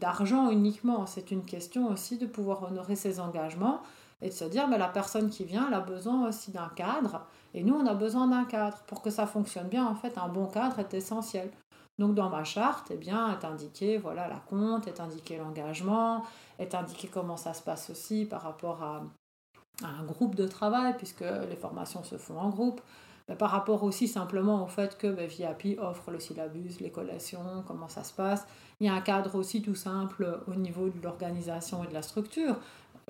d'argent 0.00 0.50
uniquement, 0.50 1.06
c'est 1.06 1.30
une 1.30 1.44
question 1.44 1.88
aussi 1.88 2.18
de 2.18 2.26
pouvoir 2.26 2.62
honorer 2.64 2.96
ses 2.96 3.20
engagements 3.20 3.82
et 4.20 4.28
de 4.28 4.34
se 4.34 4.44
dire, 4.44 4.66
mais 4.68 4.78
la 4.78 4.88
personne 4.88 5.30
qui 5.30 5.44
vient, 5.44 5.66
elle 5.68 5.74
a 5.74 5.80
besoin 5.80 6.28
aussi 6.28 6.50
d'un 6.50 6.70
cadre, 6.74 7.26
et 7.54 7.62
nous, 7.62 7.74
on 7.74 7.86
a 7.86 7.94
besoin 7.94 8.26
d'un 8.26 8.44
cadre. 8.44 8.78
Pour 8.86 9.00
que 9.00 9.10
ça 9.10 9.26
fonctionne 9.26 9.68
bien, 9.68 9.86
en 9.86 9.94
fait, 9.94 10.18
un 10.18 10.28
bon 10.28 10.46
cadre 10.46 10.80
est 10.80 10.92
essentiel. 10.92 11.50
Donc 11.98 12.14
dans 12.14 12.28
ma 12.28 12.44
charte, 12.44 12.88
eh 12.90 12.96
bien, 12.96 13.32
est 13.32 13.44
indiqué 13.44 13.98
voilà 13.98 14.28
la 14.28 14.36
compte, 14.36 14.86
est 14.86 15.00
indiqué 15.00 15.36
l'engagement, 15.36 16.24
est 16.58 16.74
indiqué 16.74 17.08
comment 17.08 17.36
ça 17.36 17.54
se 17.54 17.62
passe 17.62 17.90
aussi 17.90 18.24
par 18.24 18.42
rapport 18.42 18.82
à 18.82 19.02
un 19.84 20.04
groupe 20.04 20.34
de 20.34 20.46
travail, 20.46 20.96
puisque 20.96 21.24
les 21.48 21.56
formations 21.56 22.04
se 22.04 22.16
font 22.16 22.38
en 22.38 22.50
groupe 22.50 22.80
par 23.36 23.50
rapport 23.50 23.82
aussi 23.82 24.08
simplement 24.08 24.64
au 24.64 24.66
fait 24.66 24.96
que 24.96 25.06
bah, 25.06 25.26
VIAPI 25.26 25.78
offre 25.78 26.10
le 26.10 26.18
syllabus, 26.18 26.80
les 26.80 26.90
collations, 26.90 27.62
comment 27.66 27.88
ça 27.88 28.02
se 28.02 28.12
passe. 28.12 28.46
Il 28.80 28.86
y 28.86 28.90
a 28.90 28.94
un 28.94 29.00
cadre 29.00 29.34
aussi 29.34 29.60
tout 29.60 29.74
simple 29.74 30.40
au 30.46 30.54
niveau 30.54 30.88
de 30.88 31.02
l'organisation 31.02 31.84
et 31.84 31.88
de 31.88 31.94
la 31.94 32.02
structure. 32.02 32.56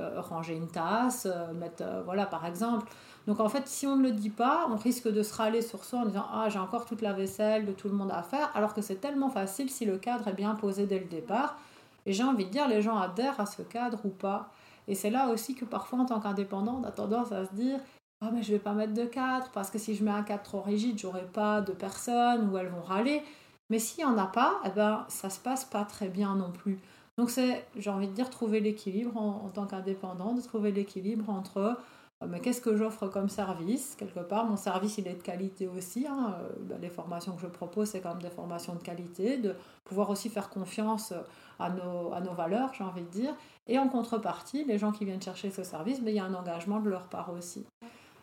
Euh, 0.00 0.20
ranger 0.20 0.54
une 0.54 0.68
tasse, 0.68 1.26
euh, 1.26 1.52
mettre, 1.52 1.82
euh, 1.82 2.02
voilà, 2.04 2.24
par 2.24 2.46
exemple. 2.46 2.86
Donc 3.26 3.40
en 3.40 3.48
fait, 3.48 3.66
si 3.66 3.84
on 3.84 3.96
ne 3.96 4.04
le 4.04 4.12
dit 4.12 4.30
pas, 4.30 4.68
on 4.70 4.76
risque 4.76 5.08
de 5.08 5.24
se 5.24 5.34
râler 5.34 5.60
sur 5.60 5.84
soi 5.84 6.00
en 6.00 6.06
disant 6.06 6.26
Ah, 6.32 6.48
j'ai 6.48 6.60
encore 6.60 6.86
toute 6.86 7.02
la 7.02 7.12
vaisselle 7.12 7.66
de 7.66 7.72
tout 7.72 7.88
le 7.88 7.94
monde 7.94 8.12
à 8.12 8.22
faire, 8.22 8.48
alors 8.54 8.74
que 8.74 8.80
c'est 8.80 9.00
tellement 9.00 9.28
facile 9.28 9.68
si 9.70 9.86
le 9.86 9.98
cadre 9.98 10.28
est 10.28 10.34
bien 10.34 10.54
posé 10.54 10.86
dès 10.86 11.00
le 11.00 11.06
départ. 11.06 11.58
Et 12.06 12.12
j'ai 12.12 12.22
envie 12.22 12.44
de 12.44 12.50
dire, 12.50 12.68
les 12.68 12.80
gens 12.80 12.96
adhèrent 12.96 13.40
à 13.40 13.46
ce 13.46 13.62
cadre 13.62 13.98
ou 14.04 14.10
pas. 14.10 14.50
Et 14.86 14.94
c'est 14.94 15.10
là 15.10 15.30
aussi 15.30 15.56
que 15.56 15.64
parfois, 15.64 15.98
en 15.98 16.04
tant 16.04 16.20
qu'indépendant, 16.20 16.80
on 16.80 16.86
a 16.86 16.92
tendance 16.92 17.32
à 17.32 17.44
se 17.44 17.52
dire 17.54 17.80
ah 18.20 18.30
mais 18.32 18.42
je 18.42 18.52
vais 18.52 18.58
pas 18.58 18.72
mettre 18.72 18.94
de 18.94 19.04
cadre 19.04 19.48
parce 19.52 19.70
que 19.70 19.78
si 19.78 19.94
je 19.94 20.02
mets 20.02 20.10
un 20.10 20.22
cadre 20.24 20.42
trop 20.42 20.60
rigide, 20.60 20.98
j'aurai 20.98 21.24
pas 21.24 21.60
de 21.60 21.72
personnes 21.72 22.50
ou 22.50 22.58
elles 22.58 22.68
vont 22.68 22.82
râler. 22.82 23.22
Mais 23.70 23.78
s'il 23.78 24.04
n'y 24.04 24.10
en 24.10 24.18
a 24.18 24.26
pas, 24.26 24.60
eh 24.64 24.70
ben, 24.70 25.04
ça 25.08 25.30
se 25.30 25.38
passe 25.38 25.64
pas 25.64 25.84
très 25.84 26.08
bien 26.08 26.34
non 26.34 26.50
plus. 26.50 26.80
Donc 27.16 27.30
c'est, 27.30 27.66
j'ai 27.76 27.90
envie 27.90 28.08
de 28.08 28.12
dire, 28.12 28.30
trouver 28.30 28.60
l'équilibre 28.60 29.16
en, 29.16 29.50
tant 29.54 29.66
qu'indépendant, 29.66 30.34
de 30.34 30.40
trouver 30.40 30.72
l'équilibre 30.72 31.30
entre 31.30 31.76
euh, 32.20 32.26
mais 32.28 32.40
qu'est-ce 32.40 32.60
que 32.60 32.76
j'offre 32.76 33.06
comme 33.06 33.28
service? 33.28 33.94
Quelque 33.96 34.20
part, 34.20 34.44
mon 34.46 34.56
service, 34.56 34.98
il 34.98 35.06
est 35.06 35.14
de 35.14 35.22
qualité 35.22 35.68
aussi. 35.68 36.06
Hein. 36.08 36.34
Euh, 36.40 36.48
ben, 36.62 36.80
les 36.80 36.88
formations 36.88 37.34
que 37.36 37.42
je 37.42 37.46
propose, 37.46 37.90
c'est 37.90 38.00
quand 38.00 38.10
même 38.10 38.22
des 38.22 38.30
formations 38.30 38.74
de 38.74 38.82
qualité, 38.82 39.36
de 39.38 39.54
pouvoir 39.84 40.10
aussi 40.10 40.28
faire 40.28 40.50
confiance 40.50 41.12
à 41.60 41.70
nos, 41.70 42.12
à 42.12 42.20
nos 42.20 42.32
valeurs, 42.34 42.72
j'ai 42.74 42.84
envie 42.84 43.02
de 43.02 43.10
dire. 43.10 43.34
Et 43.68 43.78
en 43.78 43.88
contrepartie, 43.88 44.64
les 44.64 44.78
gens 44.78 44.90
qui 44.90 45.04
viennent 45.04 45.22
chercher 45.22 45.50
ce 45.50 45.62
service, 45.62 46.00
ben, 46.00 46.10
il 46.10 46.16
y 46.16 46.20
a 46.20 46.24
un 46.24 46.34
engagement 46.34 46.80
de 46.80 46.88
leur 46.88 47.08
part 47.08 47.30
aussi. 47.32 47.64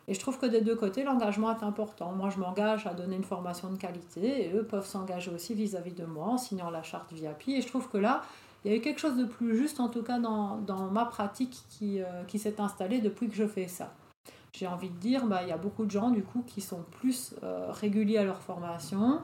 Et 0.08 0.14
je 0.14 0.20
trouve 0.20 0.38
que 0.38 0.46
des 0.46 0.60
deux 0.60 0.76
côtés, 0.76 1.02
l'engagement 1.02 1.50
est 1.56 1.64
important. 1.64 2.12
Moi, 2.12 2.30
je 2.30 2.38
m'engage 2.38 2.86
à 2.86 2.94
donner 2.94 3.16
une 3.16 3.24
formation 3.24 3.70
de 3.70 3.76
qualité 3.76 4.46
et 4.46 4.52
eux 4.54 4.64
peuvent 4.64 4.86
s'engager 4.86 5.32
aussi 5.32 5.54
vis-à-vis 5.54 5.94
de 5.94 6.04
moi 6.04 6.28
en 6.28 6.38
signant 6.38 6.70
la 6.70 6.82
charte 6.82 7.12
VIP. 7.12 7.48
Et 7.48 7.60
je 7.60 7.66
trouve 7.66 7.88
que 7.88 7.98
là, 7.98 8.22
il 8.64 8.70
y 8.70 8.74
a 8.74 8.78
eu 8.78 8.80
quelque 8.80 9.00
chose 9.00 9.16
de 9.16 9.24
plus 9.24 9.56
juste, 9.56 9.80
en 9.80 9.88
tout 9.88 10.02
cas 10.02 10.18
dans, 10.18 10.90
ma 10.92 11.04
pratique, 11.06 11.64
qui, 11.70 12.00
euh, 12.00 12.24
qui 12.28 12.38
s'est 12.38 12.60
installée 12.60 13.00
depuis 13.00 13.28
que 13.28 13.34
je 13.34 13.46
fais 13.46 13.66
ça. 13.66 13.92
J'ai 14.52 14.66
envie 14.66 14.90
de 14.90 14.96
dire, 14.96 15.26
bah, 15.26 15.40
il 15.42 15.48
y 15.48 15.52
a 15.52 15.56
beaucoup 15.56 15.84
de 15.84 15.90
gens 15.90 16.10
du 16.10 16.22
coup 16.22 16.42
qui 16.46 16.60
sont 16.60 16.84
plus 17.00 17.34
euh, 17.42 17.70
réguliers 17.72 18.18
à 18.18 18.24
leur 18.24 18.40
formation, 18.40 19.20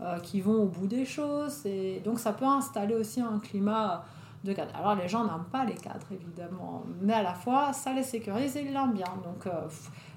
euh, 0.00 0.18
qui 0.18 0.40
vont 0.40 0.62
au 0.62 0.66
bout 0.66 0.86
des 0.86 1.04
choses. 1.04 1.64
Et 1.66 2.00
donc 2.04 2.18
ça 2.18 2.32
peut 2.32 2.46
installer 2.46 2.94
aussi 2.94 3.20
un 3.20 3.38
climat 3.38 4.04
de 4.44 4.52
cadre. 4.52 4.74
Alors 4.74 4.94
les 4.94 5.08
gens 5.08 5.24
n'aiment 5.24 5.44
pas 5.52 5.64
les 5.64 5.74
cadres 5.74 6.06
évidemment, 6.10 6.84
mais 7.00 7.12
à 7.12 7.22
la 7.22 7.34
fois 7.34 7.72
ça 7.72 7.92
les 7.92 8.02
sécurise 8.02 8.56
et 8.56 8.62
ils 8.62 8.72
l'aiment 8.72 8.92
bien. 8.92 9.06
Donc 9.22 9.46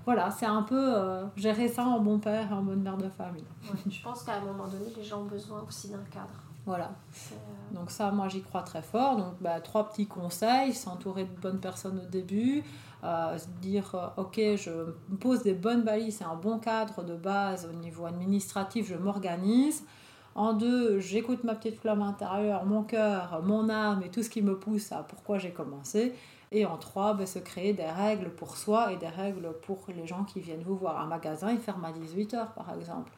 voilà, 0.05 0.29
c'est 0.31 0.45
un 0.45 0.61
peu 0.61 0.95
euh, 0.95 1.25
gérer 1.35 1.67
ça 1.67 1.83
en 1.85 1.99
bon 1.99 2.19
père 2.19 2.51
et 2.51 2.53
en 2.53 2.61
bonne 2.61 2.81
mère 2.81 2.97
de 2.97 3.09
famille. 3.09 3.43
je 3.89 4.03
pense 4.03 4.23
qu'à 4.23 4.35
un 4.35 4.41
moment 4.41 4.67
donné, 4.67 4.85
les 4.95 5.03
gens 5.03 5.21
ont 5.21 5.25
besoin 5.25 5.63
aussi 5.67 5.89
d'un 5.89 6.03
cadre. 6.11 6.43
Voilà. 6.65 6.91
Euh, 7.31 7.35
Donc 7.73 7.91
ça, 7.91 8.11
moi, 8.11 8.27
j'y 8.27 8.41
crois 8.41 8.61
très 8.61 8.81
fort. 8.81 9.17
Donc, 9.17 9.33
bah, 9.41 9.59
trois 9.61 9.89
petits 9.89 10.07
conseils. 10.07 10.73
S'entourer 10.73 11.25
de 11.25 11.41
bonnes 11.41 11.59
personnes 11.59 11.99
au 12.03 12.09
début. 12.09 12.63
Euh, 13.03 13.37
dire, 13.61 14.13
OK, 14.17 14.39
je 14.55 14.71
pose 15.19 15.43
des 15.43 15.53
bonnes 15.53 15.83
balises, 15.83 16.17
c'est 16.17 16.23
un 16.23 16.35
bon 16.35 16.57
cadre 16.57 17.03
de 17.03 17.15
base 17.15 17.67
au 17.71 17.73
niveau 17.73 18.05
administratif, 18.05 18.87
je 18.87 18.95
m'organise. 18.95 19.83
En 20.33 20.53
deux, 20.53 20.99
j'écoute 20.99 21.43
ma 21.43 21.53
petite 21.55 21.79
flamme 21.79 22.01
intérieure, 22.01 22.65
mon 22.65 22.83
cœur, 22.83 23.41
mon 23.43 23.69
âme 23.69 24.01
et 24.03 24.09
tout 24.09 24.23
ce 24.23 24.29
qui 24.29 24.41
me 24.41 24.57
pousse 24.57 24.91
à 24.91 25.03
pourquoi 25.03 25.37
j'ai 25.37 25.51
commencé. 25.51 26.13
Et 26.51 26.65
en 26.65 26.77
trois, 26.77 27.13
ben, 27.13 27.25
se 27.25 27.39
créer 27.39 27.73
des 27.73 27.85
règles 27.85 28.29
pour 28.29 28.57
soi 28.57 28.91
et 28.93 28.97
des 28.97 29.07
règles 29.07 29.53
pour 29.63 29.85
les 29.95 30.07
gens 30.07 30.23
qui 30.23 30.39
viennent 30.39 30.63
vous 30.63 30.75
voir. 30.75 30.99
Un 30.99 31.07
magasin, 31.07 31.51
il 31.51 31.59
ferme 31.59 31.85
à 31.85 31.91
18h 31.91 32.53
par 32.53 32.73
exemple. 32.75 33.11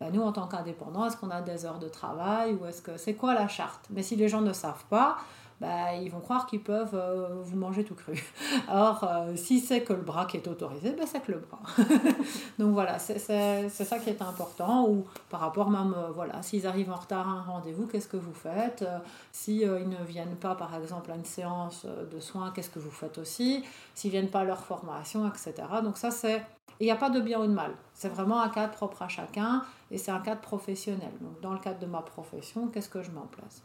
Ben, 0.00 0.10
nous, 0.10 0.22
en 0.22 0.32
tant 0.32 0.46
qu'indépendants, 0.46 1.06
est-ce 1.06 1.16
qu'on 1.16 1.30
a 1.30 1.42
des 1.42 1.66
heures 1.66 1.78
de 1.78 1.88
travail 1.88 2.54
ou 2.54 2.64
est-ce 2.66 2.80
que 2.80 2.96
c'est 2.96 3.14
quoi 3.14 3.34
la 3.34 3.48
charte? 3.48 3.86
Mais 3.90 4.02
si 4.02 4.16
les 4.16 4.28
gens 4.28 4.40
ne 4.40 4.52
savent 4.52 4.84
pas, 4.88 5.18
bah, 5.60 5.94
ils 5.94 6.10
vont 6.10 6.20
croire 6.20 6.46
qu'ils 6.46 6.62
peuvent 6.62 6.94
euh, 6.94 7.42
vous 7.42 7.56
manger 7.56 7.84
tout 7.84 7.94
cru. 7.94 8.14
Or, 8.70 9.04
euh, 9.04 9.36
si 9.36 9.60
c'est 9.60 9.82
que 9.82 9.92
le 9.92 10.00
bras 10.00 10.24
qui 10.24 10.38
est 10.38 10.48
autorisé, 10.48 10.92
bah, 10.92 11.04
c'est 11.06 11.20
que 11.20 11.32
le 11.32 11.38
bras. 11.38 11.60
Donc 12.58 12.72
voilà, 12.72 12.98
c'est 12.98 13.18
ça 13.18 13.98
qui 13.98 14.08
est 14.08 14.22
important. 14.22 14.88
Ou 14.88 15.04
par 15.28 15.40
rapport 15.40 15.68
même, 15.68 15.94
euh, 15.94 16.10
voilà, 16.12 16.42
s'ils 16.42 16.66
arrivent 16.66 16.90
en 16.90 16.96
retard 16.96 17.28
à 17.28 17.32
un 17.32 17.42
rendez-vous, 17.42 17.86
qu'est-ce 17.86 18.08
que 18.08 18.16
vous 18.16 18.32
faites? 18.32 18.86
Si 19.32 19.58
ils 19.60 19.88
ne 19.88 20.02
viennent 20.02 20.36
pas, 20.36 20.54
par 20.54 20.74
exemple, 20.74 21.12
à 21.12 21.14
une 21.14 21.26
séance 21.26 21.84
de 21.86 22.20
soins, 22.20 22.52
qu'est-ce 22.54 22.70
que 22.70 22.78
vous 22.78 22.90
faites 22.90 23.18
aussi? 23.18 23.62
S'ils 23.94 24.10
viennent 24.10 24.30
pas 24.30 24.40
à 24.40 24.44
leur 24.44 24.64
formation, 24.64 25.28
etc. 25.28 25.52
Donc 25.84 25.98
ça, 25.98 26.10
c'est... 26.10 26.42
Il 26.78 26.84
n'y 26.84 26.90
a 26.90 26.96
pas 26.96 27.10
de 27.10 27.20
bien 27.20 27.38
ou 27.38 27.46
de 27.46 27.52
mal. 27.52 27.72
C'est 27.92 28.08
vraiment 28.08 28.40
un 28.40 28.48
cadre 28.48 28.72
propre 28.72 29.02
à 29.02 29.08
chacun 29.08 29.62
et 29.90 29.98
c'est 29.98 30.10
un 30.10 30.20
cadre 30.20 30.40
professionnel. 30.40 31.12
Donc 31.20 31.38
dans 31.42 31.52
le 31.52 31.58
cadre 31.58 31.78
de 31.78 31.86
ma 31.86 32.00
profession, 32.00 32.68
qu'est-ce 32.68 32.88
que 32.88 33.02
je 33.02 33.10
mets 33.10 33.18
en 33.18 33.26
place? 33.26 33.62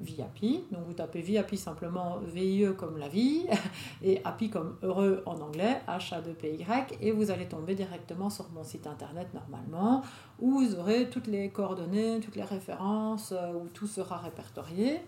VIAPI. 0.01 0.65
Donc 0.71 0.83
vous 0.87 0.93
tapez 0.93 1.21
VIAPI 1.21 1.57
simplement 1.57 2.19
VIE 2.19 2.67
comme 2.77 2.97
la 2.97 3.07
vie 3.07 3.45
et 4.03 4.21
API 4.23 4.49
comme 4.49 4.77
heureux 4.83 5.23
en 5.25 5.39
anglais, 5.39 5.81
H-A-2-P-Y, 5.87 6.97
et 7.01 7.11
vous 7.11 7.31
allez 7.31 7.45
tomber 7.45 7.75
directement 7.75 8.29
sur 8.29 8.49
mon 8.49 8.63
site 8.63 8.87
internet 8.87 9.27
normalement 9.33 10.03
où 10.39 10.59
vous 10.59 10.75
aurez 10.75 11.09
toutes 11.09 11.27
les 11.27 11.49
coordonnées, 11.49 12.19
toutes 12.19 12.35
les 12.35 12.43
références, 12.43 13.31
euh, 13.31 13.53
où 13.53 13.67
tout 13.69 13.87
sera 13.87 14.17
répertorié. 14.17 15.01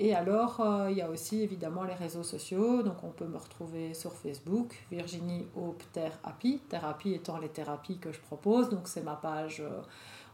Et 0.00 0.14
alors, 0.14 0.60
euh, 0.60 0.90
il 0.90 0.96
y 0.96 1.02
a 1.02 1.08
aussi 1.08 1.42
évidemment 1.42 1.84
les 1.84 1.94
réseaux 1.94 2.24
sociaux. 2.24 2.82
Donc, 2.82 3.04
on 3.04 3.10
peut 3.10 3.26
me 3.26 3.36
retrouver 3.36 3.94
sur 3.94 4.12
Facebook, 4.12 4.74
Virginie 4.90 5.46
Hope 5.56 5.82
Thérapie. 5.92 6.60
Thérapie 6.68 7.14
étant 7.14 7.38
les 7.38 7.48
thérapies 7.48 7.98
que 7.98 8.10
je 8.10 8.20
propose. 8.20 8.70
Donc, 8.70 8.88
c'est 8.88 9.02
ma 9.02 9.14
page, 9.14 9.60
euh, 9.60 9.80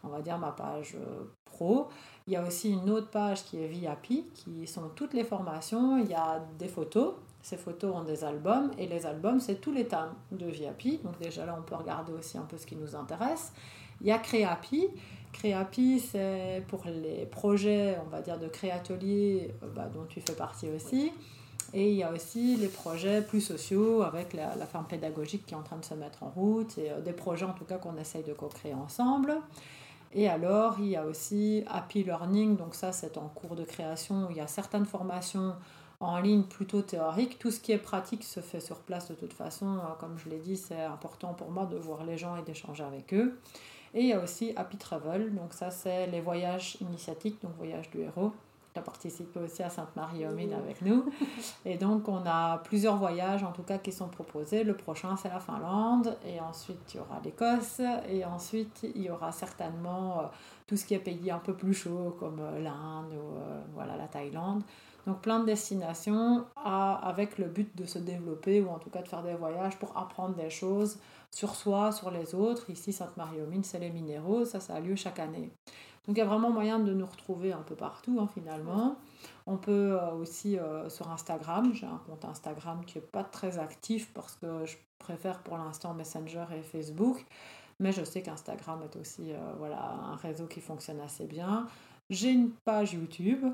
on 0.02 0.08
va 0.08 0.22
dire 0.22 0.38
ma 0.38 0.52
page 0.52 0.96
pro. 1.44 1.88
Il 2.26 2.32
y 2.32 2.36
a 2.36 2.42
aussi 2.42 2.70
une 2.70 2.88
autre 2.88 3.10
page 3.10 3.44
qui 3.44 3.62
est 3.62 3.66
VIP, 3.66 4.32
qui 4.32 4.66
sont 4.66 4.88
toutes 4.94 5.12
les 5.12 5.24
formations. 5.24 5.98
Il 5.98 6.08
y 6.08 6.14
a 6.14 6.42
des 6.58 6.68
photos. 6.68 7.14
Ces 7.42 7.56
photos 7.56 7.94
ont 7.94 8.04
des 8.04 8.22
albums 8.22 8.70
et 8.78 8.86
les 8.86 9.06
albums, 9.06 9.40
c'est 9.40 9.60
tous 9.60 9.72
les 9.72 9.86
thèmes 9.86 10.14
de 10.30 10.46
VIP. 10.46 11.02
Donc 11.02 11.18
déjà 11.18 11.46
là, 11.46 11.56
on 11.58 11.62
peut 11.62 11.74
regarder 11.74 12.12
aussi 12.12 12.36
un 12.36 12.42
peu 12.42 12.58
ce 12.58 12.66
qui 12.66 12.76
nous 12.76 12.94
intéresse. 12.94 13.52
Il 14.00 14.06
y 14.06 14.12
a 14.12 14.18
Créapi. 14.18 14.88
Créapi, 15.32 16.00
c'est 16.00 16.64
pour 16.68 16.84
les 16.86 17.26
projets, 17.26 17.96
on 18.04 18.08
va 18.08 18.20
dire, 18.20 18.38
de 18.38 18.48
créatelier 18.48 19.54
euh, 19.62 19.66
bah, 19.74 19.88
dont 19.92 20.04
tu 20.08 20.20
fais 20.20 20.34
partie 20.34 20.68
aussi. 20.68 21.12
Et 21.72 21.90
il 21.90 21.96
y 21.96 22.02
a 22.02 22.12
aussi 22.12 22.56
les 22.56 22.68
projets 22.68 23.22
plus 23.22 23.40
sociaux 23.40 24.02
avec 24.02 24.32
la, 24.32 24.50
ferme 24.66 24.86
pédagogique 24.86 25.46
qui 25.46 25.54
est 25.54 25.56
en 25.56 25.62
train 25.62 25.76
de 25.76 25.84
se 25.84 25.94
mettre 25.94 26.22
en 26.24 26.30
route 26.30 26.76
et 26.78 26.90
euh, 26.90 27.00
des 27.00 27.12
projets 27.12 27.44
en 27.44 27.52
tout 27.52 27.64
cas 27.64 27.78
qu'on 27.78 27.96
essaye 27.96 28.24
de 28.24 28.32
co-créer 28.32 28.74
ensemble. 28.74 29.36
Et 30.12 30.28
alors, 30.28 30.76
il 30.80 30.88
y 30.88 30.96
a 30.96 31.06
aussi 31.06 31.62
Happy 31.68 32.02
Learning, 32.02 32.56
donc 32.56 32.74
ça 32.74 32.90
c'est 32.90 33.16
en 33.16 33.28
cours 33.28 33.54
de 33.54 33.62
création, 33.62 34.26
il 34.30 34.36
y 34.36 34.40
a 34.40 34.48
certaines 34.48 34.86
formations 34.86 35.54
en 36.00 36.18
ligne 36.18 36.42
plutôt 36.42 36.82
théoriques. 36.82 37.38
Tout 37.38 37.50
ce 37.50 37.60
qui 37.60 37.72
est 37.72 37.78
pratique 37.78 38.24
se 38.24 38.40
fait 38.40 38.60
sur 38.60 38.78
place 38.78 39.08
de 39.08 39.14
toute 39.14 39.34
façon. 39.34 39.78
Comme 40.00 40.18
je 40.18 40.30
l'ai 40.30 40.38
dit, 40.38 40.56
c'est 40.56 40.82
important 40.82 41.34
pour 41.34 41.50
moi 41.50 41.66
de 41.66 41.76
voir 41.76 42.04
les 42.04 42.16
gens 42.16 42.36
et 42.36 42.42
d'échanger 42.42 42.82
avec 42.82 43.12
eux. 43.14 43.38
Et 43.94 44.02
il 44.02 44.06
y 44.06 44.12
a 44.12 44.20
aussi 44.20 44.52
Happy 44.56 44.76
Travel, 44.76 45.34
donc 45.34 45.52
ça 45.52 45.70
c'est 45.70 46.06
les 46.06 46.20
voyages 46.20 46.76
initiatiques, 46.80 47.42
donc 47.42 47.52
voyage 47.56 47.90
du 47.90 48.00
héros 48.00 48.32
tu 48.72 48.78
as 48.78 48.82
participé 48.82 49.40
aussi 49.40 49.62
à 49.62 49.70
Sainte-Marie-aux-Mines 49.70 50.52
avec 50.52 50.82
nous. 50.82 51.04
Et 51.64 51.76
donc, 51.76 52.08
on 52.08 52.22
a 52.24 52.58
plusieurs 52.58 52.96
voyages, 52.96 53.42
en 53.42 53.52
tout 53.52 53.62
cas, 53.62 53.78
qui 53.78 53.90
sont 53.90 54.08
proposés. 54.08 54.62
Le 54.62 54.74
prochain, 54.74 55.16
c'est 55.16 55.28
la 55.28 55.40
Finlande. 55.40 56.16
Et 56.26 56.40
ensuite, 56.40 56.94
il 56.94 56.98
y 56.98 57.00
aura 57.00 57.20
l'Écosse. 57.24 57.80
Et 58.08 58.24
ensuite, 58.24 58.86
il 58.94 59.02
y 59.02 59.10
aura 59.10 59.32
certainement 59.32 60.20
euh, 60.20 60.22
tout 60.66 60.76
ce 60.76 60.84
qui 60.84 60.94
est 60.94 61.00
pays 61.00 61.30
un 61.30 61.38
peu 61.38 61.54
plus 61.54 61.74
chaud, 61.74 62.16
comme 62.20 62.38
euh, 62.40 62.60
l'Inde 62.60 63.12
ou 63.12 63.36
euh, 63.36 63.60
voilà, 63.74 63.96
la 63.96 64.06
Thaïlande. 64.06 64.62
Donc, 65.06 65.20
plein 65.20 65.40
de 65.40 65.46
destinations 65.46 66.44
avec 66.62 67.38
le 67.38 67.46
but 67.46 67.74
de 67.74 67.86
se 67.86 67.98
développer 67.98 68.60
ou 68.60 68.68
en 68.68 68.78
tout 68.78 68.90
cas 68.90 69.00
de 69.00 69.08
faire 69.08 69.22
des 69.22 69.34
voyages 69.34 69.76
pour 69.78 69.96
apprendre 69.96 70.34
des 70.34 70.50
choses 70.50 70.98
sur 71.30 71.54
soi, 71.54 71.92
sur 71.92 72.10
les 72.10 72.34
autres. 72.34 72.70
Ici, 72.70 72.92
Sainte-Marie-aux-Mines, 72.92 73.64
c'est 73.64 73.78
les 73.78 73.90
minéraux. 73.90 74.44
Ça, 74.44 74.60
ça 74.60 74.74
a 74.74 74.80
lieu 74.80 74.96
chaque 74.96 75.18
année. 75.18 75.50
Donc 76.06 76.16
il 76.16 76.18
y 76.18 76.22
a 76.22 76.26
vraiment 76.26 76.50
moyen 76.50 76.78
de 76.78 76.92
nous 76.92 77.06
retrouver 77.06 77.52
un 77.52 77.62
peu 77.62 77.74
partout 77.76 78.18
hein, 78.20 78.28
finalement. 78.32 78.96
On 79.46 79.56
peut 79.56 79.92
euh, 79.92 80.12
aussi 80.12 80.58
euh, 80.58 80.88
sur 80.88 81.10
Instagram, 81.10 81.72
j'ai 81.74 81.86
un 81.86 82.00
compte 82.06 82.24
Instagram 82.24 82.84
qui 82.84 82.98
n'est 82.98 83.04
pas 83.04 83.24
très 83.24 83.58
actif 83.58 84.12
parce 84.14 84.34
que 84.36 84.64
je 84.64 84.76
préfère 84.98 85.42
pour 85.42 85.58
l'instant 85.58 85.94
Messenger 85.94 86.46
et 86.56 86.62
Facebook, 86.62 87.24
mais 87.78 87.92
je 87.92 88.02
sais 88.04 88.22
qu'Instagram 88.22 88.82
est 88.82 88.96
aussi 88.96 89.32
euh, 89.32 89.38
voilà, 89.58 89.80
un 89.82 90.16
réseau 90.16 90.46
qui 90.46 90.60
fonctionne 90.60 91.00
assez 91.00 91.26
bien. 91.26 91.66
J'ai 92.08 92.30
une 92.30 92.50
page 92.64 92.94
YouTube 92.94 93.44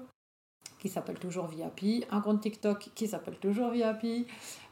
qui 0.79 0.89
s'appelle 0.89 1.18
toujours 1.18 1.47
Viapi, 1.47 2.05
un 2.11 2.20
compte 2.20 2.41
TikTok 2.41 2.91
qui 2.95 3.09
s'appelle 3.09 3.37
toujours 3.37 3.70
Viapi, 3.70 4.27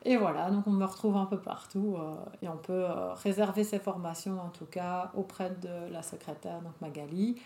et 0.04 0.16
voilà, 0.16 0.50
donc 0.50 0.66
on 0.66 0.70
me 0.72 0.84
retrouve 0.84 1.16
un 1.16 1.26
peu 1.26 1.38
partout 1.38 1.96
et 2.42 2.48
on 2.48 2.58
peut 2.58 2.84
réserver 3.22 3.64
ses 3.64 3.78
formations 3.78 4.38
en 4.38 4.50
tout 4.50 4.66
cas 4.66 5.10
auprès 5.14 5.50
de 5.50 5.90
la 5.90 6.02
secrétaire, 6.02 6.60
donc 6.60 6.74
Magali, 6.82 7.36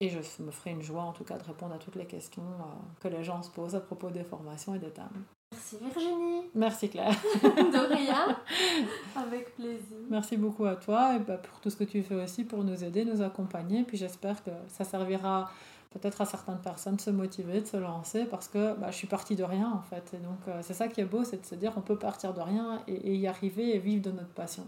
et 0.00 0.10
je 0.10 0.18
me 0.42 0.50
ferai 0.52 0.70
une 0.70 0.82
joie 0.82 1.02
en 1.02 1.12
tout 1.12 1.24
cas 1.24 1.36
de 1.36 1.42
répondre 1.42 1.74
à 1.74 1.78
toutes 1.78 1.96
les 1.96 2.06
questions 2.06 2.42
euh, 2.42 2.64
que 3.00 3.08
les 3.08 3.24
gens 3.24 3.42
se 3.42 3.50
posent 3.50 3.74
à 3.74 3.80
propos 3.80 4.10
des 4.10 4.22
formations 4.22 4.74
et 4.74 4.78
des 4.78 4.90
thèmes. 4.90 5.24
Merci 5.50 5.76
Virginie. 5.82 6.42
Merci 6.54 6.88
Claire. 6.88 7.10
de 7.42 7.94
rien. 7.94 8.36
Avec 9.16 9.56
plaisir. 9.56 9.96
Merci 10.08 10.36
beaucoup 10.36 10.66
à 10.66 10.76
toi 10.76 11.16
et 11.16 11.18
bah, 11.18 11.38
pour 11.38 11.58
tout 11.60 11.70
ce 11.70 11.76
que 11.76 11.84
tu 11.84 12.02
fais 12.02 12.14
aussi 12.14 12.44
pour 12.44 12.62
nous 12.62 12.84
aider, 12.84 13.04
nous 13.04 13.22
accompagner. 13.22 13.82
Puis 13.82 13.96
j'espère 13.96 14.44
que 14.44 14.50
ça 14.68 14.84
servira 14.84 15.50
peut-être 15.90 16.20
à 16.20 16.24
certaines 16.24 16.60
personnes 16.60 16.96
de 16.96 17.00
se 17.00 17.10
motiver, 17.10 17.60
de 17.60 17.66
se 17.66 17.76
lancer 17.76 18.24
parce 18.24 18.48
que 18.48 18.74
bah, 18.74 18.90
je 18.90 18.96
suis 18.96 19.06
partie 19.06 19.36
de 19.36 19.44
rien 19.44 19.70
en 19.72 19.82
fait. 19.82 20.14
Et 20.14 20.18
donc 20.18 20.38
euh, 20.48 20.60
c'est 20.62 20.74
ça 20.74 20.88
qui 20.88 21.00
est 21.00 21.06
beau, 21.06 21.24
c'est 21.24 21.40
de 21.40 21.46
se 21.46 21.54
dire 21.54 21.74
qu'on 21.74 21.80
peut 21.80 21.98
partir 21.98 22.34
de 22.34 22.40
rien 22.40 22.82
et, 22.86 22.94
et 22.94 23.16
y 23.16 23.26
arriver 23.26 23.74
et 23.74 23.78
vivre 23.78 24.02
de 24.02 24.10
notre 24.10 24.32
passion. 24.32 24.66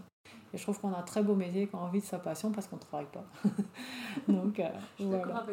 Et 0.53 0.57
je 0.57 0.63
trouve 0.63 0.79
qu'on 0.79 0.93
a 0.93 0.97
un 0.97 1.03
très 1.03 1.23
beau 1.23 1.35
métier 1.35 1.67
quand 1.67 1.83
on 1.83 1.89
vit 1.89 2.01
de 2.01 2.05
sa 2.05 2.19
passion 2.19 2.51
parce 2.51 2.67
qu'on 2.67 2.75
ne 2.75 2.81
travaille 2.81 3.07
pas. 3.11 3.23
Donc, 4.27 4.59
euh, 4.59 4.69
voilà. 4.99 5.45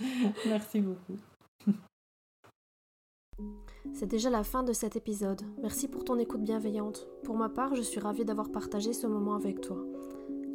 Merci 0.46 0.80
beaucoup. 0.80 1.16
C'est 3.92 4.06
déjà 4.06 4.30
la 4.30 4.42
fin 4.42 4.62
de 4.62 4.72
cet 4.72 4.96
épisode. 4.96 5.42
Merci 5.60 5.88
pour 5.88 6.04
ton 6.04 6.18
écoute 6.18 6.42
bienveillante. 6.42 7.06
Pour 7.24 7.36
ma 7.36 7.48
part, 7.48 7.74
je 7.74 7.82
suis 7.82 8.00
ravie 8.00 8.24
d'avoir 8.24 8.50
partagé 8.50 8.92
ce 8.92 9.06
moment 9.06 9.34
avec 9.34 9.60
toi. 9.60 9.76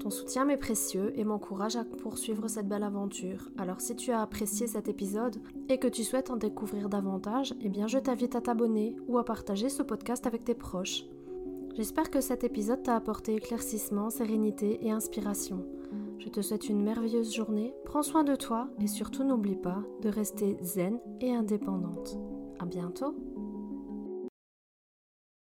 Ton 0.03 0.09
soutien 0.09 0.43
m'est 0.43 0.57
précieux 0.57 1.17
et 1.17 1.23
m'encourage 1.23 1.77
à 1.77 1.85
poursuivre 1.85 2.49
cette 2.49 2.67
belle 2.67 2.83
aventure. 2.83 3.47
Alors 3.57 3.79
si 3.79 3.95
tu 3.95 4.11
as 4.11 4.21
apprécié 4.21 4.67
cet 4.67 4.89
épisode 4.89 5.37
et 5.69 5.77
que 5.77 5.87
tu 5.87 6.03
souhaites 6.03 6.29
en 6.29 6.35
découvrir 6.35 6.89
davantage, 6.89 7.53
eh 7.61 7.69
bien 7.69 7.87
je 7.87 7.97
t'invite 7.99 8.35
à 8.35 8.41
t'abonner 8.41 8.97
ou 9.07 9.17
à 9.17 9.23
partager 9.23 9.69
ce 9.69 9.81
podcast 9.81 10.27
avec 10.27 10.43
tes 10.43 10.55
proches. 10.55 11.05
J'espère 11.77 12.11
que 12.11 12.19
cet 12.19 12.43
épisode 12.43 12.83
t'a 12.83 12.97
apporté 12.97 13.35
éclaircissement, 13.35 14.09
sérénité 14.09 14.85
et 14.85 14.91
inspiration. 14.91 15.65
Je 16.19 16.27
te 16.27 16.41
souhaite 16.41 16.67
une 16.67 16.83
merveilleuse 16.83 17.33
journée, 17.33 17.73
prends 17.85 18.03
soin 18.03 18.25
de 18.25 18.35
toi 18.35 18.67
et 18.81 18.87
surtout 18.87 19.23
n'oublie 19.23 19.55
pas 19.55 19.83
de 20.01 20.09
rester 20.09 20.57
zen 20.61 20.99
et 21.21 21.33
indépendante. 21.33 22.17
À 22.59 22.65
bientôt! 22.65 23.15